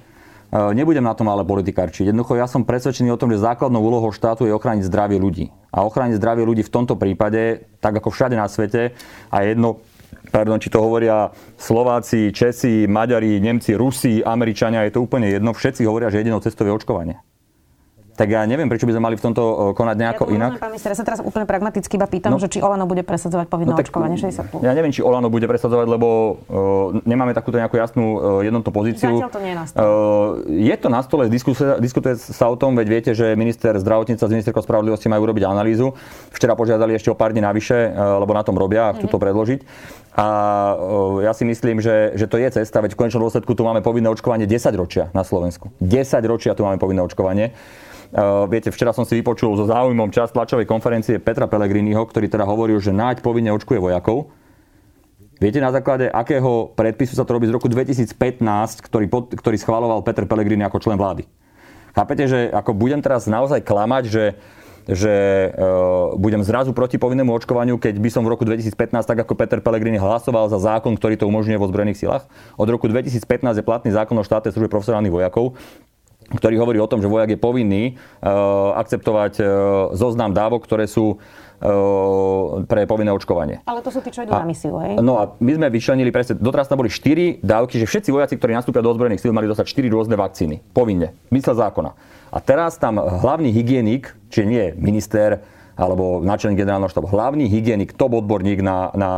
nebudem 0.74 1.06
na 1.06 1.14
tom 1.14 1.30
ale 1.30 1.46
politikárčiť. 1.46 2.10
Jednoducho 2.10 2.34
ja 2.34 2.50
som 2.50 2.66
presvedčený 2.66 3.14
o 3.14 3.20
tom, 3.20 3.30
že 3.30 3.38
základnou 3.38 3.78
úlohou 3.78 4.10
štátu 4.10 4.50
je 4.50 4.54
ochrániť 4.58 4.82
zdravie 4.90 5.22
ľudí. 5.22 5.54
A 5.70 5.86
ochrániť 5.86 6.18
zdravie 6.18 6.42
ľudí 6.42 6.66
v 6.66 6.74
tomto 6.74 6.98
prípade, 6.98 7.70
tak 7.78 8.02
ako 8.02 8.10
všade 8.10 8.34
na 8.34 8.50
svete, 8.50 8.98
a 9.30 9.46
jedno, 9.46 9.78
pardon, 10.34 10.58
či 10.58 10.74
to 10.74 10.82
hovoria 10.82 11.30
Slováci, 11.54 12.34
Česi, 12.34 12.90
Maďari, 12.90 13.38
Nemci, 13.38 13.78
Rusi, 13.78 14.26
Američania, 14.26 14.82
je 14.90 14.98
to 14.98 15.06
úplne 15.06 15.30
jedno. 15.30 15.54
Všetci 15.54 15.86
hovoria, 15.86 16.10
že 16.10 16.26
jedinou 16.26 16.42
cestou 16.42 16.66
je 16.66 16.74
očkovanie 16.74 17.22
tak 18.16 18.32
ja 18.32 18.42
neviem, 18.48 18.66
prečo 18.66 18.88
by 18.88 18.96
sme 18.96 19.02
mali 19.12 19.16
v 19.20 19.22
tomto 19.28 19.42
e, 19.44 19.54
konať 19.76 19.96
nejako 20.00 20.24
ja 20.26 20.34
inak. 20.40 20.50
Pán 20.56 20.72
minister, 20.72 20.90
ja 20.90 20.98
sa 20.98 21.04
teraz 21.04 21.20
úplne 21.20 21.44
pragmaticky 21.44 22.00
iba 22.00 22.08
pýtam, 22.08 22.32
no, 22.32 22.40
že 22.40 22.48
či 22.48 22.64
Olano 22.64 22.88
bude 22.88 23.04
presadzovať 23.04 23.46
povinné 23.52 23.76
no, 23.76 23.78
očkovanie 23.78 24.16
60 24.16 24.64
Ja 24.64 24.72
neviem, 24.72 24.90
či 24.90 25.04
Olano 25.04 25.28
bude 25.28 25.44
presadzovať, 25.44 25.86
lebo 25.86 26.08
uh, 26.48 26.96
nemáme 27.04 27.36
takúto 27.36 27.60
nejakú 27.60 27.76
jasnú 27.76 28.04
uh, 28.16 28.18
jednotnú 28.40 28.72
pozíciu. 28.72 29.20
Zatiaľ 29.20 29.30
to 29.30 29.40
nie 29.44 29.52
je 29.52 29.58
na 29.60 29.66
stole. 29.68 29.84
Uh, 29.84 29.92
je 30.48 30.76
to 30.80 30.88
na 30.88 31.00
stole, 31.04 31.22
diskutuje, 31.28 31.70
diskutuje 31.84 32.14
sa 32.16 32.48
o 32.48 32.56
tom, 32.56 32.72
veď 32.72 32.86
viete, 32.88 33.10
že 33.12 33.36
minister 33.36 33.76
zdravotníctva 33.76 34.26
z 34.26 34.32
ministerkou 34.40 34.64
spravodlivosti 34.64 35.12
majú 35.12 35.28
robiť 35.28 35.44
analýzu. 35.44 35.92
Včera 36.32 36.56
požiadali 36.56 36.96
ešte 36.96 37.12
o 37.12 37.16
pár 37.16 37.36
dní 37.36 37.44
navyše, 37.44 37.92
uh, 37.92 38.16
lebo 38.24 38.32
na 38.32 38.40
tom 38.40 38.56
robia 38.56 38.88
a 38.88 38.94
chcú 38.96 39.12
to 39.12 39.20
mhm. 39.20 39.24
predložiť. 39.28 39.60
A 40.16 40.26
ja 41.20 41.36
si 41.36 41.44
myslím, 41.44 41.84
že, 41.84 42.16
že 42.16 42.24
to 42.24 42.40
je 42.40 42.48
cesta, 42.48 42.80
veď 42.80 42.96
v 42.96 43.04
konečnom 43.04 43.28
dôsledku 43.28 43.52
tu 43.52 43.68
máme 43.68 43.84
povinné 43.84 44.08
očkovanie 44.08 44.48
10 44.48 44.72
ročia 44.72 45.12
na 45.12 45.28
Slovensku. 45.28 45.68
10 45.84 46.08
ročia 46.24 46.56
tu 46.56 46.64
máme 46.64 46.80
povinné 46.80 47.04
očkovanie. 47.04 47.52
Uh, 48.14 48.46
viete, 48.46 48.70
včera 48.70 48.94
som 48.94 49.02
si 49.02 49.18
vypočul 49.18 49.58
so 49.58 49.66
záujmom 49.66 50.14
čas 50.14 50.30
tlačovej 50.30 50.68
konferencie 50.68 51.18
Petra 51.18 51.50
Pellegriniho, 51.50 52.02
ktorý 52.06 52.30
teda 52.30 52.46
hovoril, 52.46 52.78
že 52.78 52.94
náď 52.94 53.24
povinne 53.24 53.50
očkuje 53.50 53.82
vojakov. 53.82 54.30
Viete 55.36 55.60
na 55.60 55.68
základe 55.68 56.08
akého 56.08 56.72
predpisu 56.72 57.12
sa 57.12 57.28
to 57.28 57.36
robí 57.36 57.44
z 57.44 57.52
roku 57.52 57.68
2015, 57.68 58.16
ktorý, 58.80 59.06
pod, 59.10 59.36
ktorý 59.36 59.56
schváloval 59.60 60.00
Petr 60.00 60.24
Pellegrini 60.24 60.64
ako 60.64 60.80
člen 60.80 60.96
vlády? 60.96 61.28
Chápete, 61.92 62.24
že 62.24 62.38
ako 62.52 62.72
budem 62.72 63.04
teraz 63.04 63.28
naozaj 63.28 63.60
klamať, 63.64 64.04
že 64.08 64.24
že 64.86 65.50
uh, 65.50 66.14
budem 66.14 66.46
zrazu 66.46 66.70
proti 66.70 66.94
povinnému 66.94 67.34
očkovaniu, 67.34 67.74
keď 67.74 67.98
by 67.98 68.06
som 68.06 68.22
v 68.22 68.30
roku 68.30 68.46
2015, 68.46 68.70
tak 69.02 69.18
ako 69.18 69.34
Peter 69.34 69.58
Pellegrini 69.58 69.98
hlasoval 69.98 70.46
za 70.46 70.62
zákon, 70.62 70.94
ktorý 70.94 71.18
to 71.18 71.26
umožňuje 71.26 71.58
vo 71.58 71.66
zbrojných 71.66 71.98
silách. 71.98 72.30
Od 72.54 72.70
roku 72.70 72.86
2015 72.86 73.18
je 73.58 73.64
platný 73.66 73.90
zákon 73.90 74.14
o 74.14 74.22
štátnej 74.22 74.54
službe 74.54 74.70
profesionálnych 74.70 75.10
vojakov, 75.10 75.58
ktorý 76.26 76.58
hovorí 76.58 76.78
o 76.82 76.90
tom, 76.90 76.98
že 76.98 77.06
vojak 77.06 77.34
je 77.34 77.38
povinný 77.38 77.94
uh, 77.94 78.74
akceptovať 78.74 79.32
uh, 79.38 79.46
zoznam 79.94 80.34
dávok, 80.34 80.66
ktoré 80.66 80.90
sú 80.90 81.14
uh, 81.14 82.66
pre 82.66 82.82
povinné 82.90 83.14
očkovanie. 83.14 83.62
Ale 83.62 83.78
to 83.78 83.94
sú 83.94 84.02
tí, 84.02 84.10
čo 84.10 84.26
idú 84.26 84.34
a, 84.34 84.42
na 84.42 84.48
misiu, 84.48 84.74
hej? 84.82 84.98
No 84.98 85.22
a 85.22 85.38
my 85.38 85.52
sme 85.54 85.66
vyčlenili 85.70 86.10
presne, 86.10 86.34
doteraz 86.34 86.66
tam 86.66 86.82
boli 86.82 86.90
4 86.90 87.46
dávky, 87.46 87.78
že 87.78 87.86
všetci 87.86 88.10
vojaci, 88.10 88.34
ktorí 88.34 88.58
nastúpia 88.58 88.82
do 88.82 88.90
ozbrojených 88.90 89.22
síl, 89.22 89.30
mali 89.30 89.46
dostať 89.46 89.70
4 89.70 89.94
rôzne 89.94 90.16
vakcíny. 90.18 90.66
Povinne. 90.74 91.14
Mysle 91.30 91.54
zákona. 91.54 91.94
A 92.34 92.38
teraz 92.42 92.74
tam 92.74 92.98
hlavný 92.98 93.54
hygienik, 93.54 94.10
či 94.34 94.42
nie 94.42 94.74
minister, 94.74 95.46
alebo 95.76 96.24
náčelník 96.24 96.56
generálneho 96.56 96.88
štábu, 96.88 97.12
hlavný 97.12 97.46
hygienik, 97.52 97.92
top 97.92 98.16
odborník 98.16 98.64
na, 98.64 98.90
na 98.96 99.10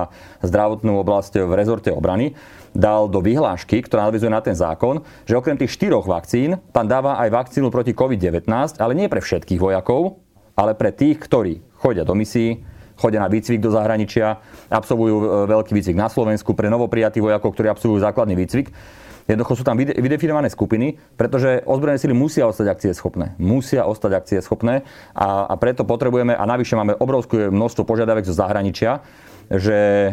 zdravotnú 0.42 0.98
oblasť 1.00 1.46
v 1.46 1.52
rezorte 1.54 1.94
obrany, 1.94 2.34
dal 2.78 3.10
do 3.10 3.18
vyhlášky, 3.18 3.82
ktorá 3.82 4.06
nadvizuje 4.06 4.30
na 4.30 4.38
ten 4.38 4.54
zákon, 4.54 5.02
že 5.26 5.34
okrem 5.34 5.58
tých 5.58 5.74
štyroch 5.74 6.06
vakcín 6.06 6.62
tam 6.70 6.86
dáva 6.86 7.18
aj 7.18 7.34
vakcínu 7.34 7.74
proti 7.74 7.90
COVID-19, 7.90 8.46
ale 8.78 8.92
nie 8.94 9.10
pre 9.10 9.18
všetkých 9.18 9.58
vojakov, 9.58 10.22
ale 10.54 10.78
pre 10.78 10.94
tých, 10.94 11.18
ktorí 11.18 11.58
chodia 11.74 12.06
do 12.06 12.14
misií, 12.14 12.62
chodia 12.94 13.18
na 13.18 13.26
výcvik 13.26 13.58
do 13.58 13.74
zahraničia, 13.74 14.38
absolvujú 14.70 15.16
e, 15.18 15.26
veľký 15.50 15.74
výcvik 15.74 15.98
na 15.98 16.06
Slovensku 16.06 16.54
pre 16.54 16.70
novoprijatých 16.70 17.22
vojakov, 17.22 17.54
ktorí 17.54 17.66
absolvujú 17.70 17.98
základný 18.02 18.38
výcvik. 18.38 18.70
Jednoducho 19.28 19.60
sú 19.60 19.64
tam 19.66 19.76
vydefinované 19.76 20.48
skupiny, 20.48 20.96
pretože 21.20 21.60
ozbrojené 21.68 22.00
sily 22.00 22.16
musia 22.16 22.48
ostať 22.48 22.66
akcie 22.72 22.90
schopné. 22.96 23.36
Musia 23.36 23.84
ostať 23.84 24.12
akcie 24.16 24.38
schopné 24.40 24.88
a, 25.12 25.44
a 25.44 25.54
preto 25.60 25.84
potrebujeme, 25.84 26.32
a 26.32 26.48
navyše 26.48 26.80
máme 26.80 26.96
obrovské 26.96 27.52
množstvo 27.52 27.84
požiadavek 27.84 28.24
zo 28.24 28.32
zahraničia, 28.32 29.04
že, 29.48 30.12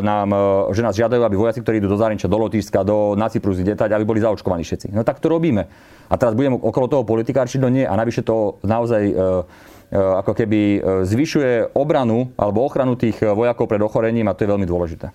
nám, 0.00 0.28
že 0.72 0.80
nás 0.84 0.96
žiadajú, 0.96 1.24
aby 1.24 1.36
vojaci, 1.36 1.60
ktorí 1.60 1.80
idú 1.80 1.92
do 1.92 2.00
zahraničia, 2.00 2.28
do 2.28 2.40
Lotyšska, 2.40 2.84
do 2.84 3.16
na 3.16 3.28
Cyprus, 3.32 3.60
detať, 3.60 3.96
aby 3.96 4.04
boli 4.04 4.20
zaočkovaní 4.20 4.64
všetci. 4.64 4.92
No 4.92 5.04
tak 5.04 5.20
to 5.20 5.32
robíme. 5.32 5.68
A 6.08 6.14
teraz 6.16 6.32
budeme 6.32 6.56
okolo 6.56 6.88
toho 6.88 7.04
politikárčiť, 7.04 7.60
no 7.60 7.68
nie. 7.68 7.84
A 7.84 7.92
navyše 7.96 8.24
to 8.24 8.56
naozaj 8.64 9.18
E, 9.18 9.42
ako 9.88 10.36
keby 10.36 10.60
e, 10.60 10.78
zvyšuje 11.08 11.72
obranu 11.72 12.28
alebo 12.36 12.60
ochranu 12.60 12.92
tých 12.92 13.24
e, 13.24 13.32
vojakov 13.32 13.64
pred 13.64 13.80
ochorením 13.80 14.28
a 14.28 14.36
to 14.36 14.44
je 14.44 14.48
veľmi 14.52 14.68
dôležité. 14.68 15.08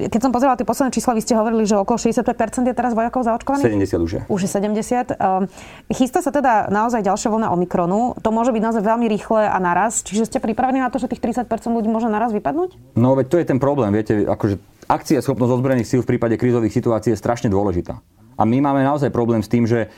Keď 0.00 0.20
som 0.20 0.32
pozerala 0.32 0.56
tie 0.56 0.64
posledné 0.64 0.96
čísla, 0.96 1.12
vy 1.12 1.20
ste 1.20 1.36
hovorili, 1.36 1.68
že 1.68 1.76
okolo 1.76 2.00
65% 2.00 2.72
je 2.72 2.74
teraz 2.76 2.96
vojakov 2.96 3.20
zaočkovaných? 3.28 3.92
70 3.92 4.06
už 4.08 4.10
je. 4.16 4.20
Už 4.32 4.40
je 4.48 4.50
70. 4.50 5.12
Chystá 5.92 6.24
sa 6.24 6.32
teda 6.32 6.72
naozaj 6.72 7.04
ďalšia 7.04 7.28
vlna 7.28 7.52
Omikronu. 7.52 8.16
To 8.24 8.28
môže 8.32 8.56
byť 8.56 8.62
naozaj 8.64 8.82
veľmi 8.82 9.06
rýchle 9.12 9.44
a 9.44 9.58
naraz. 9.60 10.00
Čiže 10.00 10.24
ste 10.32 10.38
pripravení 10.40 10.80
na 10.80 10.88
to, 10.88 10.96
že 10.96 11.12
tých 11.12 11.20
30% 11.20 11.44
ľudí 11.68 11.92
môže 11.92 12.08
naraz 12.08 12.32
vypadnúť? 12.32 12.96
No 12.96 13.12
veď 13.12 13.26
to 13.28 13.36
je 13.36 13.44
ten 13.44 13.60
problém. 13.60 13.92
Viete, 13.92 14.24
akože 14.24 14.56
akcia 14.88 15.20
schopnosť 15.20 15.60
ozbrojených 15.60 15.88
síl 15.88 16.00
v 16.00 16.16
prípade 16.16 16.40
krízových 16.40 16.72
situácií 16.72 17.12
je 17.12 17.20
strašne 17.20 17.52
dôležitá. 17.52 18.00
A 18.40 18.48
my 18.48 18.58
máme 18.64 18.80
naozaj 18.80 19.12
problém 19.12 19.44
s 19.44 19.52
tým, 19.52 19.68
že 19.68 19.92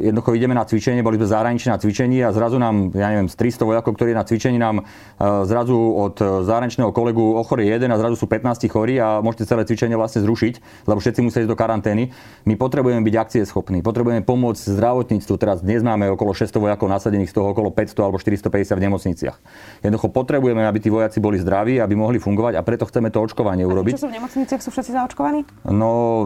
jednoducho 0.00 0.32
ideme 0.32 0.56
na 0.56 0.64
cvičenie, 0.64 1.04
boli 1.04 1.20
sme 1.20 1.28
zahraničí 1.28 1.68
na 1.68 1.76
cvičení 1.76 2.24
a 2.24 2.32
zrazu 2.32 2.56
nám, 2.56 2.92
ja 2.96 3.12
neviem, 3.12 3.28
z 3.28 3.36
300 3.36 3.68
vojakov, 3.68 3.92
ktorí 3.92 4.16
na 4.16 4.24
cvičení 4.24 4.56
nám 4.56 4.82
uh, 4.82 5.44
zrazu 5.44 5.76
od 5.76 6.16
zahraničného 6.20 6.90
kolegu 6.96 7.36
ochorie 7.36 7.68
jeden 7.68 7.92
a 7.92 8.00
zrazu 8.00 8.16
sú 8.16 8.24
15 8.24 8.64
chorí 8.72 8.96
a 8.96 9.20
môžete 9.20 9.44
celé 9.44 9.68
cvičenie 9.68 9.96
vlastne 10.00 10.24
zrušiť, 10.24 10.86
lebo 10.88 10.98
všetci 11.00 11.20
musia 11.20 11.44
ísť 11.44 11.50
do 11.50 11.58
karantény. 11.58 12.08
My 12.48 12.56
potrebujeme 12.56 13.04
byť 13.04 13.14
akcieschopní, 13.16 13.84
potrebujeme 13.84 14.24
pomôcť 14.24 14.72
zdravotníctvu. 14.72 15.34
Teraz 15.36 15.60
dnes 15.60 15.84
máme 15.84 16.08
okolo 16.12 16.32
600 16.32 16.56
vojakov 16.56 16.88
nasadených, 16.88 17.28
z 17.30 17.34
toho 17.36 17.52
okolo 17.52 17.68
500 17.74 18.00
alebo 18.00 18.16
450 18.16 18.76
v 18.76 18.82
nemocniciach. 18.88 19.36
Jednoducho 19.84 20.08
potrebujeme, 20.08 20.64
aby 20.64 20.78
tí 20.80 20.88
vojaci 20.88 21.20
boli 21.20 21.36
zdraví, 21.36 21.82
aby 21.82 21.94
mohli 21.98 22.16
fungovať 22.16 22.56
a 22.56 22.62
preto 22.64 22.88
chceme 22.88 23.12
to 23.12 23.20
očkovanie 23.20 23.66
a 23.66 23.68
urobiť. 23.68 23.92
Čo 23.98 24.08
sú 24.08 24.10
v 24.10 24.16
nemocniciach, 24.16 24.60
sú 24.62 24.70
všetci 24.72 24.90
zaočkovaní? 24.96 25.40
No, 25.68 26.24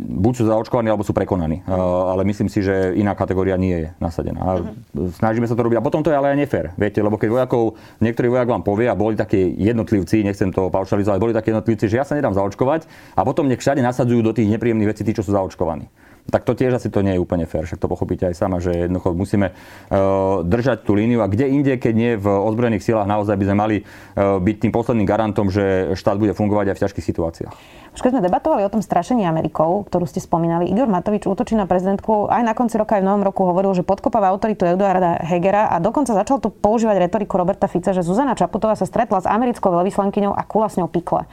buď 0.00 0.32
sú 0.34 0.44
zaočkovaní, 0.48 0.88
alebo 0.90 1.04
sú 1.04 1.12
prekonaní. 1.12 1.62
Uh, 1.68 1.99
ale 2.08 2.24
myslím 2.24 2.48
si, 2.48 2.64
že 2.64 2.96
iná 2.96 3.12
kategória 3.12 3.58
nie 3.60 3.76
je 3.76 3.88
nasadená. 4.00 4.40
Uh-huh. 4.40 5.10
Snažíme 5.18 5.44
sa 5.44 5.58
to 5.58 5.66
robiť. 5.66 5.80
A 5.80 5.84
potom 5.84 6.00
to 6.00 6.08
je 6.08 6.16
ale 6.16 6.32
aj 6.32 6.38
nefér. 6.40 6.72
Viete, 6.78 7.04
lebo 7.04 7.20
keď 7.20 7.28
vojakov, 7.28 7.76
niektorý 8.00 8.32
vojak 8.32 8.48
vám 8.48 8.62
povie, 8.64 8.86
a 8.88 8.96
boli 8.96 9.18
takí 9.18 9.56
jednotlivci, 9.58 10.24
nechcem 10.24 10.54
to 10.54 10.72
paušalizovať, 10.72 11.18
boli 11.18 11.34
takí 11.36 11.52
jednotlivci, 11.52 11.86
že 11.90 11.98
ja 12.00 12.04
sa 12.06 12.16
nedám 12.16 12.32
zaočkovať 12.32 12.88
a 13.16 13.20
potom 13.26 13.44
nech 13.50 13.60
všade 13.60 13.84
nasadzujú 13.84 14.24
do 14.24 14.32
tých 14.32 14.48
nepríjemných 14.48 14.90
vecí 14.96 15.02
tí, 15.04 15.12
čo 15.12 15.26
sú 15.26 15.34
zaočkovaní 15.36 15.88
tak 16.30 16.46
to 16.46 16.54
tiež 16.54 16.78
asi 16.78 16.88
to 16.88 17.02
nie 17.02 17.18
je 17.18 17.22
úplne 17.22 17.44
fér. 17.44 17.66
Však 17.66 17.82
to 17.82 17.90
pochopíte 17.90 18.30
aj 18.30 18.34
sama, 18.38 18.62
že 18.62 18.88
jednoducho 18.88 19.12
musíme 19.12 19.50
uh, 19.52 20.46
držať 20.46 20.86
tú 20.86 20.94
líniu 20.94 21.20
a 21.20 21.28
kde 21.28 21.50
inde, 21.50 21.74
keď 21.76 21.94
nie 21.94 22.12
v 22.16 22.26
ozbrojených 22.30 22.86
silách, 22.86 23.10
naozaj 23.10 23.34
by 23.36 23.44
sme 23.50 23.56
mali 23.58 23.76
uh, 23.82 24.38
byť 24.38 24.56
tým 24.62 24.72
posledným 24.72 25.06
garantom, 25.06 25.50
že 25.50 25.92
štát 25.98 26.16
bude 26.16 26.32
fungovať 26.32 26.72
aj 26.72 26.76
v 26.78 26.82
ťažkých 26.86 27.08
situáciách. 27.10 27.54
Už 27.90 28.06
keď 28.06 28.10
sme 28.14 28.22
debatovali 28.22 28.62
o 28.62 28.70
tom 28.70 28.86
strašení 28.86 29.26
Amerikou, 29.26 29.82
ktorú 29.82 30.06
ste 30.06 30.22
spomínali, 30.22 30.70
Igor 30.70 30.86
Matovič 30.86 31.26
útočí 31.26 31.58
na 31.58 31.66
prezidentku 31.66 32.30
aj 32.30 32.46
na 32.46 32.54
konci 32.54 32.78
roka 32.78 32.94
aj 32.94 33.02
v 33.02 33.08
novom 33.10 33.26
roku 33.26 33.42
hovoril, 33.42 33.74
že 33.74 33.82
podkopáva 33.82 34.30
autoritu 34.30 34.62
Eduarda 34.62 35.18
Hegera 35.26 35.66
a 35.66 35.82
dokonca 35.82 36.14
začal 36.14 36.38
tu 36.38 36.54
používať 36.54 37.10
retoriku 37.10 37.34
Roberta 37.34 37.66
Fica, 37.66 37.90
že 37.90 38.06
Zuzana 38.06 38.38
Čaputová 38.38 38.78
sa 38.78 38.86
stretla 38.86 39.18
s 39.18 39.26
americkou 39.26 39.74
veľvyslankyňou 39.74 40.30
a 40.30 40.42
kula 40.46 40.70
s 40.70 40.78
ňou 40.78 40.86
pikle. 40.86 41.26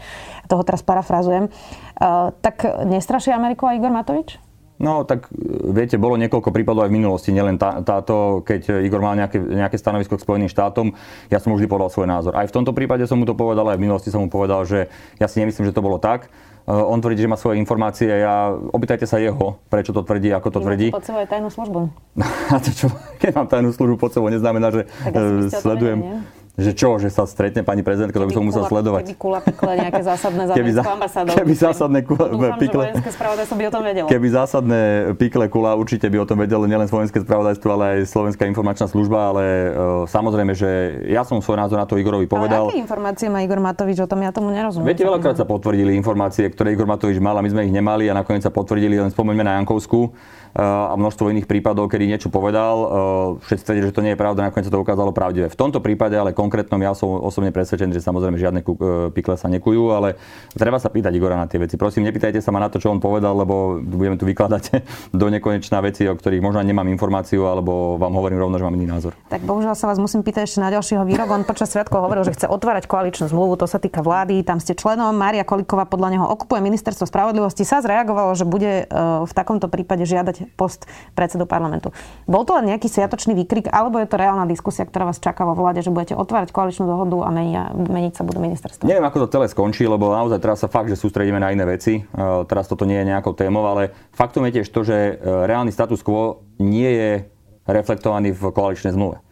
Toho 0.49 0.65
teraz 0.65 0.81
parafrazujem. 0.81 1.53
Uh, 2.01 2.33
tak 2.41 2.65
nestraší 2.89 3.29
Ameriku 3.37 3.69
aj 3.69 3.77
Igor 3.77 3.93
Matovič? 3.93 4.41
No 4.77 5.01
tak 5.09 5.25
viete, 5.73 5.97
bolo 5.97 6.21
niekoľko 6.21 6.53
prípadov 6.53 6.85
aj 6.85 6.91
v 6.93 6.97
minulosti, 7.01 7.33
nielen 7.33 7.57
tá, 7.57 7.81
táto, 7.81 8.45
keď 8.45 8.85
Igor 8.85 9.01
mal 9.01 9.17
nejaké, 9.17 9.41
nejaké 9.41 9.77
stanovisko 9.77 10.21
k 10.21 10.25
Spojeným 10.25 10.51
štátom, 10.53 10.93
ja 11.33 11.41
som 11.41 11.49
vždy 11.57 11.65
povedal 11.65 11.89
svoj 11.89 12.05
názor. 12.05 12.37
Aj 12.37 12.45
v 12.45 12.53
tomto 12.53 12.77
prípade 12.77 13.01
som 13.09 13.17
mu 13.17 13.25
to 13.25 13.33
povedal, 13.33 13.65
aj 13.73 13.77
v 13.81 13.83
minulosti 13.89 14.13
som 14.13 14.21
mu 14.21 14.29
povedal, 14.29 14.61
že 14.69 14.85
ja 15.17 15.25
si 15.25 15.41
nemyslím, 15.41 15.65
že 15.65 15.73
to 15.73 15.81
bolo 15.81 15.97
tak. 15.97 16.29
Uh, 16.67 16.83
on 16.83 16.99
tvrdí, 16.99 17.23
že 17.23 17.31
má 17.31 17.39
svoje 17.39 17.63
informácie, 17.63 18.11
ja 18.11 18.51
opýtajte 18.51 19.07
sa 19.07 19.23
jeho, 19.23 19.55
prečo 19.71 19.95
to 19.95 20.03
tvrdí, 20.03 20.35
ako 20.35 20.51
to 20.51 20.59
tvrdí. 20.59 20.91
Pod 20.91 21.07
sebou 21.07 21.23
je 21.23 21.29
tajnú 21.31 21.47
službu. 21.47 21.79
a 22.53 22.59
to 22.59 22.69
čo, 22.75 22.91
keď 23.17 23.31
mám 23.39 23.47
tajnú 23.47 23.71
službu 23.71 23.95
pod 23.95 24.11
sebou, 24.11 24.27
neznamená, 24.27 24.69
že 24.75 24.83
uh, 24.83 25.47
sledujem. 25.47 26.03
Vedeli, 26.03 26.36
že 26.57 26.73
čo, 26.73 26.97
že 26.97 27.13
sa 27.13 27.29
stretne 27.29 27.61
pani 27.61 27.85
prezidentka, 27.85 28.17
to 28.17 28.25
by 28.25 28.33
som 28.33 28.41
musel 28.41 28.65
sledovať. 28.65 29.13
Keby 29.13 29.21
kula 29.21 29.39
pikle 29.45 29.71
nejaké 29.77 30.01
zásadné 30.01 30.43
za 30.49 30.53
keby, 30.57 30.71
za. 30.73 30.83
Keby 31.37 31.53
zásadné 31.53 31.99
kula, 32.01 32.25
Dúfam, 32.33 32.57
pikle, 32.57 32.83
že 32.97 33.53
by 33.53 33.63
o 33.69 33.71
tom 33.77 33.83
vedelo. 33.85 34.07
Keby 34.09 34.27
zásadné 34.33 34.81
pikle 35.21 35.45
kula, 35.53 35.77
určite 35.77 36.09
by 36.09 36.17
o 36.17 36.25
tom 36.25 36.41
vedelo 36.41 36.65
nielen 36.65 36.89
slovenské 36.89 37.21
spravodajstvo, 37.21 37.69
ale 37.69 37.85
aj 38.01 38.09
Slovenská 38.09 38.49
informačná 38.49 38.89
služba, 38.89 39.37
ale 39.37 39.43
uh, 39.45 40.09
samozrejme, 40.09 40.57
že 40.57 40.69
ja 41.05 41.21
som 41.21 41.37
svoj 41.45 41.61
názor 41.61 41.77
na 41.77 41.85
to 41.85 41.93
Igorovi 42.01 42.25
povedal. 42.25 42.65
Ale 42.65 42.73
aké 42.73 42.81
informácie 42.81 43.29
má 43.29 43.45
Igor 43.45 43.61
Matovič 43.61 44.01
o 44.01 44.09
tom? 44.09 44.25
Ja 44.25 44.33
tomu 44.33 44.49
nerozumiem. 44.49 44.89
Viete, 44.89 45.05
veľakrát 45.05 45.37
sa 45.37 45.45
potvrdili 45.45 45.93
informácie, 45.93 46.49
ktoré 46.49 46.73
Igor 46.73 46.89
Matovič 46.89 47.21
mal 47.21 47.37
a 47.37 47.45
my 47.45 47.53
sme 47.53 47.69
ich 47.69 47.73
nemali 47.73 48.09
a 48.09 48.17
nakoniec 48.17 48.41
sa 48.41 48.49
potvrdili, 48.49 48.97
len 48.97 49.13
spomeňme 49.13 49.45
na 49.45 49.61
Jankovsku 49.61 50.09
a 50.57 50.97
množstvo 50.97 51.29
iných 51.29 51.45
prípadov, 51.45 51.85
kedy 51.85 52.09
niečo 52.09 52.33
povedal. 52.33 52.75
Všetci 53.45 53.61
tvrdili, 53.61 53.85
že 53.85 53.93
to 53.93 54.01
nie 54.01 54.17
je 54.17 54.19
pravda, 54.19 54.49
nakoniec 54.49 54.65
sa 54.65 54.73
to 54.73 54.81
ukázalo 54.81 55.13
pravdivé. 55.13 55.53
V 55.53 55.59
tomto 55.59 55.85
prípade, 55.85 56.17
ale 56.17 56.33
konkrétnom, 56.49 56.81
ja 56.81 56.97
som 56.97 57.13
osobne 57.21 57.53
presvedčený, 57.53 57.93
že 57.93 58.01
samozrejme 58.01 58.41
žiadne 58.41 58.61
e, 58.65 58.67
pikle 59.13 59.37
sa 59.37 59.45
nekujú, 59.47 59.93
ale 59.93 60.17
treba 60.57 60.81
sa 60.81 60.89
pýtať 60.89 61.13
Igora 61.13 61.37
na 61.37 61.45
tie 61.45 61.61
veci. 61.61 61.77
Prosím, 61.77 62.09
nepýtajte 62.09 62.41
sa 62.41 62.49
ma 62.49 62.57
na 62.57 62.73
to, 62.73 62.81
čo 62.81 62.89
on 62.89 62.97
povedal, 62.97 63.37
lebo 63.37 63.77
budeme 63.77 64.17
tu 64.17 64.25
vykladať 64.25 64.63
do 65.21 65.27
nekonečná 65.29 65.77
veci, 65.85 66.09
o 66.09 66.17
ktorých 66.17 66.41
možno 66.41 66.65
nemám 66.65 66.89
informáciu, 66.89 67.45
alebo 67.45 68.01
vám 68.01 68.17
hovorím 68.17 68.41
rovno, 68.41 68.57
že 68.57 68.65
mám 68.65 68.73
iný 68.73 68.89
názor. 68.89 69.13
Tak 69.29 69.45
bohužiaľ 69.45 69.77
sa 69.77 69.85
vás 69.85 70.01
musím 70.01 70.25
pýtať 70.25 70.49
ešte 70.49 70.59
na 70.65 70.73
ďalšieho 70.73 71.05
výrok. 71.05 71.29
On 71.29 71.45
počas 71.45 71.69
sviatkov 71.69 72.01
hovoril, 72.01 72.25
že 72.25 72.33
chce 72.33 72.49
otvárať 72.49 72.89
koaličnú 72.89 73.29
zmluvu, 73.29 73.61
to 73.61 73.69
sa 73.69 73.77
týka 73.77 74.01
vlády, 74.01 74.41
tam 74.41 74.57
ste 74.57 74.73
členom. 74.73 75.13
Mária 75.13 75.45
Koliková 75.45 75.85
podľa 75.85 76.17
neho 76.17 76.25
okupuje 76.25 76.65
ministerstvo 76.65 77.05
spravodlivosti. 77.05 77.61
Sa 77.61 77.85
zreagovalo, 77.85 78.33
že 78.33 78.49
bude 78.49 78.89
e, 78.89 78.95
v 79.21 79.33
takomto 79.37 79.69
prípade 79.69 80.07
žiadať 80.07 80.57
post 80.57 80.89
pre 81.13 81.27
predsedu 81.27 81.43
parlamentu. 81.43 81.91
Bol 82.23 82.47
to 82.47 82.55
len 82.55 82.71
nejaký 82.71 82.87
sviatočný 82.87 83.35
výkrik, 83.35 83.67
alebo 83.67 83.99
je 83.99 84.07
to 84.07 84.15
reálna 84.15 84.47
diskusia, 84.47 84.87
ktorá 84.87 85.11
vás 85.11 85.19
čaká 85.19 85.43
vo 85.43 85.59
vláde, 85.59 85.83
že 85.83 85.91
budete 85.91 86.15
otvárať 86.15 86.36
koaličnú 86.45 86.85
dohodu 86.85 87.25
a 87.25 87.29
menia, 87.33 87.73
meniť 87.73 88.13
sa 88.19 88.23
budú 88.27 88.37
ministerstva? 88.37 88.85
Neviem, 88.85 89.07
ako 89.07 89.25
to 89.25 89.33
celé 89.33 89.49
skončí, 89.49 89.89
lebo 89.89 90.13
naozaj 90.13 90.37
teraz 90.37 90.61
sa 90.61 90.69
fakt, 90.69 90.93
že 90.93 90.99
sústredíme 90.99 91.41
na 91.41 91.49
iné 91.49 91.65
veci. 91.65 91.97
E, 91.97 92.01
teraz 92.45 92.69
toto 92.69 92.85
nie 92.85 93.01
je 93.01 93.09
nejakou 93.09 93.33
témou, 93.33 93.65
ale 93.65 93.89
faktom 94.13 94.45
je 94.45 94.61
tiež 94.61 94.69
to, 94.69 94.85
že 94.85 94.97
e, 94.97 95.13
reálny 95.23 95.73
status 95.73 96.05
quo 96.05 96.45
nie 96.61 96.89
je 96.93 97.11
reflektovaný 97.65 98.37
v 98.37 98.43
koaličnej 98.53 98.93
zmluve. 98.93 99.25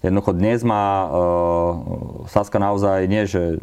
Jednoducho 0.00 0.32
dnes 0.32 0.64
má 0.64 1.04
uh, 1.04 2.24
Saska 2.24 2.56
naozaj 2.56 3.04
nie, 3.04 3.28
že 3.28 3.60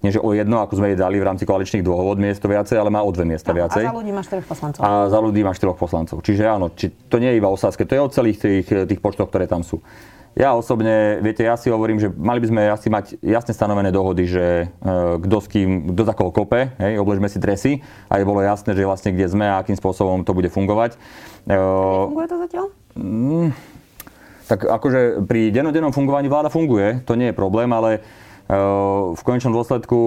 nie 0.00 0.10
že 0.10 0.18
o 0.18 0.32
jedno, 0.32 0.64
ako 0.64 0.80
sme 0.80 0.90
jej 0.90 0.98
dali 0.98 1.20
v 1.20 1.28
rámci 1.28 1.44
koaličných 1.44 1.84
dôvod 1.84 2.16
miesto 2.16 2.48
viacej, 2.48 2.80
ale 2.80 2.88
má 2.88 3.04
o 3.04 3.10
dve 3.12 3.28
miesta 3.28 3.52
no, 3.52 3.60
viacej. 3.60 3.84
A 3.84 3.92
za 3.92 3.96
ľudí 4.00 4.12
má 4.16 4.22
štyroch 4.24 4.48
poslancov. 4.48 4.80
A 4.80 4.88
za 5.12 5.18
ľudí 5.20 5.40
má 5.44 5.52
štyroch 5.52 5.78
poslancov. 5.78 6.16
Čiže 6.24 6.42
áno, 6.48 6.72
či, 6.72 6.88
to 6.88 7.20
nie 7.20 7.28
je 7.30 7.36
iba 7.36 7.52
o 7.52 7.56
Saske, 7.60 7.84
to 7.84 7.92
je 7.92 8.00
o 8.00 8.08
celých 8.08 8.40
tých, 8.40 8.66
tých 8.88 9.00
počtoch, 9.04 9.28
ktoré 9.28 9.44
tam 9.44 9.60
sú. 9.60 9.84
Ja 10.38 10.54
osobne, 10.54 11.18
viete, 11.20 11.42
ja 11.42 11.58
si 11.58 11.74
hovorím, 11.74 11.98
že 11.98 12.06
mali 12.06 12.38
by 12.38 12.46
sme 12.46 12.62
asi 12.70 12.86
mať 12.86 13.18
jasne 13.18 13.50
stanovené 13.50 13.90
dohody, 13.90 14.30
že 14.30 14.70
e, 14.70 14.86
kto 15.26 15.36
s 15.42 15.46
kým, 15.50 15.90
kto 15.90 16.02
za 16.06 16.14
koho 16.14 16.30
kope, 16.30 16.70
hej, 16.78 17.02
obležme 17.02 17.26
si 17.26 17.42
dresy, 17.42 17.82
aby 18.06 18.22
bolo 18.22 18.38
jasné, 18.38 18.78
že 18.78 18.86
vlastne 18.86 19.10
kde 19.10 19.26
sme 19.26 19.50
a 19.50 19.58
akým 19.58 19.74
spôsobom 19.74 20.22
to 20.22 20.30
bude 20.30 20.46
fungovať. 20.46 20.94
E, 21.50 21.56
funguje 22.06 22.30
to 22.30 22.38
zatiaľ? 22.46 22.66
Mm, 22.94 23.50
tak 24.46 24.70
akože 24.70 25.26
pri 25.26 25.50
denodennom 25.50 25.90
fungovaní 25.90 26.30
vláda 26.30 26.46
funguje, 26.46 27.02
to 27.02 27.18
nie 27.18 27.34
je 27.34 27.36
problém, 27.36 27.70
ale 27.74 27.98
Ehm, 28.50 29.14
v 29.14 29.22
konečnom 29.22 29.54
dôsledku 29.54 30.00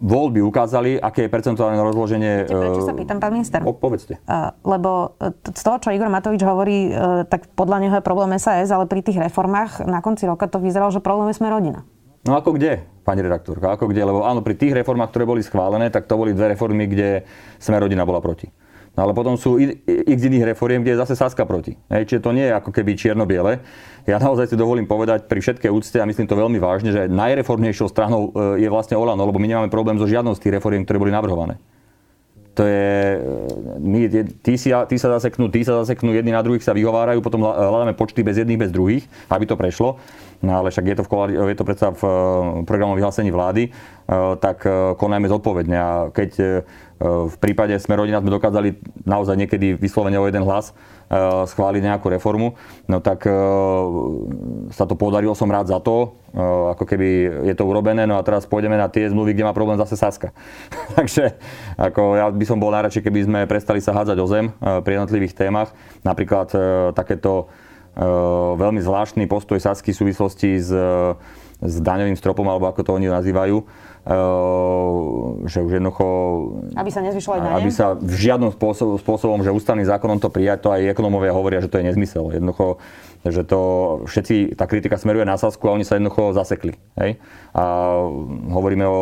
voľby 0.00 0.44
ukázali, 0.44 1.00
aké 1.00 1.26
je 1.26 1.30
percentuálne 1.32 1.80
rozloženie... 1.80 2.44
Viete, 2.44 2.52
prečo 2.52 2.84
sa 2.84 2.92
ehm, 2.92 3.00
pýtam, 3.00 3.16
pán 3.16 3.32
minister? 3.32 3.60
povedzte. 3.64 4.20
lebo 4.64 5.16
e, 5.16 5.32
z 5.32 5.62
toho, 5.62 5.76
čo 5.80 5.92
Igor 5.92 6.12
Matovič 6.12 6.42
hovorí, 6.44 6.92
e, 6.92 7.24
tak 7.24 7.48
podľa 7.56 7.78
neho 7.80 7.94
je 7.96 8.04
problém 8.04 8.30
SAS, 8.36 8.68
ale 8.68 8.84
pri 8.84 9.00
tých 9.00 9.16
reformách 9.16 9.88
na 9.88 10.04
konci 10.04 10.28
roka 10.28 10.44
to 10.48 10.60
vyzeralo, 10.60 10.92
že 10.92 11.00
problém 11.00 11.32
je 11.32 11.40
sme 11.40 11.48
rodina. 11.48 11.88
No 12.26 12.34
ako 12.34 12.58
kde, 12.58 12.82
pani 13.06 13.22
redaktorka, 13.22 13.70
ako 13.70 13.86
kde? 13.88 14.02
Lebo 14.02 14.26
áno, 14.26 14.42
pri 14.42 14.58
tých 14.58 14.74
reformách, 14.74 15.14
ktoré 15.14 15.24
boli 15.24 15.40
schválené, 15.46 15.88
tak 15.94 16.10
to 16.10 16.18
boli 16.18 16.34
dve 16.34 16.58
reformy, 16.58 16.90
kde 16.90 17.22
sme 17.62 17.78
rodina 17.78 18.02
bola 18.02 18.18
proti. 18.18 18.50
No 18.96 19.04
ale 19.04 19.12
potom 19.12 19.36
sú 19.36 19.60
x 19.86 20.18
iných 20.24 20.56
reforiem, 20.56 20.80
kde 20.80 20.96
je 20.96 21.02
zase 21.04 21.20
Saska 21.20 21.44
proti. 21.44 21.76
Hej, 21.92 22.08
čiže 22.08 22.24
to 22.24 22.32
nie 22.32 22.48
je 22.48 22.56
ako 22.56 22.72
keby 22.72 22.96
čierno-biele. 22.96 23.60
Ja 24.08 24.16
naozaj 24.16 24.48
si 24.48 24.56
dovolím 24.56 24.88
povedať 24.88 25.28
pri 25.28 25.44
všetkej 25.44 25.68
úcte 25.68 26.00
a 26.00 26.08
myslím 26.08 26.24
to 26.24 26.32
veľmi 26.32 26.56
vážne, 26.56 26.96
že 26.96 27.04
najreformnejšou 27.12 27.92
stranou 27.92 28.32
e, 28.32 28.64
je 28.64 28.68
vlastne 28.72 28.96
Olano, 28.96 29.28
lebo 29.28 29.36
my 29.36 29.52
nemáme 29.52 29.68
problém 29.68 30.00
so 30.00 30.08
žiadnou 30.08 30.32
z 30.32 30.48
tých 30.48 30.56
reforiem, 30.56 30.88
ktoré 30.88 30.96
boli 30.96 31.12
navrhované. 31.12 31.60
To 32.56 32.64
je, 32.64 33.20
e, 33.20 33.84
my, 33.84 34.00
tí, 34.40 34.56
si, 34.56 34.72
tí 34.72 34.96
sa 34.96 35.08
zaseknú, 35.20 35.52
tí 35.52 35.60
sa 35.60 35.76
zaseknú, 35.84 36.16
jedni 36.16 36.32
na 36.32 36.40
druhých 36.40 36.64
sa 36.64 36.72
vyhovárajú, 36.72 37.20
potom 37.20 37.44
hľadáme 37.44 37.92
počty 37.92 38.24
bez 38.24 38.40
jedných, 38.40 38.64
bez 38.64 38.72
druhých, 38.72 39.04
aby 39.28 39.44
to 39.44 39.60
prešlo. 39.60 40.00
No 40.44 40.60
ale 40.60 40.68
však 40.72 40.84
je 40.84 40.96
to, 40.96 41.04
v, 41.04 41.10
je 41.32 41.56
to 41.56 41.68
predsa 41.68 41.88
v 41.92 42.02
e, 42.02 42.10
programovom 42.68 42.98
vyhlásení 42.98 43.30
vlády, 43.32 43.72
tak 44.38 44.62
konajme 45.02 45.26
zodpovedne. 45.26 45.74
A 45.74 45.90
keď 46.14 46.62
v 47.02 47.36
prípade 47.42 47.74
sme 47.82 47.98
rodina 47.98 48.22
sme 48.22 48.30
dokázali 48.30 48.78
naozaj 49.02 49.34
niekedy 49.34 49.74
vyslovene 49.74 50.14
o 50.16 50.30
jeden 50.30 50.46
hlas 50.46 50.72
schváliť 51.50 51.82
nejakú 51.82 52.06
reformu, 52.14 52.54
no 52.86 53.02
tak 53.02 53.26
sa 54.70 54.84
to 54.86 54.94
podarilo, 54.94 55.34
som 55.34 55.50
rád 55.50 55.74
za 55.74 55.82
to, 55.82 56.22
ako 56.70 56.86
keby 56.86 57.42
je 57.50 57.54
to 57.58 57.66
urobené, 57.66 58.06
no 58.06 58.14
a 58.14 58.22
teraz 58.22 58.46
pôjdeme 58.46 58.78
na 58.78 58.86
tie 58.86 59.10
zmluvy, 59.10 59.34
kde 59.34 59.46
má 59.46 59.50
problém 59.50 59.74
zase 59.74 59.98
Saska. 59.98 60.30
Takže 60.96 61.34
ako 61.74 62.14
ja 62.14 62.30
by 62.30 62.44
som 62.46 62.62
bol 62.62 62.70
najradšej, 62.70 63.04
keby 63.04 63.20
sme 63.26 63.40
prestali 63.50 63.82
sa 63.82 63.90
hádzať 63.90 64.18
o 64.22 64.26
zem 64.30 64.54
pri 64.86 65.02
jednotlivých 65.02 65.34
témach. 65.34 65.74
Napríklad 66.06 66.54
takéto 66.94 67.50
veľmi 68.56 68.80
zvláštny 68.84 69.24
postoj 69.24 69.56
Sasky 69.56 69.96
v 69.96 70.00
súvislosti 70.04 70.60
s, 70.60 70.70
s 71.60 71.74
daňovým 71.80 72.16
stropom, 72.16 72.44
alebo 72.44 72.68
ako 72.68 72.84
to 72.84 72.90
oni 72.92 73.08
nazývajú, 73.08 73.64
Ehm, 74.06 75.42
že 75.50 75.66
už 75.66 75.82
jednoducho... 75.82 76.06
Aby 76.78 76.94
sa 76.94 77.02
nezvyšovali 77.02 77.42
dane? 77.42 77.58
Aby 77.58 77.70
sa 77.74 77.98
v 77.98 78.14
žiadnom 78.14 78.54
spôsob, 78.54 79.02
spôsobom, 79.02 79.42
že 79.42 79.50
ústavným 79.50 79.82
zákonom 79.82 80.22
to 80.22 80.30
prijať, 80.30 80.62
to 80.62 80.70
aj 80.70 80.94
ekonomovia 80.94 81.34
hovoria, 81.34 81.58
že 81.58 81.66
to 81.66 81.82
je 81.82 81.90
nezmysel. 81.90 82.30
Jednoducho, 82.30 82.78
že 83.26 83.42
to 83.42 83.60
všetci, 84.06 84.54
tá 84.54 84.70
kritika 84.70 84.94
smeruje 84.94 85.26
na 85.26 85.34
Sasku 85.34 85.66
a 85.66 85.74
oni 85.74 85.82
sa 85.82 85.98
jednoducho 85.98 86.38
zasekli. 86.38 86.78
Hej? 86.94 87.18
A 87.50 87.98
hovoríme 88.54 88.86
o 88.86 89.00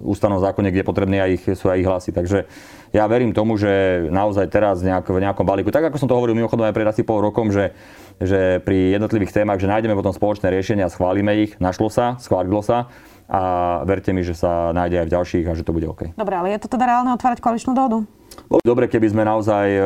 ústavnom 0.00 0.40
zákone, 0.40 0.72
kde 0.72 0.80
potrebné 0.80 1.20
aj 1.20 1.30
ich, 1.36 1.44
sú 1.52 1.68
aj 1.68 1.84
ich 1.84 1.88
hlasy. 1.88 2.10
Takže 2.16 2.48
ja 2.92 3.04
verím 3.06 3.36
tomu, 3.36 3.60
že 3.60 4.04
naozaj 4.08 4.48
teraz 4.48 4.80
nejak, 4.80 5.08
v 5.08 5.22
nejakom 5.24 5.44
balíku, 5.44 5.68
tak 5.68 5.88
ako 5.88 6.00
som 6.00 6.08
to 6.08 6.16
hovoril 6.16 6.36
mimochodom 6.36 6.64
aj 6.64 6.76
pred 6.76 6.88
asi 6.88 7.04
pol 7.04 7.20
rokom, 7.20 7.52
že 7.52 7.72
že 8.18 8.58
pri 8.66 8.98
jednotlivých 8.98 9.30
témach, 9.30 9.62
že 9.62 9.70
nájdeme 9.70 9.94
potom 9.94 10.10
spoločné 10.10 10.50
riešenia 10.50 10.90
a 10.90 10.92
schválime 10.92 11.38
ich, 11.38 11.54
našlo 11.62 11.86
sa, 11.86 12.18
schválilo 12.18 12.66
sa 12.66 12.90
a 13.30 13.40
verte 13.86 14.10
mi, 14.10 14.26
že 14.26 14.34
sa 14.34 14.74
nájde 14.74 15.04
aj 15.04 15.06
v 15.06 15.14
ďalších 15.14 15.46
a 15.46 15.52
že 15.54 15.62
to 15.62 15.70
bude 15.70 15.86
OK. 15.86 16.16
Dobre, 16.18 16.34
ale 16.34 16.56
je 16.56 16.60
to 16.64 16.68
teda 16.72 16.88
reálne 16.88 17.14
otvárať 17.14 17.38
koaličnú 17.38 17.76
dohodu? 17.76 18.02
Bolo 18.48 18.62
dobre, 18.62 18.86
keby 18.86 19.10
sme 19.10 19.26
naozaj 19.26 19.66
e, 19.76 19.82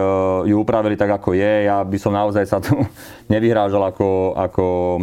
ju 0.53 0.57
upravili 0.61 0.95
tak, 0.95 1.09
ako 1.09 1.35
je. 1.35 1.67
Ja 1.67 1.81
by 1.83 1.99
som 1.99 2.13
naozaj 2.13 2.45
sa 2.47 2.61
tu 2.61 2.79
nevyhrážal 3.33 3.83
ako, 3.83 4.39
ako 4.39 4.65
e, 4.65 5.01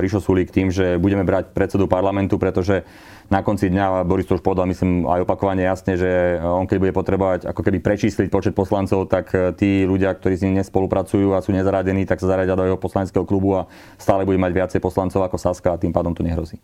Rišo 0.00 0.22
Sulík 0.22 0.50
tým, 0.50 0.72
že 0.72 0.96
budeme 0.96 1.26
brať 1.26 1.52
predsedu 1.52 1.90
parlamentu, 1.90 2.40
pretože 2.40 2.86
na 3.32 3.40
konci 3.40 3.72
dňa, 3.72 4.04
Boris 4.04 4.28
to 4.28 4.36
už 4.36 4.44
povedal, 4.44 4.68
myslím 4.68 5.08
aj 5.08 5.24
opakovane 5.24 5.64
jasne, 5.64 5.96
že 5.96 6.40
on 6.44 6.68
keď 6.68 6.78
bude 6.80 6.92
potrebovať 6.92 7.40
ako 7.48 7.60
keby 7.64 7.78
prečísliť 7.80 8.28
počet 8.28 8.52
poslancov, 8.52 9.08
tak 9.08 9.32
e, 9.32 9.52
tí 9.56 9.70
ľudia, 9.88 10.12
ktorí 10.12 10.34
s 10.36 10.44
ním 10.44 10.60
nespolupracujú 10.60 11.32
a 11.32 11.40
sú 11.40 11.56
nezaradení, 11.56 12.04
tak 12.04 12.20
sa 12.20 12.28
zaradia 12.28 12.56
do 12.56 12.64
jeho 12.68 12.76
poslaneckého 12.80 13.24
klubu 13.24 13.64
a 13.64 13.66
stále 13.96 14.28
bude 14.28 14.36
mať 14.36 14.52
viacej 14.52 14.80
poslancov 14.80 15.24
ako 15.24 15.36
Saska 15.40 15.72
a 15.72 15.80
tým 15.80 15.92
pádom 15.92 16.12
to 16.12 16.20
nehrozí. 16.20 16.60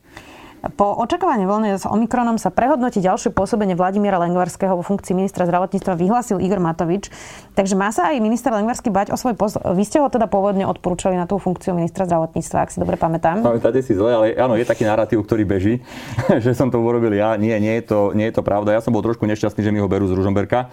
Po 0.60 0.92
očakávaní 0.92 1.48
voľne 1.48 1.80
s 1.80 1.88
Omikronom 1.88 2.36
sa 2.36 2.52
prehodnotí 2.52 3.00
ďalšie 3.00 3.32
pôsobenie 3.32 3.72
Vladimíra 3.72 4.20
Lengvarského 4.20 4.76
vo 4.76 4.84
funkcii 4.84 5.16
ministra 5.16 5.48
zdravotníctva 5.48 5.96
vyhlásil 5.96 6.36
Igor 6.36 6.60
Matovič. 6.60 7.08
Takže 7.56 7.80
má 7.80 7.88
sa 7.88 8.12
aj 8.12 8.20
minister 8.20 8.52
Lengvarský 8.52 8.92
bať 8.92 9.08
o 9.08 9.16
svoj 9.16 9.40
post. 9.40 9.56
Vy 9.56 9.88
ste 9.88 10.04
ho 10.04 10.12
teda 10.12 10.28
pôvodne 10.28 10.68
odporúčali 10.68 11.16
na 11.16 11.24
tú 11.24 11.40
funkciu 11.40 11.72
ministra 11.72 12.04
zdravotníctva, 12.04 12.68
ak 12.68 12.76
si 12.76 12.78
dobre 12.78 13.00
pamätám. 13.00 13.40
Pamätáte 13.40 13.80
si 13.80 13.96
zle, 13.96 14.12
ale 14.12 14.26
áno, 14.36 14.52
je 14.60 14.68
taký 14.68 14.84
narratív, 14.84 15.24
ktorý 15.24 15.48
beží, 15.48 15.80
že 16.44 16.52
som 16.52 16.68
to 16.68 16.76
urobil 16.76 17.16
ja. 17.16 17.40
Nie, 17.40 17.56
nie 17.56 17.80
je 17.80 17.84
to, 17.88 18.12
nie 18.12 18.28
je 18.28 18.36
to 18.36 18.44
pravda. 18.44 18.76
Ja 18.76 18.84
som 18.84 18.92
bol 18.92 19.00
trošku 19.00 19.24
nešťastný, 19.24 19.64
že 19.64 19.72
mi 19.72 19.80
ho 19.80 19.88
berú 19.88 20.04
z 20.12 20.12
Ružomberka 20.12 20.68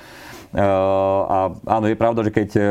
a 1.27 1.51
áno, 1.67 1.85
je 1.91 1.99
pravda, 1.99 2.23
že 2.23 2.31
keď 2.31 2.49
eh, 2.55 2.65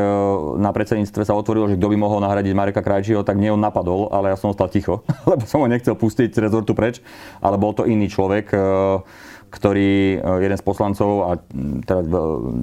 na 0.57 0.73
predsedníctve 0.73 1.21
sa 1.21 1.37
otvorilo, 1.37 1.69
že 1.69 1.77
kto 1.77 1.93
by 1.93 1.97
mohol 1.97 2.19
nahradiť 2.25 2.53
Mareka 2.57 2.81
Krajčího, 2.81 3.21
tak 3.21 3.37
nie 3.37 3.53
on 3.53 3.61
napadol, 3.61 4.09
ale 4.09 4.33
ja 4.33 4.37
som 4.39 4.49
ostal 4.49 4.71
ticho, 4.71 5.05
lebo 5.29 5.45
som 5.45 5.61
ho 5.61 5.67
nechcel 5.69 5.93
pustiť 5.93 6.33
z 6.33 6.41
rezortu 6.41 6.73
preč, 6.73 7.03
ale 7.37 7.61
bol 7.61 7.77
to 7.77 7.85
iný 7.85 8.09
človek 8.09 8.49
eh, 8.53 8.65
ktorý, 9.47 10.19
jeden 10.43 10.59
z 10.59 10.63
poslancov 10.67 11.11
a 11.23 11.31
hm, 11.39 11.87
teda 11.87 12.01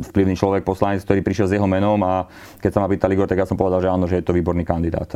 vplyvný 0.04 0.36
človek, 0.36 0.68
poslanec, 0.68 1.00
ktorý 1.00 1.24
prišiel 1.24 1.48
s 1.48 1.54
jeho 1.56 1.64
menom 1.64 1.96
a 2.04 2.28
keď 2.60 2.70
sa 2.76 2.80
ma 2.84 2.92
pýtali 2.92 3.16
tak 3.24 3.40
ja 3.40 3.48
som 3.48 3.56
povedal, 3.56 3.80
že 3.80 3.88
áno, 3.88 4.04
že 4.04 4.20
je 4.20 4.26
to 4.28 4.36
výborný 4.36 4.68
kandidát. 4.68 5.08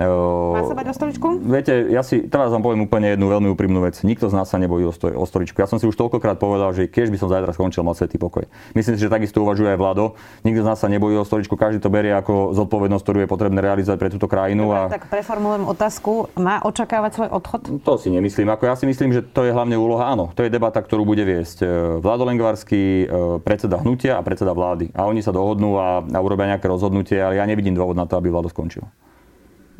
Má 0.00 0.64
sa 0.64 0.72
bať 0.72 0.86
o 0.88 0.94
stoličku? 0.96 1.28
Viete, 1.44 1.92
ja 1.92 2.00
si 2.00 2.24
teraz 2.24 2.48
vám 2.48 2.64
poviem 2.64 2.88
úplne 2.88 3.12
jednu 3.12 3.28
veľmi 3.28 3.52
úprimnú 3.52 3.84
vec. 3.84 4.00
Nikto 4.00 4.32
z 4.32 4.34
nás 4.34 4.48
sa 4.48 4.56
nebojí 4.56 4.88
o, 4.88 4.92
stoj, 4.96 5.12
o 5.12 5.28
stoličku. 5.28 5.60
Ja 5.60 5.68
som 5.68 5.76
si 5.76 5.84
už 5.84 5.92
toľkokrát 5.92 6.40
povedal, 6.40 6.72
že 6.72 6.88
keď 6.88 7.12
by 7.12 7.18
som 7.20 7.28
zajtra 7.28 7.52
skončil, 7.52 7.84
mal 7.84 7.92
svetý 7.92 8.16
pokoj. 8.16 8.48
Myslím 8.72 8.96
si, 8.96 9.04
že 9.04 9.12
takisto 9.12 9.44
uvažuje 9.44 9.76
aj 9.76 9.78
vládo. 9.78 10.16
Nikto 10.40 10.64
z 10.64 10.68
nás 10.72 10.80
sa 10.80 10.88
nebojí 10.88 11.20
o 11.20 11.24
stoličku, 11.28 11.52
každý 11.52 11.84
to 11.84 11.92
berie 11.92 12.16
ako 12.16 12.56
zodpovednosť, 12.56 13.04
ktorú 13.04 13.18
je 13.20 13.28
potrebné 13.28 13.60
realizovať 13.60 13.98
pre 14.00 14.08
túto 14.08 14.24
krajinu. 14.24 14.72
Dobre, 14.72 14.88
a... 14.88 14.94
Tak 14.96 15.12
preformulujem 15.12 15.64
otázku. 15.68 16.32
Má 16.40 16.64
očakávať 16.64 17.10
svoj 17.20 17.28
odchod? 17.36 17.62
To 17.84 18.00
si 18.00 18.08
nemyslím. 18.08 18.48
Ako 18.48 18.72
ja 18.72 18.74
si 18.80 18.88
myslím, 18.88 19.12
že 19.12 19.20
to 19.20 19.44
je 19.44 19.52
hlavne 19.52 19.76
úloha. 19.76 20.08
Áno, 20.08 20.32
to 20.32 20.40
je 20.40 20.48
debata, 20.48 20.80
ktorú 20.80 21.04
bude 21.04 21.28
viesť 21.28 21.58
e, 21.60 21.66
Vlado 22.00 22.24
Lengvarský, 22.24 23.04
e, 23.04 23.06
predseda 23.44 23.76
hnutia 23.84 24.16
a 24.16 24.24
predseda 24.24 24.56
vlády. 24.56 24.96
A 24.96 25.04
oni 25.04 25.20
sa 25.20 25.34
dohodnú 25.34 25.76
a, 25.76 26.00
a 26.00 26.18
urobia 26.24 26.56
nejaké 26.56 26.64
rozhodnutie, 26.72 27.20
ale 27.20 27.36
ja 27.36 27.44
nevidím 27.44 27.76
dôvod 27.76 27.98
na 27.98 28.08
to, 28.08 28.16
aby 28.16 28.32
vládo 28.32 28.48
skončil. 28.48 28.88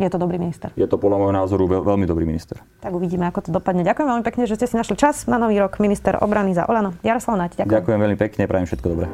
Je 0.00 0.08
to 0.08 0.16
dobrý 0.16 0.40
minister. 0.40 0.72
Je 0.80 0.88
to 0.88 0.96
podľa 0.96 1.20
môjho 1.20 1.34
názoru 1.36 1.68
veľmi 1.68 2.08
dobrý 2.08 2.24
minister. 2.24 2.64
Tak 2.80 2.88
uvidíme, 2.88 3.28
ako 3.28 3.44
to 3.44 3.50
dopadne. 3.52 3.84
Ďakujem 3.84 4.08
veľmi 4.08 4.24
pekne, 4.24 4.48
že 4.48 4.56
ste 4.56 4.64
si 4.64 4.74
našli 4.80 4.96
čas 4.96 5.28
na 5.28 5.36
nový 5.36 5.60
rok. 5.60 5.76
Minister 5.76 6.16
obrany 6.16 6.56
za 6.56 6.64
Olano. 6.64 6.96
Jaroslav 7.04 7.36
Nať, 7.36 7.60
ďakujem. 7.60 7.76
Ďakujem 7.76 7.98
veľmi 8.00 8.16
pekne, 8.16 8.42
prajem 8.48 8.66
všetko 8.72 8.86
dobré. 8.88 9.06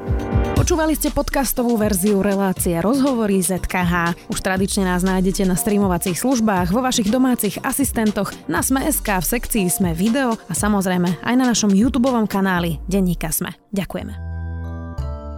Počúvali 0.54 0.94
ste 0.94 1.10
podcastovú 1.10 1.74
verziu 1.74 2.22
relácie 2.22 2.78
Rozhovory 2.78 3.42
ZKH. 3.42 4.14
Už 4.30 4.38
tradične 4.38 4.86
nás 4.86 5.02
nájdete 5.02 5.42
na 5.42 5.58
streamovacích 5.58 6.18
službách, 6.22 6.70
vo 6.70 6.80
vašich 6.86 7.10
domácich 7.10 7.58
asistentoch, 7.66 8.30
na 8.46 8.62
Sme.sk, 8.62 9.06
v 9.06 9.26
sekcii 9.26 9.66
Sme 9.66 9.90
video 9.90 10.38
a 10.46 10.54
samozrejme 10.54 11.22
aj 11.26 11.34
na 11.34 11.50
našom 11.50 11.74
YouTube 11.74 12.08
kanáli 12.30 12.78
Denníka 12.86 13.34
Sme. 13.34 13.58
Ďakujeme. 13.74 14.35